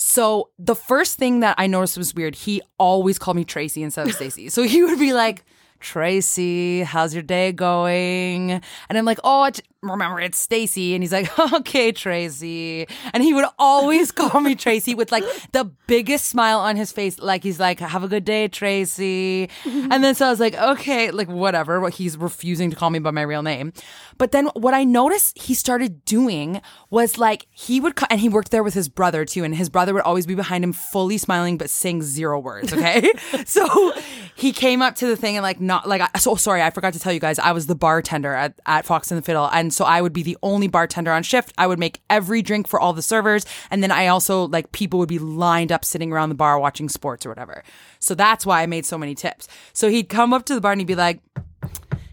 So 0.04 0.50
the 0.58 0.74
first 0.74 1.20
thing 1.20 1.42
that 1.42 1.54
I 1.60 1.68
noticed 1.68 1.96
was 1.96 2.16
weird. 2.16 2.34
He 2.34 2.60
always 2.80 3.20
called 3.20 3.38
me 3.38 3.46
Tracy 3.46 3.84
instead 3.84 4.08
of 4.08 4.16
Stacey. 4.16 4.50
So 4.50 4.64
he 4.64 4.84
would 4.84 4.98
be 4.98 5.14
like, 5.14 5.46
Tracy, 5.80 6.82
how's 6.82 7.14
your 7.14 7.22
day 7.22 7.52
going? 7.52 8.52
And 8.90 8.98
I'm 8.98 9.06
like, 9.06 9.20
oh, 9.24 9.44
remember 9.84 10.20
it's 10.20 10.38
Stacey. 10.38 10.94
And 10.94 11.04
he's 11.04 11.12
like, 11.12 11.38
okay, 11.54 11.92
Tracy. 11.92 12.88
And 13.14 13.24
he 13.24 13.34
would 13.34 13.46
always 13.58 14.12
call 14.12 14.40
me 14.42 14.56
Tracy 14.56 14.94
with 14.96 15.12
like 15.12 15.24
the 15.52 15.66
biggest 15.88 16.26
smile 16.26 16.60
on 16.60 16.76
his 16.76 16.92
face. 16.92 17.18
Like 17.20 17.44
he's 17.44 17.60
like, 17.60 17.80
have 17.80 18.04
a 18.04 18.08
good 18.08 18.26
day, 18.26 18.48
Tracy. 18.48 19.50
And 19.66 20.04
then 20.04 20.16
so 20.16 20.28
I 20.28 20.30
was 20.30 20.40
like, 20.40 20.56
okay, 20.56 21.12
like 21.12 21.28
whatever. 21.28 21.80
But 21.80 21.96
he's 21.96 22.18
refusing 22.18 22.70
to 22.70 22.76
call 22.76 22.90
me 22.90 23.00
by 23.00 23.12
my 23.12 23.22
real 23.22 23.42
name. 23.44 23.74
But 24.18 24.32
then 24.32 24.48
what 24.54 24.74
I 24.74 24.84
noticed 24.84 25.38
he 25.38 25.54
started 25.56 26.06
doing 26.06 26.62
was 26.90 27.18
like 27.18 27.48
he 27.52 27.80
would, 27.80 27.96
co- 27.96 28.06
and 28.10 28.20
he 28.20 28.30
worked 28.30 28.52
there 28.52 28.64
with 28.64 28.76
his 28.76 28.88
brother 28.88 29.26
too. 29.26 29.44
And 29.44 29.56
his 29.56 29.70
brother 29.70 29.94
would 29.94 30.04
always 30.04 30.28
be 30.28 30.36
behind 30.36 30.64
him, 30.64 30.74
fully 30.74 31.18
smiling, 31.18 31.58
but 31.58 31.70
saying 31.70 32.04
zero 32.04 32.40
words. 32.40 32.72
Okay. 32.72 33.12
so 33.46 33.94
he 34.36 34.52
came 34.52 34.82
up 34.82 34.96
to 34.96 35.08
the 35.08 35.16
thing 35.16 35.38
and 35.38 35.44
like 35.44 35.60
not 35.60 35.88
like, 35.88 36.02
I, 36.02 36.20
so 36.20 36.36
sorry, 36.36 36.62
I 36.62 36.70
forgot 36.70 36.94
to 36.94 37.00
tell 37.00 37.12
you 37.12 37.20
guys, 37.20 37.40
I 37.40 37.52
was 37.52 37.66
the 37.66 37.76
bartender 37.76 38.34
at, 38.34 38.60
at 38.68 38.86
Fox 38.86 39.10
and 39.12 39.18
the 39.18 39.24
Fiddle. 39.24 39.50
And 39.52 39.71
so 39.72 39.86
I 39.86 40.02
would 40.02 40.14
be 40.14 40.24
the 40.24 40.38
only 40.44 40.68
bartender 40.68 41.12
on 41.12 41.24
shift. 41.24 41.54
I 41.58 41.68
would 41.68 41.80
make 41.80 42.02
every 42.10 42.42
drink 42.42 42.68
for 42.68 42.80
all 42.80 42.94
the 42.94 43.02
servers. 43.02 43.46
And 43.70 43.82
then 43.82 43.92
I 43.92 44.08
also 44.08 44.48
like 44.48 44.72
people 44.72 45.00
would 45.00 45.10
be 45.10 45.20
lined 45.20 45.72
up 45.72 45.86
sitting 45.86 46.12
around 46.12 46.30
the 46.30 46.36
bar 46.36 46.60
watching 46.60 46.90
sports 46.90 47.26
or 47.26 47.30
whatever. 47.30 47.64
So 48.00 48.16
that's 48.16 48.46
why 48.46 48.62
I 48.62 48.66
made 48.66 48.86
so 48.86 48.98
many 48.98 49.16
tips. 49.16 49.48
So 49.74 49.90
he'd 49.90 50.10
come 50.10 50.34
up 50.34 50.46
to 50.46 50.56
the 50.56 50.62
bar 50.62 50.72
and 50.72 50.82
he'd 50.82 50.88
be 50.88 50.96
like, 50.96 51.20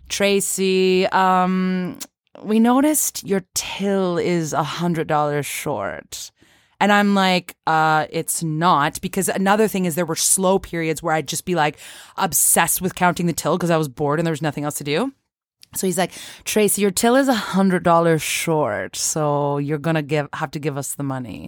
Tracy, 0.08 1.06
um, 1.08 1.98
we 2.42 2.60
noticed 2.60 3.26
your 3.26 3.44
till 3.54 4.18
is 4.18 4.52
a 4.52 4.62
hundred 4.62 5.06
dollars 5.06 5.46
short. 5.46 6.30
And 6.80 6.92
I'm 6.92 7.14
like, 7.14 7.56
uh, 7.66 8.06
it's 8.10 8.42
not 8.42 9.00
because 9.00 9.28
another 9.28 9.66
thing 9.66 9.84
is 9.84 9.96
there 9.96 10.06
were 10.06 10.14
slow 10.14 10.58
periods 10.58 11.02
where 11.02 11.14
I'd 11.14 11.26
just 11.26 11.44
be 11.44 11.56
like 11.56 11.78
obsessed 12.16 12.80
with 12.80 12.94
counting 12.94 13.26
the 13.26 13.32
till 13.32 13.56
because 13.56 13.70
I 13.70 13.76
was 13.76 13.88
bored 13.88 14.20
and 14.20 14.26
there 14.26 14.32
was 14.32 14.42
nothing 14.42 14.64
else 14.64 14.76
to 14.76 14.84
do. 14.84 15.12
So 15.74 15.86
he's 15.86 15.98
like, 15.98 16.12
Tracy, 16.44 16.82
your 16.82 16.90
till 16.90 17.14
is 17.14 17.28
a 17.28 17.34
hundred 17.34 17.82
dollars 17.82 18.22
short, 18.22 18.96
so 18.96 19.58
you're 19.58 19.78
gonna 19.78 20.02
give 20.02 20.28
have 20.32 20.50
to 20.52 20.58
give 20.58 20.78
us 20.78 20.94
the 20.94 21.02
money. 21.02 21.46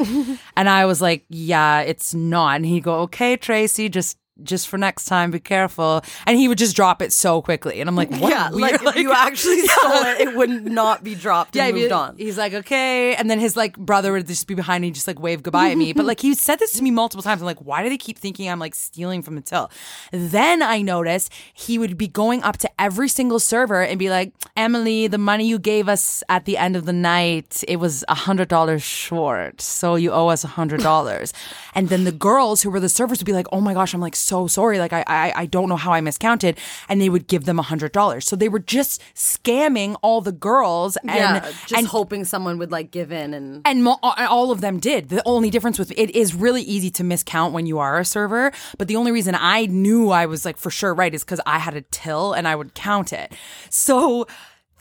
and 0.57 0.69
I 0.69 0.85
was 0.87 1.01
like, 1.01 1.25
Yeah, 1.29 1.81
it's 1.81 2.15
not. 2.15 2.57
And 2.57 2.67
he'd 2.67 2.85
go, 2.85 3.01
Okay, 3.01 3.37
Tracy, 3.37 3.89
just 3.89 4.19
just 4.43 4.69
for 4.69 4.79
next 4.79 5.05
time, 5.07 5.31
be 5.31 5.41
careful. 5.41 6.03
And 6.27 6.39
he 6.39 6.49
would 6.49 6.59
just 6.59 6.77
drop 6.77 7.03
it 7.03 7.13
so 7.13 7.43
quickly. 7.43 7.81
And 7.81 7.89
I'm 7.89 7.97
like, 7.97 8.11
what? 8.11 8.31
yeah, 8.31 8.49
a 8.53 8.53
like 8.53 8.83
if 8.83 8.97
you 8.97 9.13
actually 9.13 9.61
stole 9.67 10.03
it, 10.05 10.21
it 10.21 10.37
would 10.37 10.51
not 10.67 11.03
be 11.05 11.15
dropped 11.15 11.57
and 11.57 11.77
yeah, 11.77 11.83
moved 11.83 11.93
on. 11.93 12.17
He's 12.17 12.39
like, 12.39 12.55
okay. 12.55 13.15
And 13.15 13.31
then 13.31 13.39
his 13.41 13.57
like 13.57 13.77
brother 13.77 14.13
would 14.13 14.27
just 14.27 14.47
be 14.47 14.55
behind 14.55 14.83
me, 14.83 14.89
and 14.89 14.95
just 14.95 15.07
like 15.07 15.19
wave 15.21 15.43
goodbye 15.43 15.71
at 15.71 15.77
me. 15.79 15.93
But 15.93 16.07
like 16.07 16.21
he 16.21 16.35
said 16.35 16.59
this 16.59 16.73
to 16.75 16.83
me 16.83 16.91
multiple 16.91 17.23
times. 17.23 17.43
I'm 17.43 17.47
like, 17.47 17.59
why 17.59 17.83
do 17.83 17.89
they 17.89 17.99
keep 17.99 18.19
thinking 18.19 18.49
I'm 18.49 18.59
like 18.59 18.75
stealing 18.75 19.23
from 19.23 19.35
the 19.35 19.43
till? 19.43 19.71
Then 20.13 20.63
I 20.63 20.83
noticed 20.83 21.33
he 21.53 21.79
would 21.79 21.97
be 21.97 22.09
going 22.09 22.43
up 22.43 22.59
to 22.59 22.71
every 22.79 23.09
single 23.09 23.39
server 23.39 23.83
and 23.83 23.99
be 23.99 24.11
like, 24.11 24.33
Emily, 24.57 25.07
the 25.07 25.19
money 25.19 25.47
you 25.47 25.59
gave 25.59 25.89
us 25.89 26.23
at 26.29 26.45
the 26.45 26.57
end 26.57 26.77
of 26.77 26.85
the 26.87 26.93
night, 26.93 27.63
it 27.69 27.77
was 27.77 28.05
a 28.09 28.15
hundred 28.15 28.49
dollars 28.49 28.83
short. 28.83 29.61
So 29.61 29.95
you 29.97 30.13
owe 30.13 30.29
us 30.29 30.45
a 30.45 30.49
hundred 30.49 30.81
dollars. 30.83 31.33
and 31.75 31.89
then 31.89 32.05
the 32.05 32.13
girls 32.13 32.63
who 32.63 32.71
were 32.71 32.81
the 32.81 32.89
servers 32.89 33.19
would 33.21 33.27
be 33.27 33.33
like, 33.33 33.47
oh 33.53 33.61
my 33.61 33.75
gosh, 33.75 33.95
I'm 33.95 34.01
like 34.01 34.17
so 34.17 34.30
sorry. 34.49 34.79
Like 34.79 34.93
I 34.93 35.05
I, 35.07 35.33
I 35.37 35.47
don't 35.47 35.69
know 35.69 35.77
how 35.77 35.93
I 35.93 36.01
miscounted. 36.01 36.59
And 36.89 37.01
they 37.01 37.09
would 37.09 37.27
give 37.27 37.45
them 37.45 37.59
a 37.59 37.63
hundred 37.63 37.93
dollars. 37.93 38.27
So 38.27 38.37
they 38.37 38.49
were 38.49 38.59
just 38.59 39.03
scamming 39.15 39.97
all 40.03 40.21
the 40.21 40.33
girls 40.33 40.97
and 40.99 41.11
yeah, 41.11 41.41
just 41.41 41.73
and 41.73 41.87
hoping 41.87 42.25
someone 42.25 42.59
would 42.59 42.71
like 42.71 42.91
give 42.91 43.13
in 43.13 43.35
and 43.35 43.63
and 43.65 43.85
mo- 43.85 43.99
all 44.03 44.51
of 44.51 44.61
them 44.61 44.79
did. 44.79 45.09
The 45.09 45.23
only 45.27 45.51
difference 45.51 45.79
with 45.79 45.93
it 45.97 46.11
is 46.11 46.35
really 46.35 46.63
easy 46.63 46.91
to 46.91 47.03
miscount 47.03 47.53
when 47.53 47.67
you 47.67 47.79
are 47.79 47.99
a 47.99 48.05
server. 48.05 48.53
But 48.79 48.89
the 48.89 48.97
only 48.97 49.13
reason 49.13 49.35
I 49.39 49.67
knew 49.67 50.11
I 50.11 50.27
was 50.27 50.45
like 50.45 50.57
for 50.57 50.71
sure 50.71 50.95
right 50.95 51.15
is 51.15 51.25
because 51.25 51.41
I 51.47 51.59
had 51.59 51.75
a 51.75 51.83
till 51.83 52.33
and 52.33 52.47
I 52.47 52.57
would 52.57 52.75
count 52.75 53.13
it. 53.13 53.33
So 53.69 54.27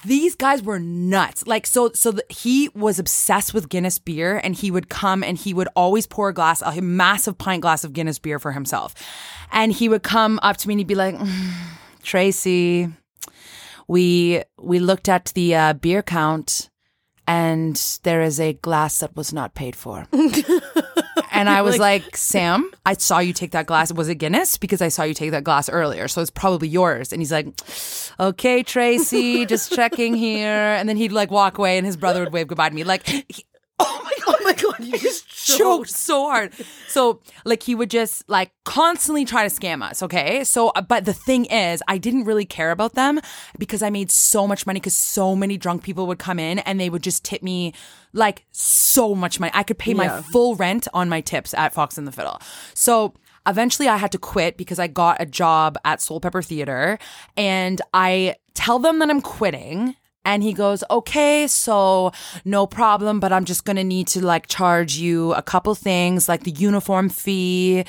these 0.06 0.36
guys 0.36 0.64
were 0.64 0.80
nuts. 0.80 1.46
Like 1.46 1.68
so, 1.68 1.92
so 1.94 2.12
the, 2.12 2.24
he 2.30 2.70
was 2.70 3.00
obsessed 3.00 3.54
with 3.54 3.70
Guinness 3.70 4.00
beer, 4.00 4.40
and 4.44 4.56
he 4.56 4.72
would 4.72 4.90
come 4.90 5.24
and 5.24 5.38
he 5.38 5.54
would 5.54 5.68
always 5.76 6.08
pour 6.08 6.30
a 6.30 6.34
glass, 6.34 6.62
a 6.62 6.82
massive 6.82 7.38
pint 7.38 7.62
glass 7.62 7.84
of 7.84 7.94
Guinness 7.94 8.20
beer 8.20 8.40
for 8.40 8.52
himself, 8.52 8.94
and 9.52 9.72
he 9.72 9.90
would 9.90 10.04
come 10.04 10.40
up 10.42 10.58
to 10.58 10.68
me 10.68 10.74
and 10.74 10.80
he'd 10.80 10.88
be 10.88 10.96
like, 10.96 11.16
"Mm, 11.16 11.52
"Tracy, 12.04 12.90
we 13.88 14.44
we 14.58 14.80
looked 14.80 15.10
at 15.10 15.26
the 15.36 15.56
uh, 15.56 15.74
beer 15.74 16.02
count." 16.02 16.69
And 17.30 18.00
there 18.02 18.24
is 18.24 18.40
a 18.40 18.54
glass 18.54 18.98
that 18.98 19.16
was 19.16 19.32
not 19.32 19.54
paid 19.54 19.76
for. 19.76 20.08
and 21.32 21.48
I 21.48 21.62
was 21.62 21.78
like, 21.78 22.18
Sam, 22.18 22.72
I 22.88 22.94
saw 22.94 23.20
you 23.20 23.34
take 23.34 23.52
that 23.52 23.68
glass. 23.68 23.94
Was 23.94 24.10
it 24.10 24.16
Guinness? 24.16 24.58
Because 24.58 24.82
I 24.82 24.88
saw 24.88 25.04
you 25.04 25.14
take 25.14 25.30
that 25.30 25.44
glass 25.44 25.70
earlier. 25.70 26.08
So 26.08 26.22
it's 26.22 26.32
probably 26.32 26.68
yours. 26.68 27.14
And 27.14 27.22
he's 27.22 27.32
like, 27.32 27.48
okay, 28.20 28.64
Tracy, 28.64 29.46
just 29.46 29.72
checking 29.72 30.16
here. 30.16 30.50
And 30.50 30.90
then 30.90 30.98
he'd 30.98 31.12
like 31.12 31.30
walk 31.30 31.60
away 31.60 31.78
and 31.78 31.86
his 31.86 31.98
brother 31.98 32.22
would 32.24 32.34
wave 32.34 32.48
goodbye 32.48 32.70
to 32.70 32.74
me. 32.76 32.84
Like, 32.84 33.06
he- 33.06 33.46
oh 33.80 34.02
my 34.04 34.12
God. 34.26 34.36
Oh 34.40 34.44
my 34.44 34.54
god, 34.54 34.84
you 34.86 34.98
just 34.98 35.28
choked 35.58 35.90
so 35.90 36.24
hard. 36.30 36.54
So 36.88 37.22
like 37.46 37.64
he 37.64 37.76
would 37.76 37.90
just 37.90 38.28
like 38.30 38.52
constantly 38.64 39.26
try 39.26 39.48
to 39.48 39.54
scam 39.54 39.82
us. 39.84 40.02
Okay. 40.04 40.44
So, 40.44 40.70
uh, 40.70 40.82
but 40.82 41.06
the 41.06 41.14
thing 41.14 41.46
is, 41.46 41.82
I 41.88 41.98
didn't 41.98 42.26
really 42.26 42.46
care 42.46 42.72
about 42.72 42.94
them 42.94 43.20
because 43.58 43.82
I 43.82 43.90
made 43.90 44.12
so 44.12 44.48
much 44.48 44.66
money 44.66 44.80
because 44.80 44.96
so 44.96 45.36
many 45.36 45.58
drunk 45.58 45.84
people 45.84 46.08
would 46.08 46.20
come 46.20 46.40
in 46.40 46.60
and 46.60 46.80
they 46.80 46.90
would 46.90 47.04
just 47.04 47.24
tip 47.26 47.42
me 47.44 47.74
like 48.14 48.46
so 48.52 49.14
much 49.16 49.40
money. 49.40 49.52
I 49.54 49.64
could 49.64 49.78
pay 49.80 49.94
my 49.94 50.06
Yeah. 50.06 50.22
full 50.22 50.56
rent 50.56 50.88
on 50.94 51.10
my 51.10 51.22
tips 51.22 51.54
at 51.54 51.74
Fox 51.74 51.98
and 51.98 52.08
the 52.08 52.12
Fiddle. 52.12 52.40
So 52.74 53.14
eventually 53.48 53.88
I 53.88 53.98
had 53.98 54.12
to 54.14 54.18
quit 54.18 54.58
because 54.58 54.80
I 54.80 54.88
got 54.88 55.22
a 55.22 55.26
job 55.26 55.78
at 55.86 56.00
Soulpepper 56.00 56.46
Theater 56.46 56.98
and 57.38 57.82
I 57.94 58.36
tell 58.54 58.80
them 58.80 59.00
that 59.00 59.10
I'm 59.10 59.22
quitting. 59.22 59.96
And 60.30 60.44
he 60.44 60.54
goes, 60.54 60.84
okay, 60.92 61.48
so 61.48 62.12
no 62.46 62.68
problem, 62.68 63.20
but 63.20 63.34
I'm 63.34 63.46
just 63.46 63.66
gonna 63.66 63.84
need 63.84 64.06
to 64.10 64.24
like 64.24 64.46
charge 64.46 64.96
you 64.96 65.34
a 65.34 65.42
couple 65.42 65.74
things, 65.74 66.30
like 66.30 66.44
the 66.44 66.52
uniform 66.52 67.10
fee. 67.10 67.84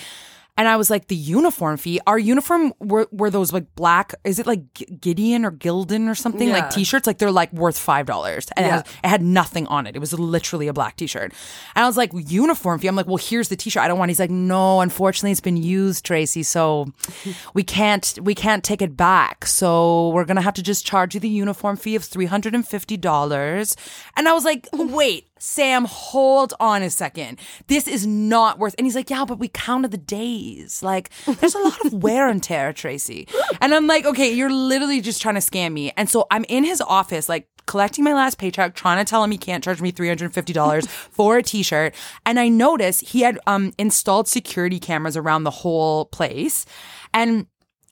And 0.61 0.69
I 0.69 0.77
was 0.77 0.91
like, 0.91 1.09
the 1.09 1.17
uniform 1.17 1.79
fee? 1.79 2.01
Our 2.07 2.19
uniform 2.19 2.75
were, 2.81 3.09
were 3.13 3.31
those 3.31 3.51
like 3.51 3.75
black, 3.77 4.13
is 4.25 4.39
it 4.39 4.47
like 4.47 4.61
Gideon 5.01 5.47
or 5.47 5.51
Gildan 5.51 6.07
or 6.07 6.15
something? 6.15 6.49
Yeah. 6.49 6.59
Like 6.59 6.69
t 6.69 6.85
shirts? 6.85 7.07
Like 7.07 7.17
they're 7.17 7.31
like 7.31 7.51
worth 7.55 7.79
$5. 7.79 8.51
And 8.59 8.67
it, 8.67 8.71
has, 8.71 8.81
it 8.83 9.09
had 9.09 9.23
nothing 9.23 9.67
on 9.69 9.87
it. 9.87 9.97
It 9.97 10.01
was 10.01 10.13
literally 10.13 10.69
a 10.69 10.75
black 10.75 10.97
t 10.97 11.07
shirt. 11.07 11.33
And 11.75 11.83
I 11.83 11.87
was 11.87 11.97
like, 11.97 12.11
uniform 12.13 12.79
fee? 12.79 12.89
I'm 12.89 12.95
like, 12.95 13.07
well, 13.07 13.17
here's 13.17 13.49
the 13.49 13.57
t 13.57 13.71
shirt. 13.71 13.83
I 13.83 13.89
don't 13.89 13.99
want. 13.99 14.11
He's 14.11 14.21
like, 14.21 14.29
no, 14.29 14.83
unfortunately, 14.83 15.31
it's 15.31 15.41
been 15.41 15.57
used, 15.57 16.05
Tracy. 16.05 16.43
So 16.43 16.93
we 17.55 17.63
can't, 17.63 18.19
we 18.21 18.35
can't 18.35 18.63
take 18.63 18.83
it 18.83 18.99
back. 18.99 19.47
So 19.47 20.11
we're 20.11 20.27
going 20.27 20.37
to 20.37 20.43
have 20.43 20.53
to 20.55 20.63
just 20.63 20.85
charge 20.85 21.15
you 21.15 21.21
the 21.21 21.29
uniform 21.31 21.79
fee 21.79 21.97
of 21.97 22.03
$350. 22.03 23.77
And 24.15 24.29
I 24.29 24.33
was 24.35 24.45
like, 24.45 24.69
wait. 24.75 25.30
Sam, 25.41 25.87
hold 25.87 26.55
on 26.61 26.83
a 26.83 26.91
second. 26.91 27.41
This 27.67 27.89
is 27.89 28.07
not 28.07 28.59
worth. 28.59 28.75
And 28.79 28.87
he's 28.87 28.95
like, 28.95 29.11
yeah, 29.11 29.25
but 29.25 29.39
we 29.39 29.49
counted 29.49 29.91
the 29.91 29.97
days. 29.97 30.83
Like, 30.83 31.11
there's 31.25 31.55
a 31.55 31.59
lot 31.59 31.85
of 31.87 31.93
wear 32.03 32.29
and 32.29 32.43
tear, 32.43 32.73
Tracy. 32.73 33.27
And 33.61 33.75
I'm 33.75 33.87
like, 33.87 34.05
okay, 34.05 34.31
you're 34.31 34.53
literally 34.53 35.01
just 35.01 35.23
trying 35.23 35.37
to 35.37 35.41
scam 35.41 35.73
me. 35.73 35.93
And 35.97 36.09
so 36.09 36.27
I'm 36.31 36.45
in 36.49 36.65
his 36.65 36.81
office, 36.83 37.29
like 37.29 37.49
collecting 37.67 38.05
my 38.05 38.13
last 38.13 38.37
paycheck, 38.39 38.75
trying 38.75 39.05
to 39.05 39.09
tell 39.09 39.25
him 39.25 39.31
he 39.31 39.39
can't 39.39 39.65
charge 39.65 39.81
me 39.81 39.93
$350 39.93 40.89
for 40.89 41.39
a 41.39 41.43
t-shirt. 41.43 41.95
And 42.27 42.39
I 42.39 42.49
noticed 42.49 43.09
he 43.09 43.23
had 43.23 43.39
um, 43.47 43.73
installed 43.79 44.29
security 44.29 44.79
cameras 44.79 45.17
around 45.17 45.45
the 45.45 45.51
whole 45.51 46.05
place. 46.07 46.67
And 47.15 47.47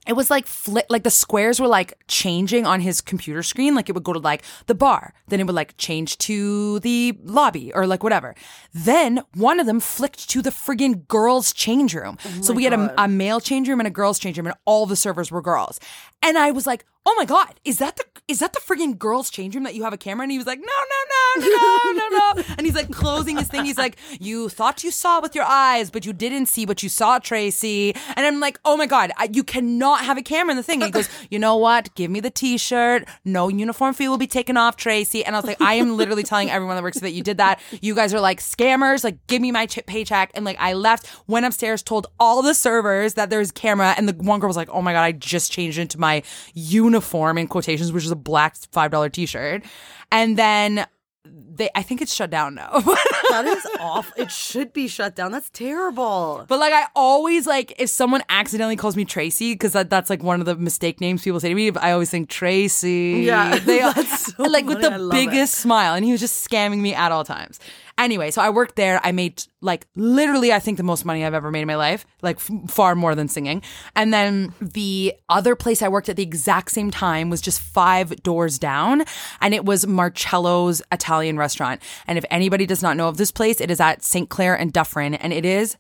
it 0.09 0.15
was 0.17 0.31
like 0.31 0.47
flip, 0.47 0.87
like 0.89 1.03
the 1.03 1.11
squares 1.11 1.61
were 1.61 1.69
like 1.69 1.93
changing 2.09 2.65
on 2.65 2.81
his 2.81 3.03
computer 3.03 3.43
screen. 3.43 3.75
Like 3.75 3.91
it 3.91 3.95
would 3.95 4.05
go 4.05 4.15
to 4.15 4.19
like 4.19 4.43
the 4.67 4.75
bar, 4.75 5.13
then 5.29 5.39
it 5.39 5.47
would 5.47 5.55
like 5.55 5.77
change 5.77 6.17
to 6.19 6.81
the 6.81 7.17
lobby 7.23 7.73
or 7.75 7.87
like 7.87 8.03
whatever. 8.03 8.35
Then 8.73 9.23
one 9.35 9.61
of 9.61 9.67
them 9.67 9.81
flicked 9.81 10.31
to 10.31 10.41
the 10.41 10.51
friggin' 10.51 11.07
girls' 11.09 11.53
change 11.53 11.95
room. 11.95 12.17
Oh 12.25 12.41
so 12.41 12.55
we 12.55 12.65
had 12.65 12.73
a, 12.73 13.03
a 13.03 13.07
male 13.07 13.39
change 13.39 13.69
room 13.69 13.81
and 13.81 13.87
a 13.87 13.91
girls' 13.91 14.19
change 14.19 14.39
room, 14.39 14.47
and 14.47 14.57
all 14.65 14.87
the 14.87 14.97
servers 14.97 15.31
were 15.31 15.43
girls. 15.43 15.79
And 16.23 16.39
I 16.39 16.53
was 16.53 16.67
like, 16.67 16.87
"Oh 17.05 17.15
my 17.17 17.27
god, 17.27 17.61
is 17.65 17.77
that 17.79 17.97
the 17.97 18.05
is 18.27 18.39
that 18.39 18.55
the 18.55 18.61
friggin' 18.61 18.99
girls' 18.99 19.29
change 19.29 19.55
room 19.55 19.65
that 19.65 19.75
you 19.75 19.85
have 19.85 19.93
a 19.93 19.99
camera?" 19.99 20.23
And 20.25 20.33
he 20.33 20.39
was 20.39 20.47
like, 20.47 20.59
"No, 20.59 20.65
no, 20.65 21.01
no, 21.11 21.18
no, 21.41 21.93
no, 21.93 22.09
no, 22.09 22.33
no." 22.35 22.43
And 22.57 22.67
he's 22.67 22.75
like 22.75 22.91
closing 22.91 23.37
his 23.37 23.49
thing. 23.49 23.65
He's 23.65 23.79
like, 23.79 23.97
"You 24.21 24.49
thought 24.49 24.85
you 24.85 24.91
saw 24.91 25.21
with 25.21 25.35
your 25.35 25.45
eyes, 25.45 25.91
but 25.91 26.05
you 26.07 26.13
didn't 26.13 26.47
see 26.47 26.67
what 26.67 26.83
you 26.83 26.89
saw, 26.89 27.19
Tracy." 27.19 27.95
And 28.17 28.27
I'm 28.27 28.41
like, 28.41 28.59
"Oh 28.65 28.77
my 28.77 28.87
god, 28.87 29.13
I, 29.17 29.29
you 29.33 29.45
cannot 29.45 30.05
have 30.05 30.17
a 30.19 30.23
camera 30.23 30.53
in 30.53 30.57
the 30.57 30.63
thing." 30.63 30.83
And 30.83 30.89
he 30.89 30.93
goes, 30.93 31.09
"You 31.31 31.39
know 31.39 31.57
what? 31.57 31.95
Give 31.95 32.11
me 32.11 32.21
the 32.21 32.31
T-shirt. 32.31 33.07
No 33.25 33.49
uniform 33.49 33.95
fee 33.95 34.09
will 34.09 34.19
be 34.19 34.27
taken 34.27 34.57
off, 34.57 34.77
Tracy." 34.77 35.25
And 35.25 35.35
I 35.35 35.39
was 35.39 35.47
like, 35.47 35.61
"I 35.61 35.75
am 35.75 35.97
literally 35.97 36.23
telling 36.23 36.51
everyone 36.51 36.77
that 36.77 36.83
works 36.83 37.01
that 37.01 37.13
you 37.13 37.23
did 37.23 37.39
that. 37.39 37.61
You 37.81 37.95
guys 37.95 38.13
are 38.15 38.21
like 38.21 38.41
scammers. 38.41 39.05
Like, 39.05 39.27
give 39.27 39.41
me 39.43 39.53
my 39.53 39.67
ch- 39.67 39.85
paycheck." 39.87 40.31
And 40.35 40.45
like, 40.45 40.57
I 40.59 40.73
left, 40.75 41.09
went 41.27 41.47
upstairs, 41.47 41.83
told 41.83 42.07
all 42.19 42.43
the 42.43 42.55
servers 42.55 43.15
that 43.15 43.31
there's 43.31 43.51
camera, 43.51 43.95
and 43.97 44.09
the 44.09 44.15
one 44.15 44.41
girl 44.41 44.49
was 44.49 44.57
like, 44.57 44.71
"Oh 44.71 44.83
my 44.83 44.93
god, 44.93 45.03
I 45.03 45.13
just 45.13 45.53
changed 45.53 45.79
into 45.79 45.99
my 45.99 46.23
uniform 46.55 47.39
in 47.39 47.47
quotations, 47.49 47.93
which 47.93 48.05
is 48.05 48.11
a 48.11 48.17
black 48.17 48.57
five 48.73 48.91
dollar 48.91 49.09
T-shirt," 49.09 49.65
and 50.11 50.37
then. 50.37 50.87
They, 51.25 51.69
I 51.75 51.83
think 51.83 52.01
it's 52.01 52.15
shut 52.15 52.31
down 52.31 52.55
now. 52.55 52.71
That 53.31 53.45
is 53.45 53.67
awful. 53.79 54.15
It 54.23 54.31
should 54.31 54.73
be 54.73 54.89
shut 54.89 55.15
down. 55.15 55.33
That's 55.33 55.51
terrible. 55.51 56.45
But 56.49 56.59
like 56.59 56.73
I 56.73 56.87
always 56.97 57.47
like 57.47 57.75
if 57.79 57.91
someone 57.91 58.23
accidentally 58.31 58.75
calls 58.77 58.97
me 58.97 59.05
Tracy 59.05 59.53
because 59.53 59.73
that, 59.75 59.91
that's 59.91 60.09
like 60.09 60.23
one 60.23 60.41
of 60.41 60.47
the 60.47 60.57
mistake 60.57 60.99
names 61.01 61.23
people 61.23 61.39
say 61.39 61.51
to 61.51 61.55
me. 61.55 61.71
I 61.73 61.93
always 61.93 62.09
think 62.11 62.31
Tracy. 62.31 63.23
Yeah, 63.27 63.59
they 63.65 63.81
that's 63.81 64.35
so 64.35 64.45
like 64.45 64.65
with 64.65 64.81
funny. 64.81 64.95
I 64.95 64.99
the 64.99 65.05
love 65.05 65.19
it. 65.19 65.27
biggest 65.27 65.57
smile, 65.57 65.95
and 65.95 66.05
he 66.07 66.11
was 66.13 66.21
just 66.21 66.49
scamming 66.49 66.79
me 66.79 66.95
at 66.95 67.13
all 67.13 67.25
times. 67.25 67.61
Anyway, 67.99 68.31
so 68.31 68.41
I 68.41 68.51
worked 68.51 68.77
there. 68.77 69.01
I 69.03 69.13
made 69.13 69.43
like 69.61 69.87
literally, 69.97 70.53
I 70.53 70.61
think 70.61 70.77
the 70.77 70.85
most 70.85 71.05
money 71.05 71.25
I've 71.25 71.35
ever 71.35 71.51
made 71.51 71.63
in 71.63 71.67
my 71.67 71.75
life, 71.75 72.07
like 72.23 72.37
f- 72.37 72.71
far 72.71 72.95
more 72.95 73.15
than 73.15 73.29
singing. 73.29 73.61
And 73.97 74.15
then 74.15 74.55
the 74.61 75.15
other 75.29 75.57
place 75.57 75.83
I 75.83 75.89
worked 75.89 76.09
at 76.09 76.17
the 76.17 76.23
exact 76.23 76.71
same 76.71 76.91
time 76.91 77.29
was 77.29 77.41
just 77.41 77.61
five 77.61 78.23
doors 78.23 78.59
down, 78.59 79.05
and 79.41 79.53
it 79.53 79.65
was 79.65 79.87
Marcello's 79.87 80.81
Italian 80.93 81.37
restaurant. 81.37 81.83
And 82.07 82.17
if 82.17 82.25
anybody 82.31 82.67
does 82.67 82.83
not 82.83 82.97
know 82.97 83.09
of 83.09 83.17
this 83.17 83.33
place, 83.33 83.61
it 83.61 83.71
is 83.71 83.81
at 83.81 84.05
St. 84.05 84.29
Clair 84.29 84.55
and 84.55 84.73
Dufferin, 84.73 85.15
and 85.15 85.33
it 85.33 85.45
is 85.45 85.77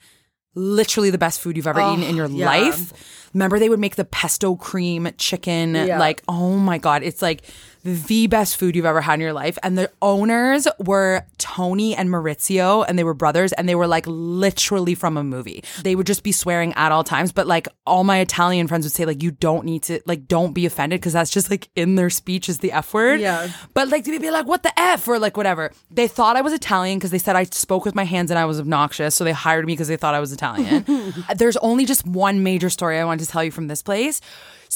literally 0.54 1.10
the 1.10 1.18
best 1.18 1.40
food 1.40 1.56
you've 1.56 1.66
ever 1.66 1.80
eaten 1.80 2.02
in 2.02 2.16
your 2.16 2.26
yeah. 2.26 2.46
life. 2.46 3.30
remember 3.32 3.58
they 3.58 3.68
would 3.68 3.78
make 3.78 3.96
the 3.96 4.04
pesto 4.04 4.56
cream 4.56 5.08
chicken. 5.18 5.74
Yeah. 5.74 5.98
Like, 5.98 6.22
oh 6.28 6.56
my 6.56 6.78
God. 6.78 7.02
It's 7.02 7.22
like 7.22 7.44
the 7.84 8.26
best 8.26 8.56
food 8.56 8.76
you've 8.76 8.84
ever 8.84 9.00
had 9.00 9.14
in 9.14 9.20
your 9.20 9.32
life. 9.32 9.58
And 9.62 9.78
the 9.78 9.90
owners 10.02 10.66
were 10.78 11.24
Tony 11.38 11.94
and 11.94 12.08
Maurizio, 12.08 12.84
and 12.88 12.98
they 12.98 13.04
were 13.04 13.14
brothers, 13.14 13.52
and 13.52 13.68
they 13.68 13.74
were 13.74 13.86
like 13.86 14.04
literally 14.06 14.94
from 14.94 15.16
a 15.16 15.24
movie. 15.24 15.64
They 15.82 15.96
would 15.96 16.06
just 16.06 16.22
be 16.22 16.32
swearing 16.32 16.72
at 16.74 16.92
all 16.92 17.04
times. 17.04 17.32
But 17.32 17.46
like 17.46 17.68
all 17.86 18.04
my 18.04 18.18
Italian 18.20 18.68
friends 18.68 18.84
would 18.84 18.92
say, 18.92 19.04
like, 19.04 19.22
you 19.22 19.30
don't 19.30 19.64
need 19.64 19.82
to, 19.84 20.00
like, 20.06 20.28
don't 20.28 20.52
be 20.52 20.66
offended 20.66 21.00
because 21.00 21.12
that's 21.12 21.30
just 21.30 21.50
like 21.50 21.68
in 21.76 21.94
their 21.94 22.10
speech 22.10 22.48
is 22.48 22.58
the 22.58 22.72
F 22.72 22.92
word. 22.94 23.20
Yeah. 23.20 23.50
But 23.74 23.88
like, 23.88 24.04
they'd 24.04 24.20
be 24.20 24.30
like, 24.30 24.46
what 24.46 24.62
the 24.62 24.78
F? 24.78 25.06
Or 25.08 25.18
like, 25.18 25.36
whatever. 25.36 25.70
They 25.90 26.08
thought 26.08 26.36
I 26.36 26.42
was 26.42 26.52
Italian 26.52 26.98
because 26.98 27.10
they 27.10 27.18
said 27.18 27.36
I 27.36 27.44
spoke 27.44 27.84
with 27.84 27.94
my 27.94 28.04
hands 28.04 28.30
and 28.30 28.38
I 28.38 28.44
was 28.44 28.60
obnoxious. 28.60 29.14
So 29.14 29.24
they 29.24 29.32
hired 29.32 29.66
me 29.66 29.72
because 29.72 29.88
they 29.88 29.96
thought 29.96 30.14
I 30.14 30.20
was 30.20 30.32
Italian. 30.32 30.84
There's 31.36 31.56
only 31.58 31.84
just 31.84 32.06
one 32.06 32.42
major 32.42 32.70
story 32.70 32.98
I 32.98 33.04
wanted 33.04 33.24
to 33.24 33.30
tell 33.30 33.44
you 33.44 33.50
from 33.50 33.68
this 33.68 33.82
place. 33.82 34.20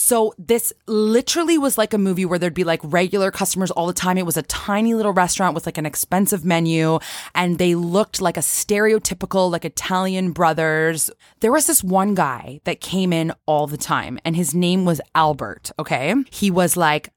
So 0.04 0.34
this 0.36 0.72
literally 0.88 1.58
was 1.58 1.78
like 1.78 1.94
a 1.94 1.98
movie 1.98 2.24
where 2.24 2.36
there'd 2.36 2.52
be 2.52 2.64
like 2.64 2.80
regular 2.82 3.30
customers 3.30 3.70
all 3.70 3.86
the 3.86 3.92
time. 3.92 4.18
It 4.18 4.26
was 4.26 4.36
a 4.36 4.42
tiny 4.42 4.94
little 4.94 5.12
restaurant 5.12 5.54
with 5.54 5.64
like 5.64 5.78
an 5.78 5.86
expensive 5.86 6.44
menu 6.44 6.98
and 7.36 7.56
they 7.56 7.76
looked 7.76 8.20
like 8.20 8.36
a 8.36 8.40
stereotypical 8.40 9.48
like 9.48 9.64
Italian 9.64 10.32
brothers. 10.32 11.08
There 11.38 11.52
was 11.52 11.68
this 11.68 11.84
one 11.84 12.16
guy 12.16 12.60
that 12.64 12.80
came 12.80 13.12
in 13.12 13.32
all 13.46 13.68
the 13.68 13.76
time 13.76 14.18
and 14.24 14.34
his 14.34 14.56
name 14.56 14.84
was 14.84 15.00
Albert, 15.14 15.70
okay? 15.78 16.16
He 16.32 16.50
was 16.50 16.76
like 16.76 17.10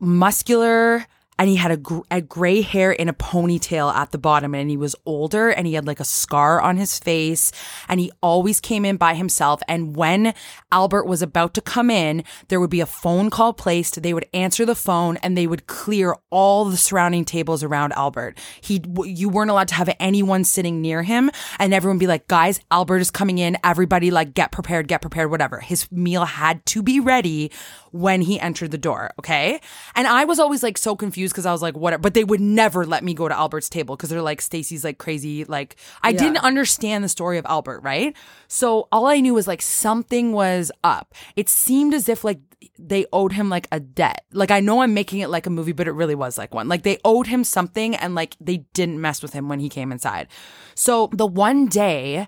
muscular 0.00 1.06
and 1.42 1.48
he 1.48 1.56
had 1.56 1.72
a, 1.72 1.76
gr- 1.76 2.02
a 2.08 2.20
gray 2.20 2.60
hair 2.60 2.92
in 2.92 3.08
a 3.08 3.12
ponytail 3.12 3.92
at 3.92 4.12
the 4.12 4.18
bottom 4.18 4.54
and 4.54 4.70
he 4.70 4.76
was 4.76 4.94
older 5.04 5.48
and 5.48 5.66
he 5.66 5.74
had 5.74 5.88
like 5.88 5.98
a 5.98 6.04
scar 6.04 6.60
on 6.60 6.76
his 6.76 7.00
face 7.00 7.50
and 7.88 7.98
he 7.98 8.12
always 8.22 8.60
came 8.60 8.84
in 8.84 8.96
by 8.96 9.14
himself 9.14 9.60
and 9.66 9.96
when 9.96 10.34
albert 10.70 11.04
was 11.04 11.20
about 11.20 11.52
to 11.52 11.60
come 11.60 11.90
in 11.90 12.22
there 12.46 12.60
would 12.60 12.70
be 12.70 12.80
a 12.80 12.86
phone 12.86 13.28
call 13.28 13.52
placed 13.52 14.00
they 14.02 14.14
would 14.14 14.26
answer 14.32 14.64
the 14.64 14.76
phone 14.76 15.16
and 15.16 15.36
they 15.36 15.48
would 15.48 15.66
clear 15.66 16.14
all 16.30 16.64
the 16.64 16.76
surrounding 16.76 17.24
tables 17.24 17.64
around 17.64 17.92
albert. 17.92 18.38
He 18.60 18.80
you 19.04 19.28
weren't 19.28 19.50
allowed 19.50 19.68
to 19.68 19.74
have 19.74 19.94
anyone 19.98 20.44
sitting 20.44 20.80
near 20.80 21.02
him 21.02 21.30
and 21.58 21.74
everyone 21.74 21.96
would 21.96 22.00
be 22.00 22.06
like 22.06 22.28
guys 22.28 22.60
albert 22.70 22.98
is 22.98 23.10
coming 23.10 23.38
in. 23.38 23.56
Everybody 23.64 24.12
like 24.12 24.32
get 24.34 24.52
prepared 24.52 24.86
get 24.86 25.00
prepared 25.00 25.30
whatever. 25.30 25.58
His 25.58 25.90
meal 25.90 26.24
had 26.24 26.64
to 26.66 26.82
be 26.82 27.00
ready 27.00 27.50
when 27.90 28.22
he 28.22 28.38
entered 28.38 28.70
the 28.70 28.78
door 28.78 29.10
okay? 29.18 29.60
And 29.94 30.06
i 30.06 30.24
was 30.24 30.38
always 30.38 30.62
like 30.62 30.78
so 30.78 30.96
confused 30.96 31.31
because 31.32 31.46
i 31.46 31.52
was 31.52 31.62
like 31.62 31.76
whatever 31.76 32.00
but 32.00 32.14
they 32.14 32.24
would 32.24 32.40
never 32.40 32.84
let 32.84 33.02
me 33.02 33.14
go 33.14 33.28
to 33.28 33.36
albert's 33.36 33.68
table 33.68 33.96
because 33.96 34.10
they're 34.10 34.22
like 34.22 34.40
Stacey's 34.40 34.84
like 34.84 34.98
crazy 34.98 35.44
like 35.44 35.76
i 36.02 36.12
didn't 36.12 36.38
understand 36.38 37.02
the 37.02 37.08
story 37.08 37.38
of 37.38 37.46
albert 37.46 37.80
right? 37.80 38.16
So 38.48 38.88
all 38.92 39.06
i 39.06 39.20
knew 39.20 39.34
was 39.34 39.46
like 39.46 39.62
something 39.62 40.32
was 40.32 40.70
up. 40.84 41.14
It 41.36 41.48
seemed 41.48 41.94
as 41.94 42.08
if 42.08 42.24
like 42.24 42.40
they 42.78 43.06
owed 43.12 43.32
him 43.32 43.48
like 43.48 43.68
a 43.72 43.80
debt. 43.80 44.24
Like 44.32 44.50
i 44.50 44.60
know 44.60 44.82
i'm 44.82 44.94
making 44.94 45.20
it 45.20 45.28
like 45.28 45.46
a 45.46 45.50
movie 45.50 45.72
but 45.72 45.88
it 45.88 45.92
really 45.92 46.14
was 46.14 46.38
like 46.38 46.54
one. 46.54 46.68
Like 46.68 46.82
they 46.82 46.98
owed 47.04 47.26
him 47.26 47.44
something 47.44 47.94
and 47.96 48.14
like 48.14 48.36
they 48.40 48.58
didn't 48.74 49.00
mess 49.00 49.22
with 49.22 49.32
him 49.32 49.48
when 49.48 49.60
he 49.60 49.68
came 49.68 49.92
inside. 49.92 50.28
So 50.74 51.08
the 51.12 51.26
one 51.26 51.66
day 51.66 52.26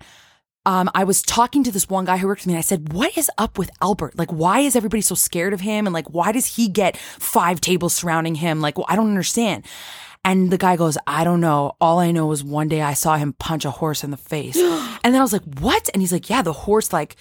um, 0.67 0.91
I 0.95 1.05
was 1.05 1.23
talking 1.23 1.63
to 1.65 1.71
this 1.71 1.89
one 1.89 2.07
guy 2.07 2.17
who 2.17 2.27
worked 2.27 2.43
with 2.43 2.47
me 2.47 2.55
and 2.55 2.59
I 2.59 2.63
said, 2.63 2.93
What 2.93 3.17
is 3.19 3.31
up 3.37 3.59
with 3.59 3.71
Albert? 3.83 4.17
Like, 4.17 4.31
why 4.33 4.61
is 4.61 4.77
everybody 4.77 5.03
so 5.03 5.15
scared 5.15 5.53
of 5.53 5.61
him? 5.61 5.87
And 5.87 5.93
like, 5.93 6.09
why 6.09 6.33
does 6.33 6.57
he 6.57 6.69
get 6.69 6.97
five 6.97 7.61
tables 7.61 7.95
surrounding 7.95 8.37
him? 8.37 8.61
Like, 8.61 8.79
well, 8.79 8.87
I 8.89 8.97
don't 8.97 9.09
understand. 9.09 9.67
And 10.25 10.51
the 10.51 10.57
guy 10.57 10.77
goes, 10.77 10.97
I 11.07 11.23
don't 11.23 11.43
know. 11.43 11.77
All 11.83 11.99
I 11.99 12.11
know 12.11 12.33
is 12.33 12.43
one 12.43 12.69
day 12.69 12.81
I 12.81 12.95
saw 12.95 13.17
him 13.17 13.35
punch 13.35 13.67
a 13.67 13.71
horse 13.71 14.03
in 14.03 14.11
the 14.11 14.17
face. 14.17 14.57
and 15.05 15.15
then 15.15 15.17
I 15.17 15.23
was 15.23 15.35
like, 15.35 15.45
What? 15.61 15.91
And 15.93 16.01
he's 16.01 16.13
like, 16.13 16.31
Yeah, 16.31 16.43
the 16.43 16.53
horse, 16.53 16.93
like, 16.93 17.17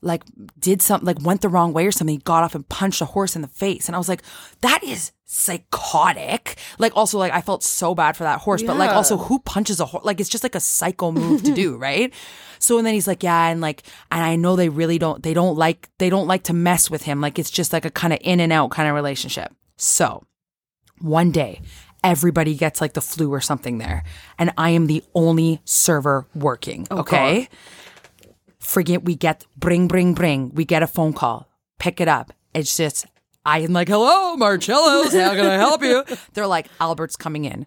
like 0.00 0.22
did 0.58 0.82
something 0.82 1.06
like 1.06 1.24
went 1.24 1.40
the 1.40 1.48
wrong 1.48 1.72
way 1.72 1.86
or 1.86 1.92
something. 1.92 2.14
He 2.14 2.22
got 2.22 2.44
off 2.44 2.54
and 2.54 2.68
punched 2.68 3.00
a 3.00 3.06
horse 3.06 3.34
in 3.34 3.42
the 3.42 3.48
face. 3.48 3.88
And 3.88 3.96
I 3.96 3.98
was 3.98 4.08
like, 4.08 4.22
that 4.60 4.84
is 4.84 5.12
psychotic. 5.34 6.56
Like 6.78 6.96
also 6.96 7.18
like 7.18 7.32
I 7.32 7.40
felt 7.40 7.64
so 7.64 7.94
bad 7.94 8.16
for 8.16 8.22
that 8.22 8.40
horse, 8.40 8.62
but 8.62 8.76
like 8.76 8.90
also 8.90 9.16
who 9.16 9.40
punches 9.40 9.80
a 9.80 9.84
horse? 9.84 10.04
Like 10.04 10.20
it's 10.20 10.28
just 10.28 10.44
like 10.44 10.54
a 10.54 10.60
psycho 10.60 11.10
move 11.10 11.42
to 11.42 11.52
do, 11.52 11.76
right? 11.78 12.14
So 12.60 12.78
and 12.78 12.86
then 12.86 12.94
he's 12.94 13.08
like, 13.08 13.22
yeah, 13.22 13.48
and 13.48 13.60
like 13.60 13.82
and 14.12 14.22
I 14.22 14.36
know 14.36 14.54
they 14.54 14.68
really 14.68 14.98
don't 14.98 15.22
they 15.22 15.34
don't 15.34 15.56
like 15.56 15.88
they 15.98 16.08
don't 16.08 16.28
like 16.28 16.44
to 16.44 16.54
mess 16.54 16.88
with 16.88 17.02
him. 17.02 17.20
Like 17.20 17.38
it's 17.38 17.50
just 17.50 17.72
like 17.72 17.84
a 17.84 17.90
kind 17.90 18.12
of 18.12 18.20
in 18.22 18.38
and 18.38 18.52
out 18.52 18.70
kind 18.70 18.88
of 18.88 18.94
relationship. 18.94 19.52
So 19.76 20.24
one 21.00 21.32
day 21.32 21.60
everybody 22.04 22.54
gets 22.54 22.80
like 22.80 22.92
the 22.92 23.00
flu 23.00 23.32
or 23.32 23.40
something 23.40 23.78
there 23.78 24.04
and 24.38 24.52
i 24.58 24.68
am 24.68 24.86
the 24.86 25.02
only 25.14 25.58
server 25.64 26.26
working 26.34 26.86
oh, 26.90 26.98
okay 26.98 27.48
forget 28.58 29.02
we 29.04 29.14
get 29.16 29.46
bring 29.56 29.88
bring 29.88 30.12
bring 30.12 30.50
we 30.54 30.66
get 30.66 30.82
a 30.82 30.86
phone 30.86 31.14
call 31.14 31.48
pick 31.78 32.02
it 32.02 32.08
up 32.08 32.30
it's 32.54 32.76
just 32.76 33.06
i 33.44 33.60
am 33.60 33.72
like 33.72 33.88
hello 33.88 34.36
marcello's 34.36 35.12
how 35.12 35.30
can 35.34 35.46
i 35.46 35.54
help 35.54 35.82
you? 35.82 36.04
They're 36.32 36.46
like 36.46 36.68
albert's 36.80 37.16
coming 37.16 37.44
in. 37.44 37.66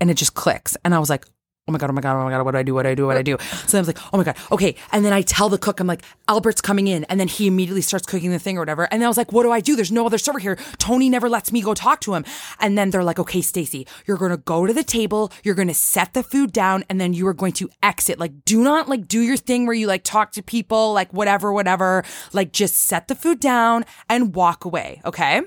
And 0.00 0.10
it 0.10 0.14
just 0.14 0.34
clicks. 0.34 0.76
And 0.84 0.94
i 0.94 0.98
was 0.98 1.10
like 1.10 1.26
oh 1.70 1.72
my 1.72 1.78
god, 1.78 1.90
oh 1.90 1.92
my 1.92 2.00
god, 2.00 2.16
oh 2.16 2.24
my 2.24 2.30
god, 2.30 2.44
what 2.44 2.52
do 2.52 2.58
I 2.58 2.62
do? 2.62 2.74
What 2.74 2.82
do 2.82 2.88
I 2.88 2.94
do? 2.94 3.06
What 3.06 3.14
do 3.14 3.20
I 3.20 3.22
do? 3.22 3.38
So 3.66 3.78
I 3.78 3.80
was 3.80 3.86
like, 3.86 3.98
oh 4.12 4.18
my 4.18 4.24
god, 4.24 4.36
okay. 4.50 4.74
And 4.92 5.04
then 5.04 5.12
I 5.12 5.22
tell 5.22 5.48
the 5.48 5.58
cook, 5.58 5.78
I'm 5.78 5.86
like, 5.86 6.02
Albert's 6.28 6.60
coming 6.60 6.88
in, 6.88 7.04
and 7.04 7.20
then 7.20 7.28
he 7.28 7.46
immediately 7.46 7.80
starts 7.82 8.06
cooking 8.06 8.30
the 8.30 8.38
thing 8.38 8.56
or 8.56 8.60
whatever. 8.60 8.84
And 8.90 9.00
then 9.00 9.06
I 9.06 9.08
was 9.08 9.16
like, 9.16 9.32
what 9.32 9.44
do 9.44 9.52
I 9.52 9.60
do? 9.60 9.76
There's 9.76 9.92
no 9.92 10.04
other 10.04 10.18
server 10.18 10.38
here. 10.38 10.56
Tony 10.78 11.08
never 11.08 11.28
lets 11.28 11.52
me 11.52 11.62
go 11.62 11.74
talk 11.74 12.00
to 12.02 12.14
him. 12.14 12.24
And 12.58 12.76
then 12.76 12.90
they're 12.90 13.04
like, 13.04 13.18
okay, 13.18 13.40
Stacey, 13.40 13.86
you're 14.06 14.16
gonna 14.16 14.36
go 14.36 14.66
to 14.66 14.72
the 14.72 14.84
table, 14.84 15.30
you're 15.44 15.54
gonna 15.54 15.74
set 15.74 16.12
the 16.12 16.22
food 16.22 16.52
down, 16.52 16.84
and 16.88 17.00
then 17.00 17.12
you 17.12 17.26
are 17.28 17.34
going 17.34 17.52
to 17.54 17.70
exit. 17.82 18.18
Like, 18.18 18.44
do 18.44 18.62
not 18.62 18.88
like 18.88 19.06
do 19.06 19.20
your 19.20 19.36
thing 19.36 19.66
where 19.66 19.74
you 19.74 19.86
like 19.86 20.02
talk 20.02 20.32
to 20.32 20.42
people, 20.42 20.92
like 20.92 21.12
whatever, 21.12 21.52
whatever. 21.52 22.04
Like, 22.32 22.52
just 22.52 22.74
set 22.74 23.08
the 23.08 23.14
food 23.14 23.38
down 23.38 23.84
and 24.08 24.34
walk 24.34 24.64
away. 24.64 25.00
Okay. 25.04 25.42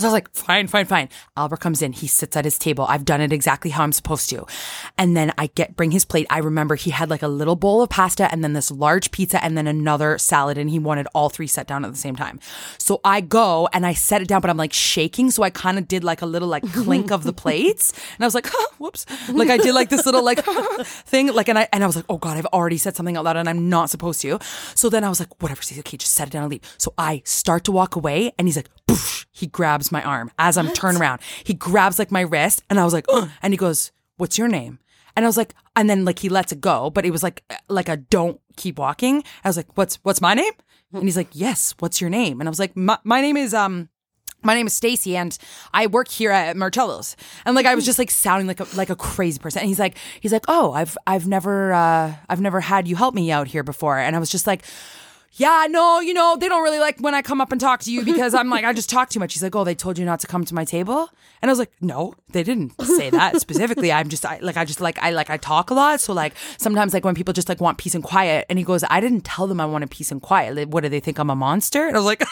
So 0.00 0.06
I 0.06 0.08
was 0.08 0.14
like, 0.14 0.34
fine, 0.34 0.66
fine, 0.66 0.86
fine. 0.86 1.08
Albert 1.36 1.58
comes 1.58 1.82
in. 1.82 1.92
He 1.92 2.06
sits 2.06 2.34
at 2.34 2.46
his 2.46 2.58
table. 2.58 2.86
I've 2.88 3.04
done 3.04 3.20
it 3.20 3.34
exactly 3.34 3.70
how 3.70 3.82
I'm 3.82 3.92
supposed 3.92 4.30
to. 4.30 4.46
And 4.96 5.14
then 5.14 5.32
I 5.36 5.48
get, 5.48 5.76
bring 5.76 5.90
his 5.90 6.06
plate. 6.06 6.26
I 6.30 6.38
remember 6.38 6.74
he 6.74 6.90
had 6.90 7.10
like 7.10 7.22
a 7.22 7.28
little 7.28 7.54
bowl 7.54 7.82
of 7.82 7.90
pasta 7.90 8.32
and 8.32 8.42
then 8.42 8.54
this 8.54 8.70
large 8.70 9.10
pizza 9.10 9.44
and 9.44 9.58
then 9.58 9.66
another 9.66 10.16
salad. 10.16 10.56
And 10.56 10.70
he 10.70 10.78
wanted 10.78 11.06
all 11.14 11.28
three 11.28 11.46
set 11.46 11.66
down 11.66 11.84
at 11.84 11.90
the 11.90 11.98
same 11.98 12.16
time. 12.16 12.40
So 12.78 13.02
I 13.04 13.20
go 13.20 13.68
and 13.74 13.84
I 13.84 13.92
set 13.92 14.22
it 14.22 14.28
down, 14.28 14.40
but 14.40 14.48
I'm 14.48 14.56
like 14.56 14.72
shaking. 14.72 15.30
So 15.30 15.42
I 15.42 15.50
kind 15.50 15.76
of 15.76 15.86
did 15.86 16.02
like 16.02 16.22
a 16.22 16.26
little 16.26 16.48
like 16.48 16.62
clink 16.72 17.10
of 17.10 17.24
the 17.24 17.32
plates. 17.34 17.92
And 18.16 18.24
I 18.24 18.26
was 18.26 18.34
like, 18.34 18.48
whoops. 18.78 19.04
Like 19.28 19.50
I 19.50 19.58
did 19.58 19.74
like 19.74 19.90
this 19.90 20.06
little 20.06 20.24
like 20.24 20.42
thing. 20.84 21.26
Like, 21.34 21.48
and 21.48 21.58
I, 21.58 21.68
and 21.74 21.84
I 21.84 21.86
was 21.86 21.96
like, 21.96 22.06
oh 22.08 22.16
God, 22.16 22.38
I've 22.38 22.46
already 22.46 22.78
said 22.78 22.96
something 22.96 23.18
out 23.18 23.24
loud 23.24 23.36
and 23.36 23.50
I'm 23.50 23.68
not 23.68 23.90
supposed 23.90 24.22
to. 24.22 24.38
So 24.74 24.88
then 24.88 25.04
I 25.04 25.10
was 25.10 25.20
like, 25.20 25.42
whatever, 25.42 25.60
okay, 25.60 25.96
just 25.98 26.14
set 26.14 26.28
it 26.28 26.30
down 26.30 26.44
and 26.44 26.50
leave. 26.50 26.62
So 26.78 26.94
I 26.96 27.20
start 27.26 27.64
to 27.64 27.72
walk 27.72 27.96
away 27.96 28.32
and 28.38 28.48
he's 28.48 28.56
like, 28.56 28.70
he 29.30 29.46
grabs 29.46 29.90
my 29.90 30.02
arm 30.02 30.30
as 30.38 30.56
I'm 30.58 30.72
turned 30.72 30.98
around. 30.98 31.20
He 31.44 31.54
grabs 31.54 31.98
like 31.98 32.10
my 32.10 32.22
wrist 32.22 32.62
and 32.70 32.78
I 32.78 32.84
was 32.84 32.92
like, 32.92 33.06
Ugh, 33.08 33.28
and 33.42 33.52
he 33.52 33.56
goes, 33.56 33.92
what's 34.20 34.38
your 34.38 34.48
name? 34.48 34.78
And 35.16 35.24
I 35.24 35.28
was 35.28 35.36
like, 35.36 35.54
and 35.74 35.90
then 35.90 36.04
like 36.04 36.20
he 36.20 36.28
lets 36.28 36.52
it 36.52 36.60
go, 36.60 36.90
but 36.90 37.04
it 37.04 37.10
was 37.10 37.22
like 37.22 37.42
like 37.68 37.88
a 37.88 37.96
don't 37.96 38.40
keep 38.56 38.78
walking. 38.78 39.24
I 39.44 39.48
was 39.48 39.56
like, 39.56 39.76
what's 39.76 39.96
what's 40.02 40.20
my 40.20 40.34
name? 40.34 40.52
And 40.92 41.04
he's 41.04 41.16
like, 41.16 41.30
yes, 41.32 41.74
what's 41.78 42.00
your 42.00 42.10
name? 42.10 42.40
And 42.40 42.48
I 42.48 42.50
was 42.50 42.58
like, 42.58 42.76
my, 42.76 42.98
my 43.02 43.20
name 43.20 43.36
is 43.36 43.54
um 43.54 43.88
my 44.42 44.54
name 44.54 44.66
is 44.66 44.72
Stacey 44.72 45.16
and 45.16 45.36
I 45.74 45.86
work 45.86 46.08
here 46.08 46.30
at 46.30 46.56
Marcello's. 46.56 47.16
And 47.44 47.54
like 47.54 47.66
I 47.66 47.74
was 47.74 47.84
just 47.84 47.98
like 47.98 48.10
sounding 48.10 48.46
like 48.46 48.60
a 48.60 48.66
like 48.76 48.90
a 48.90 48.96
crazy 48.96 49.38
person. 49.38 49.60
And 49.60 49.68
he's 49.68 49.78
like 49.78 49.96
he's 50.20 50.32
like, 50.32 50.44
"Oh, 50.48 50.72
I've 50.72 50.96
I've 51.06 51.26
never 51.26 51.72
uh 51.72 52.14
I've 52.28 52.40
never 52.40 52.60
had 52.60 52.86
you 52.86 52.96
help 52.96 53.14
me 53.14 53.30
out 53.32 53.48
here 53.48 53.62
before." 53.62 53.98
And 53.98 54.14
I 54.14 54.18
was 54.18 54.30
just 54.30 54.46
like 54.46 54.64
yeah, 55.34 55.66
no, 55.70 56.00
you 56.00 56.12
know, 56.12 56.36
they 56.36 56.48
don't 56.48 56.62
really 56.62 56.80
like 56.80 56.98
when 56.98 57.14
I 57.14 57.22
come 57.22 57.40
up 57.40 57.52
and 57.52 57.60
talk 57.60 57.80
to 57.80 57.92
you 57.92 58.04
because 58.04 58.34
I'm 58.34 58.50
like, 58.50 58.64
I 58.64 58.72
just 58.72 58.90
talk 58.90 59.10
too 59.10 59.20
much. 59.20 59.32
He's 59.32 59.42
like, 59.42 59.54
oh, 59.54 59.62
they 59.62 59.76
told 59.76 59.96
you 59.96 60.04
not 60.04 60.20
to 60.20 60.26
come 60.26 60.44
to 60.44 60.54
my 60.54 60.64
table? 60.64 61.08
And 61.40 61.48
I 61.48 61.52
was 61.52 61.58
like, 61.58 61.70
no, 61.80 62.14
they 62.30 62.42
didn't 62.42 62.80
say 62.82 63.10
that 63.10 63.40
specifically. 63.40 63.92
I'm 63.92 64.08
just, 64.08 64.26
I, 64.26 64.38
like, 64.40 64.56
I 64.56 64.64
just 64.64 64.80
like, 64.80 64.98
I 64.98 65.10
like, 65.10 65.30
I 65.30 65.36
talk 65.36 65.70
a 65.70 65.74
lot. 65.74 66.00
So 66.00 66.12
like, 66.12 66.34
sometimes 66.58 66.92
like 66.92 67.04
when 67.04 67.14
people 67.14 67.32
just 67.32 67.48
like 67.48 67.60
want 67.60 67.78
peace 67.78 67.94
and 67.94 68.02
quiet 68.02 68.44
and 68.50 68.58
he 68.58 68.64
goes, 68.64 68.82
I 68.90 69.00
didn't 69.00 69.22
tell 69.22 69.46
them 69.46 69.60
I 69.60 69.66
wanted 69.66 69.90
peace 69.90 70.10
and 70.10 70.20
quiet. 70.20 70.56
Like, 70.56 70.68
what 70.68 70.82
do 70.82 70.88
they 70.88 71.00
think 71.00 71.18
I'm 71.18 71.30
a 71.30 71.36
monster? 71.36 71.86
And 71.86 71.96
I 71.96 72.00
was 72.00 72.06
like, 72.06 72.24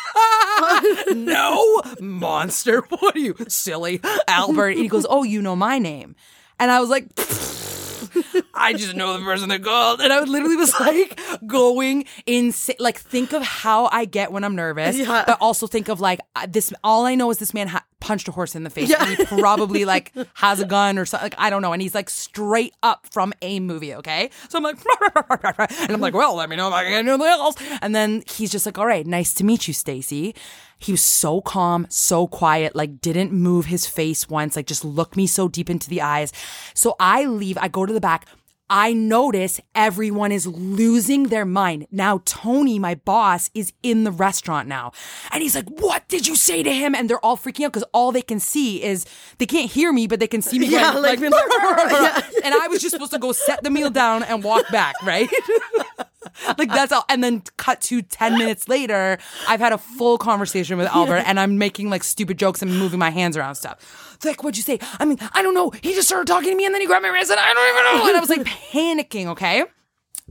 no, 1.16 1.82
monster. 2.00 2.82
What 2.88 3.14
are 3.14 3.18
you, 3.18 3.36
silly 3.46 4.00
Albert? 4.26 4.70
And 4.70 4.80
he 4.80 4.88
goes, 4.88 5.06
oh, 5.08 5.22
you 5.22 5.40
know 5.40 5.54
my 5.54 5.78
name. 5.78 6.16
And 6.58 6.70
I 6.70 6.80
was 6.80 6.90
like, 6.90 7.06
I 8.54 8.72
just 8.72 8.94
know 8.94 9.16
the 9.18 9.24
person 9.24 9.48
that 9.50 9.62
called. 9.62 10.00
And 10.00 10.12
I 10.12 10.20
literally 10.20 10.56
was 10.56 10.78
like 10.80 11.18
going 11.46 12.04
insane. 12.26 12.76
Like, 12.78 12.98
think 12.98 13.32
of 13.32 13.42
how 13.42 13.88
I 13.92 14.04
get 14.04 14.32
when 14.32 14.44
I'm 14.44 14.54
nervous, 14.56 14.96
Yeah. 14.96 15.24
but 15.26 15.38
also 15.40 15.66
think 15.66 15.88
of 15.88 16.00
like 16.00 16.20
this. 16.48 16.72
All 16.84 17.06
I 17.06 17.14
know 17.14 17.30
is 17.30 17.38
this 17.38 17.54
man 17.54 17.68
ha- 17.68 17.84
punched 18.00 18.28
a 18.28 18.32
horse 18.32 18.54
in 18.54 18.62
the 18.64 18.70
face. 18.70 18.92
And 18.92 19.08
he 19.16 19.24
probably 19.26 19.84
like 19.84 20.12
has 20.34 20.60
a 20.60 20.64
gun 20.66 20.98
or 20.98 21.04
something. 21.06 21.26
Like, 21.26 21.34
I 21.38 21.50
don't 21.50 21.62
know. 21.62 21.72
And 21.72 21.82
he's 21.82 21.94
like 21.94 22.10
straight 22.10 22.74
up 22.82 23.06
from 23.10 23.32
a 23.42 23.60
movie. 23.60 23.94
Okay. 23.94 24.30
So 24.48 24.58
I'm 24.58 24.64
like, 24.64 24.78
and 25.80 25.90
I'm 25.92 26.00
like, 26.00 26.14
well, 26.14 26.34
let 26.34 26.48
me 26.48 26.56
know 26.56 26.68
if 26.68 26.74
I 26.74 26.82
can 26.84 26.92
get 26.92 26.98
anything 27.08 27.26
else. 27.26 27.56
And 27.82 27.94
then 27.94 28.22
he's 28.28 28.50
just 28.50 28.66
like, 28.66 28.78
all 28.78 28.86
right, 28.86 29.06
nice 29.06 29.32
to 29.34 29.44
meet 29.44 29.68
you, 29.68 29.74
Stacey. 29.74 30.34
He 30.78 30.92
was 30.92 31.02
so 31.02 31.40
calm, 31.40 31.86
so 31.90 32.26
quiet, 32.26 32.76
like 32.76 33.00
didn't 33.00 33.32
move 33.32 33.66
his 33.66 33.86
face 33.86 34.28
once, 34.28 34.56
like 34.56 34.66
just 34.66 34.84
looked 34.84 35.16
me 35.16 35.26
so 35.26 35.48
deep 35.48 35.68
into 35.68 35.88
the 35.88 36.00
eyes. 36.00 36.32
So 36.74 36.94
I 37.00 37.24
leave, 37.24 37.58
I 37.58 37.68
go 37.68 37.86
to 37.86 37.92
the 37.92 38.00
back. 38.00 38.26
I 38.70 38.92
notice 38.92 39.60
everyone 39.74 40.30
is 40.30 40.46
losing 40.46 41.24
their 41.24 41.46
mind. 41.46 41.86
Now, 41.90 42.20
Tony, 42.26 42.78
my 42.78 42.96
boss, 42.96 43.50
is 43.54 43.72
in 43.82 44.04
the 44.04 44.12
restaurant 44.12 44.68
now. 44.68 44.92
And 45.30 45.42
he's 45.42 45.54
like, 45.54 45.68
What 45.68 46.06
did 46.08 46.26
you 46.26 46.36
say 46.36 46.62
to 46.62 46.72
him? 46.72 46.94
And 46.94 47.08
they're 47.08 47.24
all 47.24 47.36
freaking 47.36 47.64
out 47.64 47.72
because 47.72 47.88
all 47.94 48.12
they 48.12 48.22
can 48.22 48.40
see 48.40 48.82
is 48.82 49.06
they 49.38 49.46
can't 49.46 49.70
hear 49.70 49.92
me, 49.92 50.06
but 50.06 50.20
they 50.20 50.26
can 50.26 50.42
see 50.42 50.58
me. 50.58 50.66
Yeah, 50.66 50.92
going, 50.92 51.02
like, 51.02 51.18
like, 51.18 51.32
yeah. 51.32 52.20
and 52.44 52.54
I 52.54 52.68
was 52.68 52.82
just 52.82 52.92
supposed 52.92 53.12
to 53.12 53.18
go 53.18 53.32
set 53.32 53.62
the 53.62 53.70
meal 53.70 53.90
down 53.90 54.22
and 54.22 54.44
walk 54.44 54.68
back, 54.70 54.94
right? 55.02 55.30
like 56.58 56.70
that's 56.70 56.92
all. 56.92 57.04
And 57.08 57.22
then 57.22 57.42
cut 57.56 57.80
to 57.82 58.02
10 58.02 58.38
minutes 58.38 58.68
later, 58.68 59.18
I've 59.48 59.60
had 59.60 59.72
a 59.72 59.78
full 59.78 60.18
conversation 60.18 60.78
with 60.78 60.86
Albert 60.88 61.24
and 61.26 61.38
I'm 61.38 61.58
making 61.58 61.90
like 61.90 62.04
stupid 62.04 62.38
jokes 62.38 62.62
and 62.62 62.78
moving 62.78 62.98
my 62.98 63.10
hands 63.10 63.36
around 63.36 63.56
stuff. 63.56 64.18
Like, 64.24 64.42
what'd 64.42 64.56
you 64.56 64.62
say? 64.62 64.78
I 64.98 65.04
mean, 65.04 65.18
I 65.32 65.42
don't 65.42 65.54
know. 65.54 65.70
He 65.82 65.94
just 65.94 66.08
started 66.08 66.26
talking 66.26 66.50
to 66.50 66.56
me 66.56 66.66
and 66.66 66.74
then 66.74 66.80
he 66.80 66.86
grabbed 66.86 67.02
my 67.02 67.08
wrist 67.08 67.30
and 67.30 67.38
I 67.38 67.54
don't 67.54 67.68
even 67.68 67.84
know. 67.84 68.08
And 68.08 68.16
I 68.16 68.20
was 68.20 68.30
like 68.30 68.44
panicking, 68.44 69.26
okay? 69.26 69.64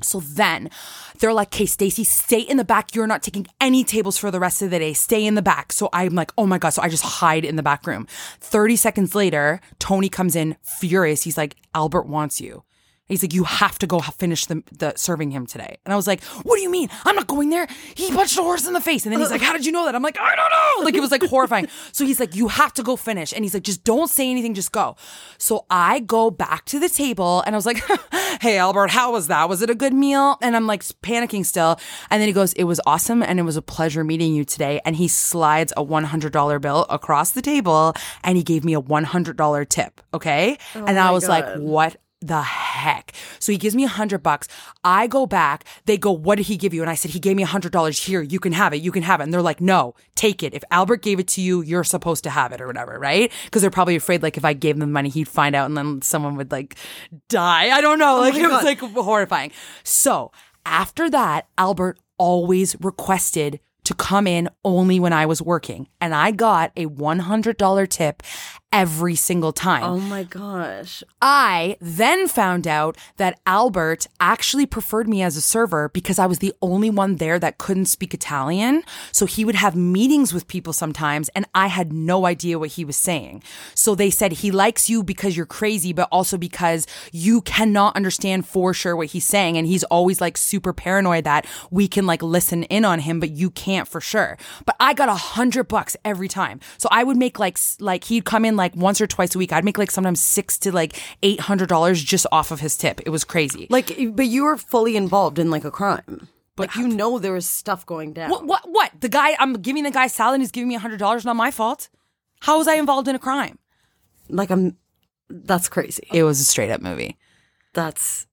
So 0.03 0.19
then 0.19 0.69
they're 1.19 1.33
like, 1.33 1.47
okay, 1.49 1.65
Stacey, 1.65 2.03
stay 2.03 2.39
in 2.39 2.57
the 2.57 2.63
back. 2.63 2.93
You're 2.93 3.07
not 3.07 3.23
taking 3.23 3.47
any 3.59 3.83
tables 3.83 4.17
for 4.17 4.29
the 4.29 4.39
rest 4.39 4.61
of 4.61 4.69
the 4.69 4.79
day. 4.79 4.93
Stay 4.93 5.25
in 5.25 5.35
the 5.35 5.41
back. 5.41 5.71
So 5.71 5.89
I'm 5.93 6.13
like, 6.13 6.31
oh 6.37 6.45
my 6.45 6.57
God. 6.57 6.69
So 6.69 6.81
I 6.81 6.89
just 6.89 7.03
hide 7.03 7.45
in 7.45 7.55
the 7.55 7.63
back 7.63 7.87
room. 7.87 8.07
30 8.41 8.75
seconds 8.75 9.15
later, 9.15 9.59
Tony 9.79 10.09
comes 10.09 10.35
in 10.35 10.55
furious. 10.61 11.23
He's 11.23 11.37
like, 11.37 11.55
Albert 11.73 12.07
wants 12.07 12.39
you. 12.39 12.63
He's 13.07 13.23
like, 13.23 13.33
you 13.33 13.45
have 13.45 13.79
to 13.79 13.87
go 13.87 13.99
finish 13.99 14.45
the, 14.45 14.63
the 14.71 14.93
serving 14.95 15.31
him 15.31 15.45
today. 15.45 15.77
And 15.85 15.93
I 15.93 15.95
was 15.95 16.07
like, 16.07 16.23
what 16.23 16.57
do 16.57 16.61
you 16.61 16.69
mean? 16.69 16.89
I'm 17.05 17.15
not 17.15 17.27
going 17.27 17.49
there. 17.49 17.67
He 17.95 18.11
punched 18.11 18.37
a 18.37 18.41
horse 18.41 18.67
in 18.67 18.73
the 18.73 18.81
face. 18.81 19.05
And 19.05 19.13
then 19.13 19.19
he's 19.19 19.31
like, 19.31 19.41
how 19.41 19.53
did 19.53 19.65
you 19.65 19.71
know 19.71 19.85
that? 19.85 19.95
I'm 19.95 20.03
like, 20.03 20.17
I 20.19 20.35
don't 20.35 20.51
know. 20.51 20.85
Like, 20.85 20.95
it 20.95 20.99
was 20.99 21.11
like 21.11 21.23
horrifying. 21.23 21.67
So 21.93 22.05
he's 22.05 22.19
like, 22.19 22.35
you 22.35 22.47
have 22.47 22.73
to 22.73 22.83
go 22.83 22.95
finish. 22.95 23.33
And 23.33 23.43
he's 23.43 23.53
like, 23.53 23.63
just 23.63 23.83
don't 23.83 24.09
say 24.09 24.29
anything, 24.29 24.53
just 24.53 24.71
go. 24.71 24.95
So 25.37 25.65
I 25.69 25.99
go 25.99 26.29
back 26.29 26.65
to 26.65 26.79
the 26.79 26.89
table 26.89 27.41
and 27.45 27.55
I 27.55 27.57
was 27.57 27.65
like, 27.65 27.81
hey, 28.41 28.57
Albert, 28.57 28.91
how 28.91 29.11
was 29.13 29.27
that? 29.27 29.49
Was 29.49 29.61
it 29.61 29.69
a 29.69 29.75
good 29.75 29.93
meal? 29.93 30.37
And 30.41 30.55
I'm 30.55 30.67
like 30.67 30.83
panicking 30.83 31.45
still. 31.45 31.79
And 32.11 32.21
then 32.21 32.27
he 32.27 32.33
goes, 32.33 32.53
it 32.53 32.65
was 32.65 32.79
awesome. 32.85 33.23
And 33.23 33.39
it 33.39 33.43
was 33.43 33.57
a 33.57 33.61
pleasure 33.61 34.03
meeting 34.03 34.35
you 34.35 34.43
today. 34.45 34.79
And 34.85 34.95
he 34.95 35.07
slides 35.07 35.73
a 35.75 35.83
$100 35.83 36.61
bill 36.61 36.85
across 36.89 37.31
the 37.31 37.41
table 37.41 37.93
and 38.23 38.37
he 38.37 38.43
gave 38.43 38.63
me 38.63 38.75
a 38.75 38.81
$100 38.81 39.69
tip. 39.69 40.01
Okay. 40.13 40.57
Oh 40.75 40.85
and 40.85 40.99
I 40.99 41.11
was 41.11 41.27
like, 41.27 41.55
what 41.55 41.95
the 42.27 42.41
heck? 42.41 43.13
So 43.39 43.51
he 43.51 43.57
gives 43.57 43.75
me 43.75 43.83
a 43.83 43.89
hundred 43.89 44.23
bucks. 44.23 44.47
I 44.83 45.07
go 45.07 45.25
back. 45.25 45.65
They 45.85 45.97
go, 45.97 46.11
what 46.11 46.35
did 46.35 46.47
he 46.47 46.57
give 46.57 46.73
you? 46.73 46.81
And 46.81 46.89
I 46.89 46.95
said, 46.95 47.11
he 47.11 47.19
gave 47.19 47.35
me 47.35 47.43
a 47.43 47.47
hundred 47.47 47.71
dollars. 47.71 48.03
Here, 48.03 48.21
you 48.21 48.39
can 48.39 48.53
have 48.53 48.73
it. 48.73 48.77
You 48.77 48.91
can 48.91 49.03
have 49.03 49.19
it. 49.19 49.23
And 49.23 49.33
they're 49.33 49.41
like, 49.41 49.61
no, 49.61 49.95
take 50.15 50.43
it. 50.43 50.53
If 50.53 50.63
Albert 50.71 51.01
gave 51.01 51.19
it 51.19 51.27
to 51.29 51.41
you, 51.41 51.61
you're 51.61 51.83
supposed 51.83 52.23
to 52.25 52.29
have 52.29 52.51
it 52.51 52.61
or 52.61 52.67
whatever, 52.67 52.99
right? 52.99 53.31
Because 53.45 53.61
they're 53.61 53.71
probably 53.71 53.95
afraid, 53.95 54.21
like, 54.21 54.37
if 54.37 54.45
I 54.45 54.53
gave 54.53 54.77
them 54.77 54.91
money, 54.91 55.09
he'd 55.09 55.27
find 55.27 55.55
out 55.55 55.65
and 55.65 55.77
then 55.77 56.01
someone 56.01 56.35
would 56.35 56.51
like 56.51 56.75
die. 57.29 57.69
I 57.69 57.81
don't 57.81 57.99
know. 57.99 58.17
Oh 58.17 58.21
like, 58.21 58.35
it 58.35 58.47
was 58.47 58.63
like 58.63 58.79
horrifying. 58.79 59.51
So 59.83 60.31
after 60.65 61.09
that, 61.09 61.47
Albert 61.57 61.99
always 62.17 62.75
requested 62.81 63.59
to 63.87 63.93
come 63.93 64.27
in 64.27 64.49
only 64.65 64.99
when 64.99 65.13
I 65.13 65.25
was 65.25 65.41
working. 65.41 65.87
And 66.01 66.13
I 66.13 66.31
got 66.31 66.73
a 66.75 66.87
$100 66.87 67.89
tip 67.89 68.21
every 68.71 69.15
single 69.15 69.53
time. 69.53 69.83
Oh 69.83 69.99
my 69.99 70.23
gosh. 70.23 71.03
I 71.21 71.77
then 71.79 72.27
found 72.27 72.67
out 72.67 72.97
that 73.15 73.39
Albert 73.45 74.07
actually 74.19 74.65
preferred 74.65 75.07
me 75.07 75.21
as 75.21 75.37
a 75.37 75.41
server 75.41 75.89
because 75.89 76.19
I 76.19 76.25
was 76.25 76.39
the 76.39 76.53
only 76.61 76.89
one 76.89 77.15
there 77.15 77.39
that 77.39 77.57
couldn't 77.57 77.85
speak 77.85 78.13
Italian. 78.13 78.83
So 79.11 79.25
he 79.25 79.45
would 79.45 79.55
have 79.55 79.75
meetings 79.75 80.33
with 80.33 80.47
people 80.47 80.73
sometimes 80.73 81.29
and 81.29 81.45
I 81.55 81.67
had 81.67 81.93
no 81.93 82.25
idea 82.25 82.59
what 82.59 82.71
he 82.71 82.83
was 82.83 82.97
saying. 82.97 83.41
So 83.73 83.95
they 83.95 84.09
said 84.09 84.33
he 84.33 84.51
likes 84.51 84.89
you 84.89 85.01
because 85.01 85.37
you're 85.37 85.45
crazy, 85.45 85.93
but 85.93 86.09
also 86.11 86.37
because 86.37 86.85
you 87.13 87.41
cannot 87.41 87.95
understand 87.95 88.47
for 88.47 88.73
sure 88.73 88.95
what 88.95 89.07
he's 89.07 89.25
saying. 89.25 89.57
And 89.57 89.65
he's 89.65 89.85
always 89.85 90.19
like 90.19 90.35
super 90.35 90.73
paranoid 90.73 91.23
that 91.23 91.45
we 91.71 91.87
can 91.87 92.05
like 92.05 92.21
listen 92.21 92.63
in 92.63 92.83
on 92.83 92.99
him, 92.99 93.21
but 93.21 93.31
you 93.31 93.49
can't 93.49 93.87
for 93.87 94.01
sure. 94.01 94.37
But 94.65 94.75
I 94.79 94.93
got 94.93 95.07
a 95.07 95.13
hundred 95.13 95.69
bucks 95.69 95.95
every 96.03 96.27
time. 96.27 96.59
So 96.77 96.89
I 96.91 97.05
would 97.05 97.17
make 97.17 97.39
like, 97.39 97.57
like 97.79 98.03
he'd 98.03 98.25
come 98.25 98.43
in 98.43 98.56
like 98.57 98.75
once 98.75 98.99
or 98.99 99.07
twice 99.07 99.33
a 99.33 99.37
week. 99.37 99.53
I'd 99.53 99.63
make 99.63 99.77
like 99.77 99.91
sometimes 99.91 100.19
six 100.19 100.57
to 100.59 100.71
like 100.71 101.01
eight 101.23 101.39
hundred 101.39 101.69
dollars 101.69 102.03
just 102.03 102.27
off 102.31 102.51
of 102.51 102.59
his 102.59 102.75
tip. 102.77 102.99
It 103.05 103.09
was 103.09 103.23
crazy. 103.23 103.67
Like, 103.69 103.97
but 104.13 104.27
you 104.27 104.43
were 104.43 104.57
fully 104.57 104.97
involved 104.97 105.39
in 105.39 105.49
like 105.49 105.63
a 105.63 105.71
crime. 105.71 106.27
But 106.57 106.75
you 106.75 106.87
know 106.87 107.19
there 107.19 107.33
was 107.33 107.45
stuff 107.45 107.85
going 107.85 108.13
down. 108.13 108.29
What? 108.31 108.45
What? 108.45 108.63
What? 108.69 108.91
The 108.99 109.09
guy 109.09 109.35
I'm 109.39 109.53
giving 109.53 109.83
the 109.83 109.91
guy 109.91 110.07
salad. 110.07 110.35
and 110.35 110.43
He's 110.43 110.51
giving 110.51 110.67
me 110.67 110.75
a 110.75 110.79
hundred 110.79 110.97
dollars. 110.99 111.23
Not 111.23 111.35
my 111.35 111.51
fault. 111.51 111.87
How 112.41 112.57
was 112.57 112.67
I 112.67 112.75
involved 112.75 113.07
in 113.07 113.15
a 113.15 113.19
crime? 113.19 113.57
Like 114.27 114.49
I'm. 114.49 114.75
That's 115.29 115.69
crazy. 115.69 116.07
It 116.11 116.23
was 116.23 116.39
a 116.39 116.43
straight 116.43 116.71
up 116.71 116.81
movie, 116.81 117.17
That's 117.73 118.26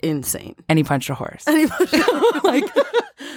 insane. 0.00 0.54
and 0.68 0.78
he 0.78 0.84
punched 0.84 1.10
a 1.10 1.14
horse. 1.14 1.44
like, 2.44 2.64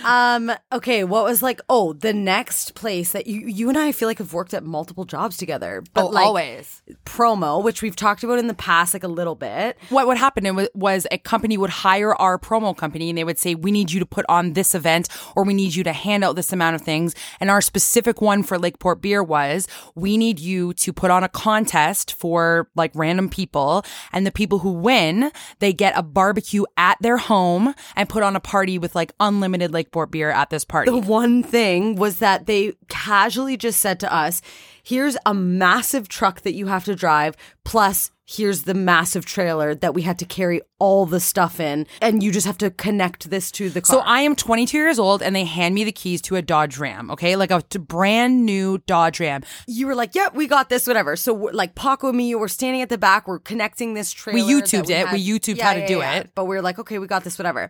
um. 0.06 0.52
Okay. 0.72 1.04
What 1.04 1.24
was 1.24 1.42
like? 1.44 1.60
Oh, 1.70 1.94
the 1.94 2.14
next 2.14 2.76
place 2.76 3.12
that 3.14 3.28
you 3.28 3.42
you 3.48 3.70
and 3.70 3.78
I 3.78 3.92
feel 3.92 4.08
like 4.08 4.18
have 4.20 4.34
worked 4.34 4.54
at 4.54 4.64
multiple 4.64 5.06
jobs 5.06 5.38
together. 5.38 5.84
But 5.94 6.04
Oh, 6.06 6.08
like, 6.08 6.26
always. 6.26 6.82
promo, 7.06 7.64
which 7.64 7.82
we've 7.82 7.96
talked 7.96 8.24
about 8.24 8.40
in 8.40 8.48
the 8.48 8.54
past, 8.54 8.94
like 8.94 9.04
a 9.04 9.08
little 9.08 9.36
bit. 9.36 9.78
what 9.90 10.08
would 10.08 10.18
happen 10.18 10.68
was 10.74 11.06
a 11.12 11.18
company 11.18 11.58
would 11.58 11.70
hire 11.70 12.16
our 12.16 12.38
promo 12.40 12.76
company 12.76 13.10
and 13.10 13.18
they 13.18 13.24
would 13.24 13.38
say 13.40 13.54
we 13.56 13.72
need 13.72 13.92
you 13.92 14.00
to 14.00 14.06
put 14.06 14.26
on 14.28 14.54
this 14.54 14.74
event 14.76 15.08
or 15.36 15.44
we 15.44 15.54
need 15.54 15.74
you 15.76 15.84
to 15.84 15.94
hand 15.94 16.24
out 16.24 16.36
this 16.36 16.52
amount 16.52 16.76
of 16.76 16.82
things 16.82 17.14
and 17.40 17.50
our 17.50 17.62
specific 17.62 18.22
one 18.22 18.42
for 18.44 18.58
lakeport 18.58 19.02
beer 19.02 19.24
was 19.24 19.68
we 19.96 20.18
need 20.18 20.40
you 20.40 20.74
to 20.74 20.92
put 20.92 21.12
on 21.12 21.24
a 21.24 21.30
contest 21.30 22.14
for 22.14 22.68
like 22.76 22.92
random 22.96 23.30
people 23.30 23.84
and 24.12 24.26
the 24.26 24.32
people 24.32 24.60
who 24.60 24.72
win 24.72 25.32
they 25.60 25.72
get 25.74 25.94
a 25.96 26.02
barbecue 26.04 26.51
at 26.78 26.98
their 27.02 27.18
home 27.18 27.74
and 27.96 28.10
put 28.10 28.24
on 28.24 28.36
a 28.36 28.40
party 28.40 28.78
with 28.78 28.96
like 28.96 29.14
unlimited 29.20 29.72
lakeport 29.72 30.12
beer 30.12 30.30
at 30.30 30.50
this 30.50 30.66
party 30.66 30.92
The 30.92 30.98
one 30.98 31.44
thing 31.44 31.96
was 31.96 32.20
that 32.20 32.46
they 32.46 32.74
casually 32.88 33.58
just 33.58 33.80
said 33.80 34.00
to 34.02 34.14
us, 34.14 34.42
"Here's 34.84 35.18
a 35.26 35.34
massive 35.34 36.08
truck 36.08 36.42
that 36.42 36.54
you 36.54 36.68
have 36.68 36.86
to 36.86 36.96
drive, 36.96 37.36
plus." 37.64 38.12
Here's 38.32 38.64
the 38.64 38.74
massive 38.74 39.26
trailer 39.26 39.76
that 39.76 39.94
we 39.94 40.04
had 40.04 40.18
to 40.20 40.26
carry 40.26 40.62
all 40.80 41.06
the 41.06 41.20
stuff 41.20 41.60
in, 41.60 41.86
and 42.02 42.24
you 42.24 42.32
just 42.32 42.48
have 42.48 42.58
to 42.60 42.70
connect 42.70 43.30
this 43.30 43.52
to 43.52 43.70
the 43.70 43.82
car. 43.82 43.98
So 43.98 44.02
I 44.06 44.22
am 44.22 44.38
22 44.38 44.78
years 44.78 45.00
old 45.00 45.22
and 45.22 45.36
they 45.36 45.44
hand 45.44 45.76
me 45.76 45.84
the 45.84 45.92
keys 45.92 46.22
to 46.24 46.38
a 46.38 46.42
Dodge 46.42 46.78
Ram, 46.78 47.12
okay? 47.12 47.36
Like 47.36 47.52
a 47.52 47.60
brand 47.78 48.46
new 48.46 48.78
Dodge 48.78 49.20
Ram. 49.20 49.44
you 49.68 49.86
were 49.86 49.96
like, 49.96 50.16
"Yep, 50.16 50.34
we 50.34 50.48
got 50.48 50.70
this, 50.70 50.88
whatever." 50.88 51.18
So 51.18 51.34
like 51.34 51.76
Paco 51.76 52.08
and 52.08 52.18
me, 52.18 52.34
we're 52.36 52.48
standing 52.48 52.82
at 52.82 52.88
the 52.88 52.98
back, 52.98 53.28
we're 53.28 53.40
connecting 53.40 53.96
this 53.96 54.14
trailer. 54.14 54.40
that 54.40 54.50
YouTubed 54.50 54.90
it. 54.90 55.12
We 55.12 55.28
YouTubed 55.28 55.60
how 55.60 55.74
to 55.74 55.86
do 55.86 56.02
it. 56.02 56.32
But 56.34 56.46
we 56.46 56.56
are 56.56 56.62
like, 56.62 56.80
"Okay, 56.80 57.00
we 57.00 57.08
got 57.08 57.26
this, 57.26 57.38
whatever." 57.38 57.70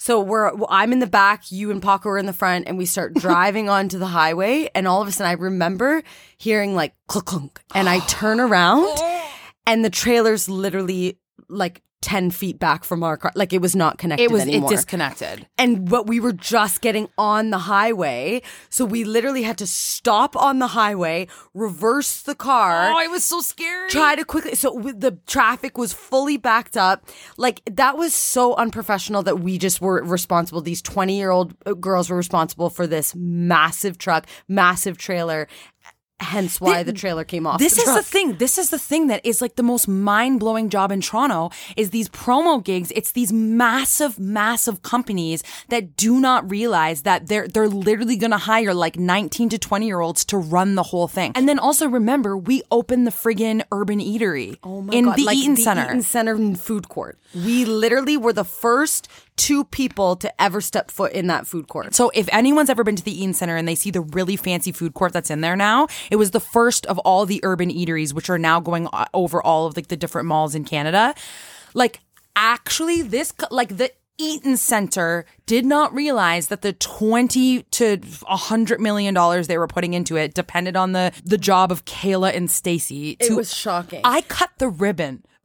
So 0.00 0.20
we're 0.20 0.54
well, 0.54 0.68
I'm 0.70 0.92
in 0.92 1.00
the 1.00 1.08
back, 1.08 1.50
you 1.50 1.72
and 1.72 1.82
Paco 1.82 2.10
are 2.10 2.18
in 2.18 2.26
the 2.26 2.32
front, 2.32 2.68
and 2.68 2.78
we 2.78 2.86
start 2.86 3.14
driving 3.26 3.68
onto 3.68 3.98
the 3.98 4.06
highway. 4.06 4.70
And 4.74 4.86
all 4.86 5.02
of 5.02 5.08
a 5.08 5.12
sudden, 5.12 5.28
I 5.28 5.34
remember 5.34 6.04
hearing 6.36 6.76
like 6.76 6.94
clunk 7.08 7.26
clunk, 7.26 7.60
and 7.74 7.88
I 7.88 7.98
turn 8.06 8.38
around, 8.38 8.84
oh. 8.88 9.17
And 9.68 9.84
the 9.84 9.90
trailer's 9.90 10.48
literally 10.48 11.18
like 11.48 11.82
ten 12.00 12.30
feet 12.30 12.60
back 12.60 12.84
from 12.84 13.02
our 13.02 13.16
car. 13.16 13.32
Like 13.34 13.52
it 13.52 13.60
was 13.60 13.74
not 13.74 13.98
connected 13.98 14.22
It 14.22 14.30
was 14.30 14.42
anymore 14.42 14.70
it 14.72 14.76
disconnected. 14.76 15.48
and 15.58 15.90
but 15.90 16.06
we 16.06 16.20
were 16.20 16.32
just 16.32 16.80
getting 16.80 17.08
on 17.18 17.50
the 17.50 17.58
highway 17.58 18.40
so 18.70 18.84
we 18.84 19.02
literally 19.02 19.42
had 19.42 19.58
to 19.58 19.66
stop 19.66 20.36
on 20.36 20.60
the 20.60 20.68
highway 20.68 21.26
reverse 21.54 22.22
the 22.22 22.36
car 22.36 22.92
Oh, 22.92 23.00
it 23.00 23.10
was 23.10 23.24
so 23.24 23.40
scary. 23.40 23.90
try 23.90 24.14
to 24.14 24.24
quickly 24.24 24.54
so 24.54 24.78
the 24.96 25.18
traffic 25.26 25.76
was 25.76 25.92
fully 25.92 26.36
backed 26.36 26.76
up 26.76 27.04
like 27.36 27.62
that 27.68 27.98
was 27.98 28.14
so 28.14 28.54
unprofessional 28.54 29.24
that 29.24 29.40
we 29.40 29.58
just 29.58 29.80
were 29.80 30.00
responsible 30.04 30.60
these 30.60 30.80
20 30.82 31.16
year 31.18 31.30
old 31.32 31.52
uh, 31.66 31.72
girls 31.72 32.10
were 32.10 32.16
responsible 32.16 32.70
for 32.70 32.86
this 32.86 33.12
massive 33.16 33.98
truck 33.98 34.24
massive 34.46 34.98
trailer 34.98 35.48
hence 36.20 36.60
why 36.60 36.82
the 36.82 36.92
trailer 36.92 37.24
came 37.24 37.46
off 37.46 37.58
This 37.58 37.76
the 37.76 37.82
is 37.82 37.94
the 37.94 38.02
thing. 38.02 38.36
This 38.36 38.58
is 38.58 38.70
the 38.70 38.78
thing 38.78 39.06
that 39.06 39.24
is 39.24 39.40
like 39.40 39.56
the 39.56 39.62
most 39.62 39.88
mind 39.88 40.40
blowing 40.40 40.68
job 40.68 40.90
in 40.90 41.00
Toronto 41.00 41.50
is 41.76 41.90
these 41.90 42.08
promo 42.08 42.62
gigs. 42.62 42.92
It's 42.94 43.12
these 43.12 43.32
massive, 43.32 44.18
massive 44.18 44.82
companies 44.82 45.42
that 45.68 45.96
do 45.96 46.20
not 46.20 46.50
realize 46.50 47.02
that 47.02 47.28
they're 47.28 47.48
they're 47.48 47.68
literally 47.68 48.16
going 48.16 48.32
to 48.32 48.38
hire 48.38 48.74
like 48.74 48.98
19 48.98 49.48
to 49.50 49.58
20 49.58 49.86
year 49.86 50.00
olds 50.00 50.24
to 50.26 50.36
run 50.38 50.74
the 50.74 50.82
whole 50.82 51.08
thing. 51.08 51.32
And 51.34 51.48
then 51.48 51.58
also 51.58 51.88
remember, 51.88 52.36
we 52.36 52.62
opened 52.70 53.06
the 53.06 53.10
friggin' 53.12 53.62
Urban 53.72 54.00
Eatery 54.00 54.58
Oh 54.62 54.80
my 54.82 54.92
in 54.94 55.04
God, 55.04 55.16
the 55.16 55.24
like 55.24 55.36
Eaton 55.36 55.54
the 55.54 55.62
Center. 55.62 55.84
Eaton 55.84 56.02
Center 56.02 56.54
food 56.56 56.88
court. 56.88 57.18
We 57.34 57.64
literally 57.64 58.16
were 58.16 58.32
the 58.32 58.44
first 58.44 59.08
two 59.38 59.64
people 59.64 60.16
to 60.16 60.42
ever 60.42 60.60
step 60.60 60.90
foot 60.90 61.12
in 61.12 61.28
that 61.28 61.46
food 61.46 61.68
court. 61.68 61.94
So 61.94 62.10
if 62.12 62.28
anyone's 62.32 62.68
ever 62.68 62.84
been 62.84 62.96
to 62.96 63.04
the 63.04 63.16
Eaton 63.16 63.32
Center 63.32 63.56
and 63.56 63.66
they 63.66 63.76
see 63.76 63.90
the 63.90 64.02
really 64.02 64.36
fancy 64.36 64.72
food 64.72 64.92
court 64.92 65.12
that's 65.12 65.30
in 65.30 65.40
there 65.40 65.56
now, 65.56 65.86
it 66.10 66.16
was 66.16 66.32
the 66.32 66.40
first 66.40 66.84
of 66.86 66.98
all 66.98 67.24
the 67.24 67.40
urban 67.44 67.70
eateries, 67.70 68.12
which 68.12 68.28
are 68.28 68.38
now 68.38 68.60
going 68.60 68.88
uh, 68.92 69.06
over 69.14 69.42
all 69.42 69.66
of 69.66 69.76
like 69.76 69.88
the 69.88 69.96
different 69.96 70.28
malls 70.28 70.54
in 70.54 70.64
Canada. 70.64 71.14
Like 71.72 72.00
actually, 72.36 73.00
this 73.02 73.32
like 73.50 73.76
the 73.76 73.92
Eaton 74.18 74.56
Center 74.56 75.24
did 75.46 75.64
not 75.64 75.94
realize 75.94 76.48
that 76.48 76.62
the 76.62 76.72
twenty 76.72 77.62
to 77.62 78.00
hundred 78.26 78.80
million 78.80 79.14
dollars 79.14 79.46
they 79.46 79.56
were 79.56 79.68
putting 79.68 79.94
into 79.94 80.16
it 80.16 80.34
depended 80.34 80.76
on 80.76 80.92
the 80.92 81.12
the 81.24 81.38
job 81.38 81.70
of 81.70 81.84
Kayla 81.84 82.34
and 82.34 82.50
Stacey. 82.50 83.16
It 83.20 83.32
was 83.34 83.54
shocking. 83.54 84.00
I 84.02 84.22
cut 84.22 84.50
the 84.58 84.68
ribbon. 84.68 85.24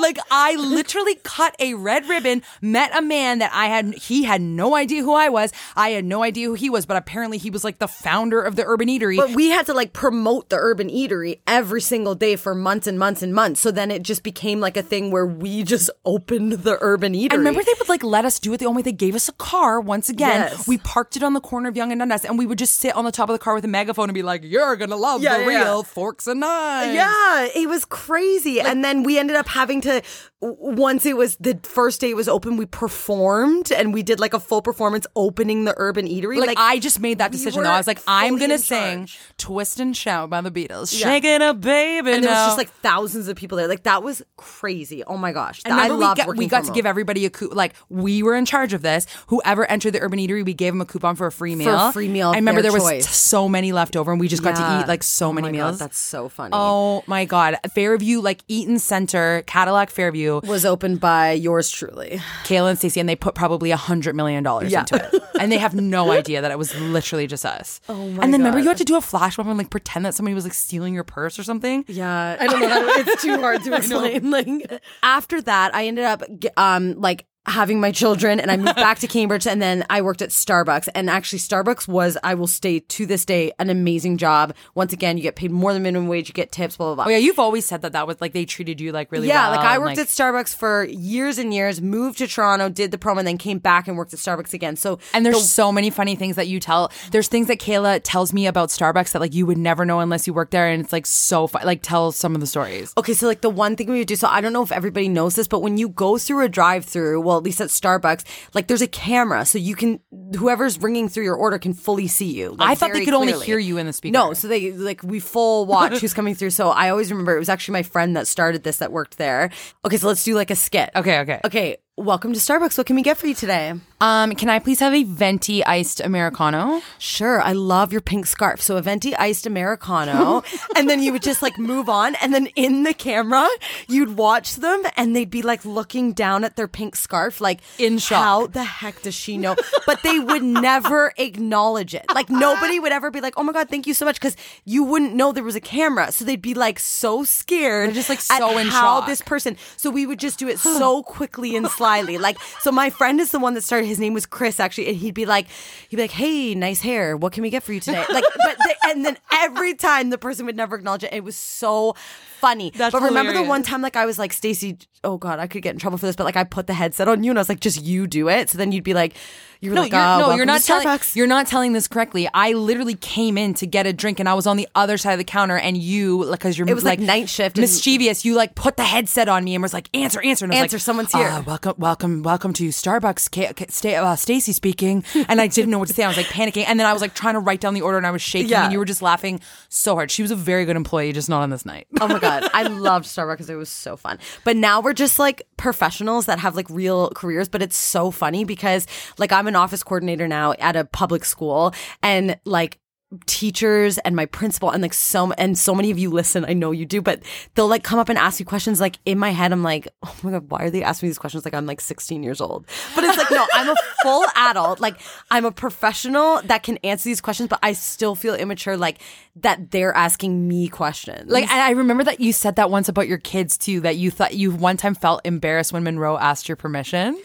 like 0.00 0.18
I 0.30 0.56
literally 0.56 1.16
cut 1.22 1.54
a 1.58 1.74
red 1.74 2.08
ribbon, 2.08 2.42
met 2.60 2.96
a 2.96 3.02
man 3.02 3.38
that 3.40 3.50
I 3.54 3.66
had 3.66 3.94
he 3.94 4.24
had 4.24 4.40
no 4.40 4.74
idea 4.74 5.02
who 5.02 5.12
I 5.14 5.28
was. 5.28 5.52
I 5.76 5.90
had 5.90 6.04
no 6.04 6.22
idea 6.22 6.46
who 6.48 6.54
he 6.54 6.70
was, 6.70 6.86
but 6.86 6.96
apparently 6.96 7.38
he 7.38 7.50
was 7.50 7.64
like 7.64 7.78
the 7.78 7.88
founder 7.88 8.40
of 8.40 8.56
the 8.56 8.64
Urban 8.64 8.88
Eatery. 8.88 9.16
But 9.16 9.30
we 9.34 9.50
had 9.50 9.66
to 9.66 9.74
like 9.74 9.92
promote 9.92 10.48
the 10.48 10.56
urban 10.56 10.88
eatery 10.90 11.40
every 11.46 11.80
single 11.80 12.14
day 12.14 12.36
for 12.36 12.54
months 12.54 12.86
and 12.86 12.98
months 12.98 13.22
and 13.22 13.34
months. 13.34 13.60
So 13.60 13.70
then 13.70 13.90
it 13.90 14.02
just 14.02 14.22
became 14.22 14.60
like 14.60 14.76
a 14.76 14.82
thing 14.82 15.10
where 15.10 15.26
we 15.26 15.62
just 15.62 15.90
opened 16.04 16.52
the 16.52 16.78
urban 16.80 17.14
eatery. 17.14 17.32
I 17.32 17.36
remember 17.36 17.62
they 17.62 17.72
would 17.78 17.88
like 17.88 18.02
let 18.02 18.24
us 18.24 18.38
do 18.38 18.52
it 18.52 18.58
the 18.58 18.66
only 18.66 18.80
way 18.80 18.82
they 18.84 18.92
gave 18.92 19.14
us 19.14 19.28
a 19.28 19.32
car 19.32 19.80
once 19.80 20.08
again. 20.08 20.48
Yes. 20.50 20.66
We 20.68 20.78
parked 20.78 21.16
it 21.16 21.22
on 21.22 21.34
the 21.34 21.40
corner 21.40 21.68
of 21.68 21.76
Yonge 21.76 21.92
and 21.92 22.00
Dundas 22.00 22.24
and 22.24 22.38
we 22.38 22.46
would 22.46 22.58
just 22.58 22.76
sit 22.76 22.94
on 22.94 23.04
the 23.04 23.12
top 23.12 23.28
of 23.28 23.34
the 23.34 23.38
car 23.38 23.54
with 23.54 23.64
a 23.64 23.68
megaphone 23.68 24.08
and 24.08 24.14
be 24.14 24.22
like, 24.22 24.42
You're 24.44 24.76
gonna 24.76 24.96
love 24.96 25.22
Yeah, 25.22 25.38
the 25.38 25.44
yeah, 25.44 25.50
yeah. 25.50 25.62
real 25.64 25.82
forks 25.82 26.26
and 26.26 26.40
knives. 26.40 26.94
Yeah, 26.94 27.48
it 27.54 27.68
was 27.68 27.84
crazy. 27.84 28.60
and 28.60 28.84
then 28.84 29.02
we 29.02 29.18
ended 29.18 29.36
up 29.36 29.48
having 29.48 29.80
to, 29.82 29.89
w- 29.90 30.29
once 30.40 31.04
it 31.04 31.16
was 31.16 31.36
the 31.36 31.58
first 31.62 32.00
day 32.00 32.10
it 32.10 32.16
was 32.16 32.28
open, 32.28 32.56
we 32.56 32.64
performed 32.66 33.70
and 33.72 33.92
we 33.92 34.02
did 34.02 34.18
like 34.20 34.32
a 34.34 34.40
full 34.40 34.62
performance 34.62 35.06
opening 35.16 35.64
the 35.64 35.74
urban 35.76 36.06
eatery. 36.06 36.38
Like, 36.38 36.56
I 36.58 36.78
just 36.78 36.98
made 37.00 37.18
that 37.18 37.30
decision 37.32 37.58
were 37.58 37.64
though. 37.64 37.70
I 37.72 37.76
was 37.76 37.86
like, 37.86 38.00
I'm 38.06 38.38
gonna 38.38 38.58
sing 38.58 39.06
charge. 39.06 39.18
Twist 39.38 39.80
and 39.80 39.96
Shout 39.96 40.30
by 40.30 40.40
the 40.40 40.50
Beatles. 40.50 40.98
Yeah. 40.98 41.06
Shaking 41.08 41.42
a 41.42 41.52
baby. 41.54 42.12
and 42.12 42.24
there 42.24 42.30
was 42.30 42.46
just 42.46 42.58
like 42.58 42.70
thousands 42.76 43.28
of 43.28 43.36
people 43.36 43.58
there. 43.58 43.68
Like 43.68 43.82
that 43.82 44.02
was 44.02 44.22
crazy. 44.36 45.04
Oh 45.04 45.16
my 45.16 45.32
gosh. 45.32 45.60
And 45.64 45.74
I 45.74 45.88
loved 45.88 46.18
we 46.20 46.24
got, 46.24 46.36
we 46.36 46.46
got 46.46 46.60
to 46.60 46.66
home. 46.68 46.74
give 46.74 46.86
everybody 46.86 47.26
a 47.26 47.30
coup. 47.30 47.50
Like 47.52 47.74
we 47.88 48.22
were 48.22 48.34
in 48.34 48.46
charge 48.46 48.72
of 48.72 48.82
this. 48.82 49.06
Whoever 49.28 49.66
entered 49.66 49.92
the 49.92 50.00
Urban 50.00 50.18
Eatery, 50.18 50.44
we 50.44 50.54
gave 50.54 50.72
them 50.72 50.80
a 50.80 50.86
coupon 50.86 51.16
for 51.16 51.26
a 51.26 51.32
free 51.32 51.54
meal. 51.54 51.74
a 51.88 51.92
free 51.92 52.08
meal 52.08 52.30
I 52.30 52.36
remember 52.36 52.62
there 52.62 52.72
was 52.72 52.82
choice. 52.82 53.08
so 53.14 53.48
many 53.48 53.72
left 53.72 53.94
over, 53.96 54.10
and 54.10 54.20
we 54.20 54.28
just 54.28 54.42
got 54.42 54.56
to 54.56 54.80
eat 54.80 54.88
like 54.88 55.02
so 55.02 55.28
Oh 55.28 55.32
many 55.32 55.48
my 55.48 55.58
God, 55.58 55.66
meals. 55.66 55.78
that's 55.78 55.98
so 55.98 56.28
funny. 56.28 56.50
oh 56.54 57.02
my 57.06 57.24
god, 57.24 57.58
Fairview, 57.74 58.20
like 58.20 58.40
Eaton 58.48 58.78
Center, 58.78 59.42
Cadillac 59.46 59.90
Fairview, 59.90 60.29
was 60.38 60.64
opened 60.64 61.00
by 61.00 61.32
yours 61.32 61.70
truly. 61.70 62.20
Kayla 62.44 62.70
and 62.70 62.78
Stacey, 62.78 63.00
and 63.00 63.08
they 63.08 63.16
put 63.16 63.34
probably 63.34 63.70
a 63.72 63.76
hundred 63.76 64.14
million 64.14 64.42
dollars 64.44 64.70
Yeah. 64.70 64.80
into 64.80 64.96
it, 64.96 65.22
and 65.40 65.50
they 65.50 65.58
have 65.58 65.74
no 65.74 66.10
idea 66.20 66.40
that 66.40 66.50
it 66.50 66.58
was 66.58 66.74
literally 66.80 67.26
just 67.26 67.44
us. 67.44 67.80
Oh 67.88 67.94
my 68.08 68.22
And 68.22 68.32
then 68.32 68.40
remember, 68.40 68.58
you 68.60 68.68
had 68.68 68.76
to 68.78 68.84
do 68.84 68.96
a 68.96 69.00
flash 69.00 69.36
mob 69.38 69.48
and 69.48 69.58
like 69.58 69.70
pretend 69.70 70.04
that 70.04 70.14
somebody 70.14 70.34
was 70.34 70.44
like 70.44 70.54
stealing 70.54 70.94
your 70.94 71.04
purse 71.04 71.38
or 71.38 71.42
something. 71.42 71.84
Yeah, 71.88 72.36
I 72.38 72.46
don't 72.46 72.60
know. 72.60 72.86
It's 72.98 73.22
too 73.22 73.38
hard 73.40 73.62
to 73.64 73.74
explain. 73.76 74.30
Like 74.30 74.82
after 75.02 75.40
that, 75.42 75.74
I 75.74 75.86
ended 75.86 76.04
up 76.04 76.22
um 76.56 77.00
like 77.00 77.26
having 77.50 77.80
my 77.80 77.92
children, 77.92 78.40
and 78.40 78.50
I 78.50 78.56
moved 78.56 78.76
back 78.76 78.98
to 79.00 79.06
Cambridge, 79.06 79.46
and 79.46 79.60
then 79.60 79.84
I 79.90 80.02
worked 80.02 80.22
at 80.22 80.30
Starbucks. 80.30 80.88
And 80.94 81.10
actually, 81.10 81.38
Starbucks 81.38 81.88
was 81.88 82.16
I 82.22 82.34
will 82.34 82.46
stay 82.46 82.80
to 82.80 83.06
this 83.06 83.24
day 83.24 83.52
an 83.58 83.70
amazing 83.70 84.16
job. 84.18 84.54
Once 84.74 84.92
again, 84.92 85.16
you 85.16 85.22
get 85.22 85.36
paid 85.36 85.50
more 85.50 85.72
than 85.72 85.82
minimum 85.82 86.08
wage, 86.08 86.28
you 86.28 86.34
get 86.34 86.52
tips, 86.52 86.76
blah 86.76 86.94
blah 86.94 86.94
blah. 86.94 87.04
Oh 87.06 87.08
yeah, 87.10 87.18
you've 87.18 87.38
always 87.38 87.66
said 87.66 87.82
that 87.82 87.92
that 87.92 88.06
was 88.06 88.20
like 88.20 88.32
they 88.32 88.44
treated 88.44 88.80
you 88.80 88.92
like 88.92 89.12
really 89.12 89.28
yeah, 89.28 89.50
well. 89.50 89.58
like 89.58 89.66
I 89.66 89.78
worked 89.78 89.98
at 89.98 90.06
Starbucks 90.06 90.54
for 90.54 90.84
years 90.84 91.38
and 91.38 91.52
years, 91.52 91.80
moved 91.80 92.18
to 92.18 92.26
Toronto, 92.26 92.68
did 92.68 92.90
the 92.90 92.98
promo, 92.98 93.18
and 93.18 93.28
then 93.28 93.38
came 93.38 93.58
back 93.58 93.88
and 93.88 93.96
worked 93.96 94.14
at 94.14 94.20
Starbucks 94.20 94.54
again. 94.54 94.76
So 94.76 94.98
And 95.12 95.24
there's 95.24 95.48
so 95.48 95.72
many 95.72 95.90
funny 95.90 96.16
things 96.16 96.36
that 96.36 96.48
you 96.48 96.60
tell. 96.60 96.92
There's 97.10 97.28
things 97.28 97.48
that 97.48 97.58
Kayla 97.58 98.00
tells 98.04 98.32
me 98.32 98.46
about 98.46 98.68
Starbucks 98.68 99.12
that 99.12 99.20
like 99.20 99.34
you 99.34 99.46
would 99.46 99.58
never 99.58 99.84
know 99.84 100.00
unless 100.00 100.26
you 100.26 100.34
work 100.34 100.50
there, 100.50 100.68
and 100.68 100.82
it's 100.82 100.92
like 100.92 101.06
so 101.06 101.46
fun. 101.46 101.62
Like 101.64 101.82
tell 101.82 102.12
some 102.12 102.34
of 102.34 102.40
the 102.40 102.46
stories. 102.46 102.92
Okay, 102.96 103.14
so 103.14 103.26
like 103.26 103.40
the 103.40 103.50
one 103.50 103.76
thing 103.76 103.90
we 103.90 103.98
would 103.98 104.08
do, 104.08 104.16
so 104.16 104.28
I 104.28 104.40
don't 104.40 104.52
know 104.52 104.62
if 104.62 104.72
everybody 104.72 105.08
knows 105.08 105.34
this, 105.34 105.48
but 105.48 105.60
when 105.60 105.76
you 105.76 105.88
go 105.88 106.18
through 106.18 106.44
a 106.44 106.48
drive 106.48 106.84
through, 106.84 107.20
well, 107.20 107.39
at 107.40 107.44
least 107.44 107.60
at 107.60 107.68
Starbucks, 107.68 108.24
like 108.54 108.66
there's 108.68 108.82
a 108.82 108.86
camera, 108.86 109.44
so 109.44 109.58
you 109.58 109.74
can, 109.74 110.00
whoever's 110.36 110.80
ringing 110.80 111.08
through 111.08 111.24
your 111.24 111.36
order 111.36 111.58
can 111.58 111.74
fully 111.74 112.06
see 112.06 112.32
you. 112.32 112.50
like, 112.50 112.70
I 112.70 112.74
thought 112.74 112.92
they 112.92 113.04
could 113.04 113.14
only 113.14 113.32
hear 113.40 113.58
you 113.58 113.78
in 113.78 113.86
the 113.86 113.92
speaker. 113.92 114.12
No, 114.12 114.34
so 114.34 114.48
they, 114.48 114.72
like, 114.72 115.02
we 115.02 115.20
full 115.20 115.66
watch 115.66 115.98
who's 116.00 116.14
coming 116.14 116.34
through. 116.34 116.50
So 116.50 116.70
I 116.70 116.90
always 116.90 117.10
remember 117.10 117.34
it 117.34 117.38
was 117.38 117.48
actually 117.48 117.72
my 117.72 117.82
friend 117.82 118.16
that 118.16 118.26
started 118.26 118.62
this 118.62 118.78
that 118.78 118.92
worked 118.92 119.18
there. 119.18 119.50
Okay, 119.84 119.96
so 119.96 120.06
let's 120.06 120.22
do 120.22 120.34
like 120.34 120.50
a 120.50 120.56
skit. 120.56 120.90
Okay, 120.94 121.20
okay. 121.20 121.40
Okay, 121.44 121.76
welcome 122.00 122.32
to 122.32 122.38
Starbucks. 122.40 122.78
What 122.78 122.86
can 122.86 122.96
we 122.96 123.02
get 123.02 123.18
for 123.18 123.26
you 123.26 123.34
today? 123.34 123.74
Um, 124.02 124.34
can 124.34 124.48
I 124.48 124.58
please 124.60 124.80
have 124.80 124.94
a 124.94 125.04
venti 125.04 125.62
iced 125.62 126.00
americano? 126.00 126.80
Sure, 126.98 127.42
I 127.42 127.52
love 127.52 127.92
your 127.92 128.00
pink 128.00 128.24
scarf. 128.26 128.62
So 128.62 128.78
a 128.78 128.82
venti 128.82 129.14
iced 129.14 129.44
americano, 129.46 130.42
and 130.76 130.88
then 130.88 131.02
you 131.02 131.12
would 131.12 131.20
just 131.22 131.42
like 131.42 131.58
move 131.58 131.90
on, 131.90 132.14
and 132.16 132.32
then 132.32 132.46
in 132.56 132.84
the 132.84 132.94
camera, 132.94 133.46
you'd 133.88 134.16
watch 134.16 134.56
them, 134.56 134.82
and 134.96 135.14
they'd 135.14 135.28
be 135.28 135.42
like 135.42 135.62
looking 135.66 136.14
down 136.14 136.44
at 136.44 136.56
their 136.56 136.66
pink 136.66 136.96
scarf, 136.96 137.42
like 137.42 137.60
In 137.78 137.98
shock. 137.98 138.22
How 138.22 138.46
the 138.46 138.64
heck 138.64 139.02
does 139.02 139.14
she 139.14 139.36
know? 139.36 139.54
But 139.84 140.02
they 140.02 140.18
would 140.18 140.42
never 140.42 141.12
acknowledge 141.18 141.94
it. 141.94 142.06
Like 142.14 142.30
nobody 142.30 142.80
would 142.80 142.92
ever 142.92 143.10
be 143.10 143.20
like, 143.20 143.34
"Oh 143.36 143.42
my 143.42 143.52
god, 143.52 143.68
thank 143.68 143.86
you 143.86 143.92
so 143.92 144.06
much," 144.06 144.16
because 144.16 144.36
you 144.64 144.82
wouldn't 144.82 145.14
know 145.14 145.30
there 145.32 145.44
was 145.44 145.56
a 145.56 145.60
camera, 145.60 146.10
so 146.10 146.24
they'd 146.24 146.40
be 146.40 146.54
like 146.54 146.78
so 146.78 147.22
scared, 147.22 147.88
They're 147.88 147.94
just, 147.96 148.08
like, 148.08 148.18
at 148.30 148.38
so 148.38 148.56
in 148.56 148.68
how 148.68 149.00
shock. 149.00 149.06
this 149.08 149.20
person. 149.20 149.58
So 149.76 149.90
we 149.90 150.06
would 150.06 150.18
just 150.18 150.38
do 150.38 150.48
it 150.48 150.58
so 150.80 151.02
quickly 151.02 151.54
and 151.54 151.68
Like, 151.98 152.38
so 152.60 152.70
my 152.72 152.90
friend 152.90 153.20
is 153.20 153.30
the 153.30 153.38
one 153.38 153.54
that 153.54 153.62
started. 153.62 153.86
His 153.86 153.98
name 153.98 154.14
was 154.14 154.26
Chris, 154.26 154.60
actually, 154.60 154.88
and 154.88 154.96
he'd 154.96 155.14
be 155.14 155.26
like, 155.26 155.46
he'd 155.88 155.96
be 155.96 156.02
like, 156.02 156.10
"Hey, 156.10 156.54
nice 156.54 156.80
hair. 156.80 157.16
What 157.16 157.32
can 157.32 157.42
we 157.42 157.50
get 157.50 157.62
for 157.62 157.72
you 157.72 157.80
today?" 157.80 158.04
Like, 158.08 158.24
but 158.44 158.56
the, 158.58 158.74
and 158.86 159.04
then 159.04 159.18
every 159.32 159.74
time 159.74 160.10
the 160.10 160.18
person 160.18 160.46
would 160.46 160.56
never 160.56 160.76
acknowledge 160.76 161.04
it. 161.04 161.12
It 161.12 161.24
was 161.24 161.36
so 161.36 161.94
funny. 162.40 162.72
That's 162.74 162.92
but 162.92 163.02
remember 163.02 163.32
the 163.32 163.42
one 163.42 163.62
time, 163.62 163.82
like, 163.82 163.96
I 163.96 164.06
was 164.06 164.18
like, 164.18 164.32
Stacey, 164.32 164.78
oh 165.04 165.16
god, 165.18 165.38
I 165.38 165.46
could 165.46 165.62
get 165.62 165.72
in 165.74 165.78
trouble 165.78 165.98
for 165.98 166.06
this, 166.06 166.16
but 166.16 166.24
like, 166.24 166.36
I 166.36 166.44
put 166.44 166.66
the 166.66 166.74
headset 166.74 167.08
on 167.08 167.22
you, 167.24 167.30
and 167.30 167.38
I 167.38 167.40
was 167.40 167.48
like, 167.48 167.60
just 167.60 167.82
you 167.82 168.06
do 168.06 168.28
it. 168.28 168.50
So 168.50 168.58
then 168.58 168.72
you'd 168.72 168.84
be 168.84 168.94
like, 168.94 169.14
you 169.62 169.68
were 169.70 169.74
No, 169.76 169.82
like, 169.82 169.92
you're, 169.92 170.00
"Oh, 170.00 170.18
no, 170.20 170.34
you're 170.36 170.46
not 170.46 170.62
telling. 170.62 170.98
You're 171.12 171.26
not 171.26 171.46
telling 171.46 171.74
this 171.74 171.86
correctly. 171.86 172.26
I 172.32 172.52
literally 172.54 172.94
came 172.94 173.36
in 173.36 173.52
to 173.54 173.66
get 173.66 173.86
a 173.86 173.92
drink, 173.92 174.18
and 174.18 174.26
I 174.26 174.32
was 174.32 174.46
on 174.46 174.56
the 174.56 174.66
other 174.74 174.96
side 174.96 175.12
of 175.12 175.18
the 175.18 175.24
counter, 175.24 175.58
and 175.58 175.76
you, 175.76 176.24
like, 176.24 176.38
because 176.38 176.56
you're 176.56 176.66
It 176.66 176.72
was, 176.74 176.82
like, 176.84 176.98
night 176.98 177.28
shift 177.28 177.58
and- 177.58 177.62
mischievous. 177.62 178.24
You 178.24 178.34
like 178.34 178.54
put 178.54 178.78
the 178.78 178.84
headset 178.84 179.28
on 179.28 179.44
me 179.44 179.54
and 179.54 179.60
was 179.62 179.74
like, 179.74 179.90
"Answer, 179.92 180.18
answer," 180.22 180.46
and 180.46 180.52
I 180.54 180.56
was 180.56 180.62
Answer, 180.62 180.76
like, 180.78 180.82
someone's 180.82 181.12
here. 181.12 181.28
"Uh, 181.28 181.42
welcome, 181.42 181.74
welcome, 181.76 182.22
welcome 182.22 182.54
to 182.54 182.68
Starbucks. 182.68 183.30
K- 183.30 183.52
K- 183.54 183.94
uh, 183.96 184.16
Stacey 184.16 184.52
speaking, 184.52 185.04
and 185.28 185.42
I 185.42 185.46
didn't 185.46 185.70
know 185.70 185.78
what 185.78 185.88
to 185.88 185.94
say. 185.94 186.04
I 186.04 186.08
was 186.08 186.16
like 186.16 186.26
panicking, 186.28 186.64
and 186.66 186.80
then 186.80 186.86
I 186.86 186.94
was 186.94 187.02
like 187.02 187.12
trying 187.12 187.34
to 187.34 187.40
write 187.40 187.60
down 187.60 187.74
the 187.74 187.82
order, 187.82 187.98
and 187.98 188.06
I 188.06 188.10
was 188.12 188.22
shaking, 188.22 188.48
Yeah. 188.48 188.64
and 188.64 188.72
you 188.72 188.78
were 188.78 188.86
just 188.86 189.02
laughing 189.02 189.40
so 189.68 189.94
hard. 189.94 190.10
She 190.10 190.22
was 190.22 190.30
a 190.30 190.36
very 190.36 190.64
good 190.64 190.76
employee, 190.76 191.12
just 191.12 191.28
not 191.28 191.42
on 191.42 191.50
this 191.50 191.66
night. 191.66 191.86
Oh 192.00 192.08
my 192.08 192.18
god, 192.18 192.29
I 192.30 192.62
loved 192.64 193.06
Starbucks 193.06 193.32
because 193.32 193.50
it 193.50 193.56
was 193.56 193.68
so 193.68 193.96
fun. 193.96 194.18
But 194.44 194.56
now 194.56 194.80
we're 194.80 194.92
just 194.92 195.18
like 195.18 195.42
professionals 195.56 196.26
that 196.26 196.38
have 196.38 196.56
like 196.56 196.68
real 196.70 197.10
careers. 197.10 197.48
But 197.48 197.62
it's 197.62 197.76
so 197.76 198.10
funny 198.10 198.44
because 198.44 198.86
like 199.18 199.32
I'm 199.32 199.46
an 199.46 199.56
office 199.56 199.82
coordinator 199.82 200.28
now 200.28 200.52
at 200.58 200.76
a 200.76 200.84
public 200.84 201.24
school, 201.24 201.74
and 202.02 202.38
like 202.44 202.78
teachers 203.26 203.98
and 203.98 204.14
my 204.14 204.24
principal 204.24 204.70
and 204.70 204.82
like 204.82 204.94
so 204.94 205.32
and 205.32 205.58
so 205.58 205.74
many 205.74 205.90
of 205.90 205.98
you 205.98 206.10
listen 206.10 206.44
i 206.44 206.52
know 206.52 206.70
you 206.70 206.86
do 206.86 207.02
but 207.02 207.20
they'll 207.54 207.66
like 207.66 207.82
come 207.82 207.98
up 207.98 208.08
and 208.08 208.16
ask 208.16 208.38
you 208.38 208.46
questions 208.46 208.80
like 208.80 208.98
in 209.04 209.18
my 209.18 209.30
head 209.30 209.50
i'm 209.50 209.64
like 209.64 209.88
oh 210.04 210.16
my 210.22 210.30
god 210.30 210.48
why 210.48 210.58
are 210.60 210.70
they 210.70 210.82
asking 210.82 211.08
me 211.08 211.10
these 211.10 211.18
questions 211.18 211.44
like 211.44 211.52
i'm 211.52 211.66
like 211.66 211.80
16 211.80 212.22
years 212.22 212.40
old 212.40 212.64
but 212.94 213.02
it's 213.02 213.18
like 213.18 213.30
no 213.32 213.44
i'm 213.54 213.68
a 213.68 213.74
full 214.02 214.24
adult 214.36 214.78
like 214.78 215.00
i'm 215.30 215.44
a 215.44 215.50
professional 215.50 216.40
that 216.42 216.62
can 216.62 216.76
answer 216.78 217.08
these 217.08 217.20
questions 217.20 217.48
but 217.48 217.58
i 217.64 217.72
still 217.72 218.14
feel 218.14 218.34
immature 218.36 218.76
like 218.76 219.00
that 219.36 219.70
they're 219.72 219.94
asking 219.94 220.46
me 220.46 220.68
questions 220.68 221.30
Like, 221.30 221.50
and 221.50 221.60
I 221.60 221.70
remember 221.70 222.04
that 222.04 222.20
you 222.20 222.32
said 222.32 222.56
that 222.56 222.70
once 222.70 222.88
about 222.88 223.08
your 223.08 223.18
kids 223.18 223.56
too. 223.56 223.80
That 223.80 223.96
you 223.96 224.10
thought 224.10 224.34
you 224.34 224.50
one 224.50 224.76
time 224.76 224.94
felt 224.94 225.20
embarrassed 225.24 225.72
when 225.72 225.82
Monroe 225.84 226.18
asked 226.18 226.48
your 226.48 226.56
permission. 226.56 227.20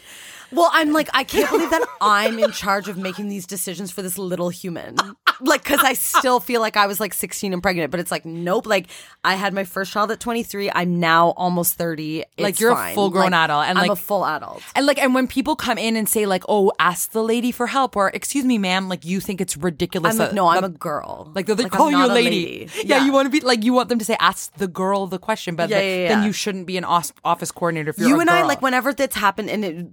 Well, 0.52 0.70
I'm 0.72 0.92
like, 0.92 1.08
I 1.12 1.24
can't 1.24 1.50
believe 1.50 1.70
that 1.70 1.86
I'm 2.00 2.38
in 2.38 2.52
charge 2.52 2.88
of 2.88 2.96
making 2.96 3.28
these 3.28 3.46
decisions 3.46 3.90
for 3.90 4.02
this 4.02 4.18
little 4.18 4.48
human. 4.48 4.96
Like, 5.40 5.64
because 5.64 5.80
I 5.82 5.92
still 5.92 6.40
feel 6.40 6.60
like 6.60 6.76
I 6.76 6.86
was 6.86 6.98
like 6.98 7.12
16 7.12 7.52
and 7.52 7.62
pregnant, 7.62 7.90
but 7.90 8.00
it's 8.00 8.10
like, 8.10 8.24
nope. 8.24 8.66
Like, 8.66 8.86
I 9.22 9.34
had 9.34 9.52
my 9.52 9.64
first 9.64 9.92
child 9.92 10.10
at 10.10 10.18
23. 10.20 10.70
I'm 10.70 10.98
now 10.98 11.30
almost 11.30 11.74
30. 11.74 12.24
Like, 12.38 12.58
you're 12.58 12.72
a 12.72 12.94
full-grown 12.94 13.32
Like, 13.32 13.44
adult, 13.44 13.66
and, 13.66 13.78
I'm 13.78 13.88
like- 13.88 13.98
a 13.98 14.00
full 14.00 14.24
adult. 14.24 14.62
And 14.74 14.86
like, 14.86 14.98
and 14.98 15.14
when 15.14 15.26
people 15.26 15.54
come 15.56 15.76
in 15.78 15.96
and 15.96 16.08
say 16.08 16.26
like, 16.26 16.44
"Oh, 16.48 16.72
ask 16.78 17.10
the 17.12 17.22
lady 17.22 17.52
for 17.52 17.66
help," 17.66 17.96
or 17.96 18.08
"Excuse 18.14 18.44
me, 18.44 18.56
ma'am," 18.58 18.88
like 18.88 19.04
you 19.04 19.20
think 19.20 19.40
it's 19.40 19.56
ridiculous. 19.56 20.14
I'm 20.14 20.18
like, 20.18 20.32
no, 20.32 20.46
I'm 20.48 20.62
that- 20.62 20.66
a 20.66 20.68
girl. 20.70 21.30
Like 21.34 21.46
they're 21.46 21.56
like, 21.56 21.72
call 21.72 21.86
oh, 21.86 21.90
you 21.90 22.06
a 22.06 22.08
lady. 22.08 22.68
Yeah, 22.84 23.04
you 23.04 23.12
want 23.12 23.26
to 23.26 23.30
be 23.30 23.40
like 23.40 23.64
you 23.64 23.72
want 23.72 23.88
them 23.88 23.98
to 23.98 24.04
say, 24.04 24.16
"Ask 24.20 24.54
the 24.54 24.68
girl 24.68 25.06
the 25.06 25.18
question," 25.18 25.54
but 25.56 25.68
Yeah, 25.68 25.76
like, 25.76 25.84
yeah, 25.84 26.08
then 26.08 26.24
you 26.24 26.32
shouldn't 26.32 26.66
be 26.66 26.76
an 26.76 26.84
office 26.84 27.50
coordinator 27.52 27.90
if 27.90 27.98
you're 27.98 28.08
you 28.08 28.20
and 28.20 28.30
I 28.30 28.42
like 28.42 28.62
whenever 28.62 28.92
that's 28.92 29.16
happened, 29.16 29.50
and 29.50 29.64
it 29.64 29.86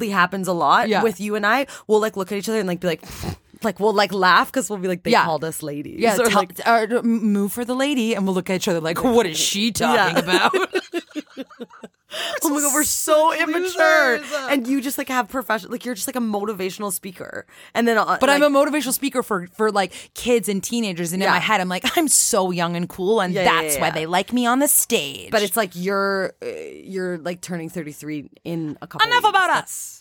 weirdly 0.00 0.12
happens 0.12 0.48
a 0.48 0.52
lot 0.52 0.88
Yeah. 0.88 1.02
with 1.02 1.20
you 1.20 1.34
and 1.36 1.46
I. 1.46 1.66
We'll 1.86 2.00
like 2.00 2.16
look 2.16 2.32
at 2.32 2.38
each 2.38 2.48
other 2.48 2.58
and 2.58 2.66
like 2.68 2.80
be 2.80 2.88
like, 2.88 3.02
like 3.62 3.78
we'll 3.78 3.92
like 3.92 4.12
laugh 4.12 4.50
because 4.50 4.70
we'll 4.70 4.78
be 4.78 4.88
like, 4.88 5.02
they 5.02 5.10
Yeah. 5.12 5.24
called 5.24 5.44
us 5.44 5.62
ladies. 5.62 6.00
Yeah, 6.00 6.14
Or, 6.18 6.24
tell, 6.28 6.40
like, 6.40 6.58
m- 6.66 7.02
move 7.32 7.52
for 7.52 7.64
the 7.64 7.74
lady, 7.74 8.14
and 8.14 8.24
we'll 8.24 8.34
look 8.34 8.48
at 8.50 8.56
each 8.56 8.68
other 8.68 8.80
like, 8.80 9.02
"What 9.04 9.26
is 9.26 9.38
she 9.38 9.70
talking 9.72 10.16
Yeah. 10.16 10.48
about?" 10.50 10.54
oh 12.42 12.48
my 12.50 12.60
god, 12.60 12.74
we're 12.74 12.84
so 12.84 13.32
immature. 13.32 14.18
losers. 14.18 14.32
And 14.50 14.66
you 14.66 14.80
just 14.80 14.98
like 14.98 15.08
have 15.08 15.28
professional, 15.28 15.72
like 15.72 15.84
you're 15.84 15.94
just 15.94 16.06
like 16.08 16.16
a 16.16 16.20
motivational 16.20 16.92
speaker. 16.92 17.46
And 17.74 17.86
then, 17.86 17.98
uh, 17.98 18.16
But 18.20 18.28
like, 18.28 18.42
I'm 18.42 18.54
a 18.54 18.58
motivational 18.58 18.92
speaker 18.92 19.22
for 19.22 19.46
for 19.48 19.70
like 19.70 19.92
kids 20.14 20.48
and 20.48 20.62
teenagers, 20.62 21.12
and 21.12 21.22
in 21.22 21.26
Yeah. 21.26 21.32
my 21.34 21.38
head, 21.40 21.60
I'm 21.60 21.68
like, 21.68 21.84
I'm 21.96 22.08
so 22.08 22.50
young 22.50 22.76
and 22.76 22.88
cool, 22.88 23.20
and 23.20 23.32
Yeah, 23.34 23.44
that's 23.44 23.74
yeah, 23.76 23.80
why 23.80 23.90
they 23.90 24.06
like 24.06 24.32
me 24.32 24.46
on 24.46 24.58
the 24.58 24.68
stage. 24.68 25.30
But 25.30 25.42
it's 25.42 25.56
like 25.56 25.70
you're 25.74 26.32
uh, 26.42 26.46
you're 26.46 27.18
like 27.18 27.40
turning 27.40 27.68
33 27.68 28.28
in 28.44 28.76
a 28.82 28.86
couple. 28.86 29.06
enough 29.06 29.24
about 29.28 29.50
us 29.50 30.00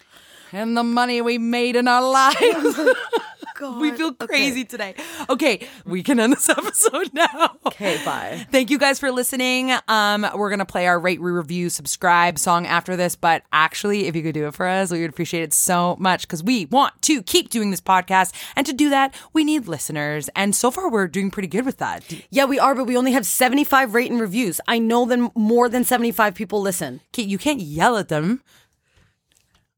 and 0.51 0.75
the 0.75 0.83
money 0.83 1.21
we 1.21 1.37
made 1.37 1.75
in 1.75 1.87
our 1.87 2.01
lives. 2.01 2.79
God. 3.59 3.81
We 3.81 3.91
feel 3.91 4.13
crazy 4.13 4.63
today. 4.63 4.95
Okay, 5.29 5.67
we 5.85 6.01
can 6.01 6.17
end 6.17 6.31
this 6.31 6.47
episode 6.49 7.13
now. 7.13 7.57
Okay, 7.65 7.99
bye. 8.05 8.47
Thank 8.51 8.69
you 8.69 8.77
guys 8.77 8.99
for 8.99 9.11
listening. 9.11 9.73
Um, 9.89 10.25
we're 10.33 10.49
gonna 10.49 10.65
play 10.65 10.87
our 10.87 10.97
rate, 10.97 11.19
review, 11.19 11.69
subscribe 11.69 12.39
song 12.39 12.65
after 12.65 12.95
this, 12.95 13.15
but 13.17 13.43
actually, 13.51 14.07
if 14.07 14.15
you 14.15 14.23
could 14.23 14.33
do 14.33 14.47
it 14.47 14.53
for 14.53 14.65
us, 14.65 14.91
we 14.91 15.01
would 15.01 15.09
appreciate 15.09 15.43
it 15.43 15.53
so 15.53 15.97
much 15.99 16.21
because 16.21 16.41
we 16.41 16.65
want 16.67 16.99
to 17.03 17.21
keep 17.21 17.49
doing 17.49 17.69
this 17.69 17.81
podcast, 17.81 18.33
and 18.55 18.65
to 18.65 18.71
do 18.71 18.89
that, 18.89 19.13
we 19.33 19.43
need 19.43 19.67
listeners. 19.67 20.29
And 20.37 20.55
so 20.55 20.71
far, 20.71 20.89
we're 20.89 21.07
doing 21.07 21.29
pretty 21.29 21.49
good 21.49 21.65
with 21.65 21.77
that. 21.79 22.03
Yeah, 22.29 22.45
we 22.45 22.59
are, 22.59 22.73
but 22.73 22.85
we 22.85 22.95
only 22.95 23.11
have 23.11 23.25
75 23.25 23.93
rate 23.93 24.09
and 24.09 24.21
reviews. 24.21 24.61
I 24.69 24.79
know 24.79 25.03
that 25.05 25.35
more 25.35 25.67
than 25.67 25.83
75 25.83 26.33
people 26.33 26.61
listen. 26.61 27.01
Okay, 27.13 27.23
you 27.23 27.37
can't 27.37 27.59
yell 27.59 27.97
at 27.97 28.07
them. 28.07 28.41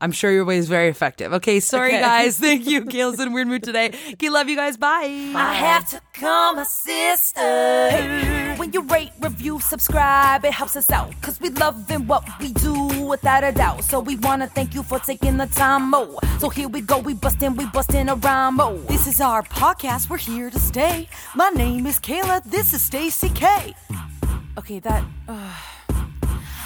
I'm 0.01 0.11
sure 0.11 0.31
your 0.31 0.45
way 0.45 0.57
is 0.57 0.67
very 0.67 0.89
effective. 0.89 1.31
Okay, 1.33 1.59
sorry 1.59 1.89
Okay. 1.91 2.01
guys. 2.01 2.37
Thank 2.47 2.67
you. 2.67 2.85
Kayla's 2.85 3.19
in 3.19 3.31
weird 3.33 3.47
mood 3.47 3.63
today. 3.63 3.91
Okay, 4.13 4.29
love 4.29 4.49
you 4.49 4.55
guys. 4.55 4.75
Bye. 4.77 5.31
I 5.35 5.53
have 5.53 5.87
to 5.91 6.01
call 6.19 6.55
my 6.55 6.63
sister. 6.63 8.55
When 8.57 8.73
you 8.73 8.81
rate, 8.81 9.11
review, 9.19 9.59
subscribe, 9.59 10.43
it 10.43 10.53
helps 10.53 10.75
us 10.75 10.89
out. 10.91 11.13
Cause 11.21 11.39
we 11.39 11.49
love 11.49 11.71
loving 11.71 12.07
what 12.07 12.23
we 12.39 12.51
do 12.53 12.73
without 13.05 13.43
a 13.43 13.51
doubt. 13.51 13.83
So 13.83 13.99
we 13.99 14.15
wanna 14.17 14.47
thank 14.47 14.73
you 14.73 14.83
for 14.83 14.99
taking 14.99 15.37
the 15.37 15.45
time, 15.47 15.89
mo. 15.91 16.17
So 16.39 16.49
here 16.49 16.67
we 16.67 16.81
go, 16.81 16.97
we 16.99 17.13
bustin', 17.13 17.55
we 17.55 17.65
bustin' 17.67 18.09
a 18.09 18.15
rhyme, 18.15 18.55
mo. 18.57 18.77
This 18.87 19.07
is 19.07 19.21
our 19.21 19.43
podcast. 19.43 20.09
We're 20.09 20.17
here 20.17 20.49
to 20.49 20.59
stay. 20.59 21.07
My 21.35 21.49
name 21.49 21.85
is 21.85 21.99
Kayla. 21.99 22.43
This 22.43 22.73
is 22.73 22.81
Stacey 22.81 23.29
K. 23.29 23.73
Okay, 24.57 24.79
that. 24.79 25.03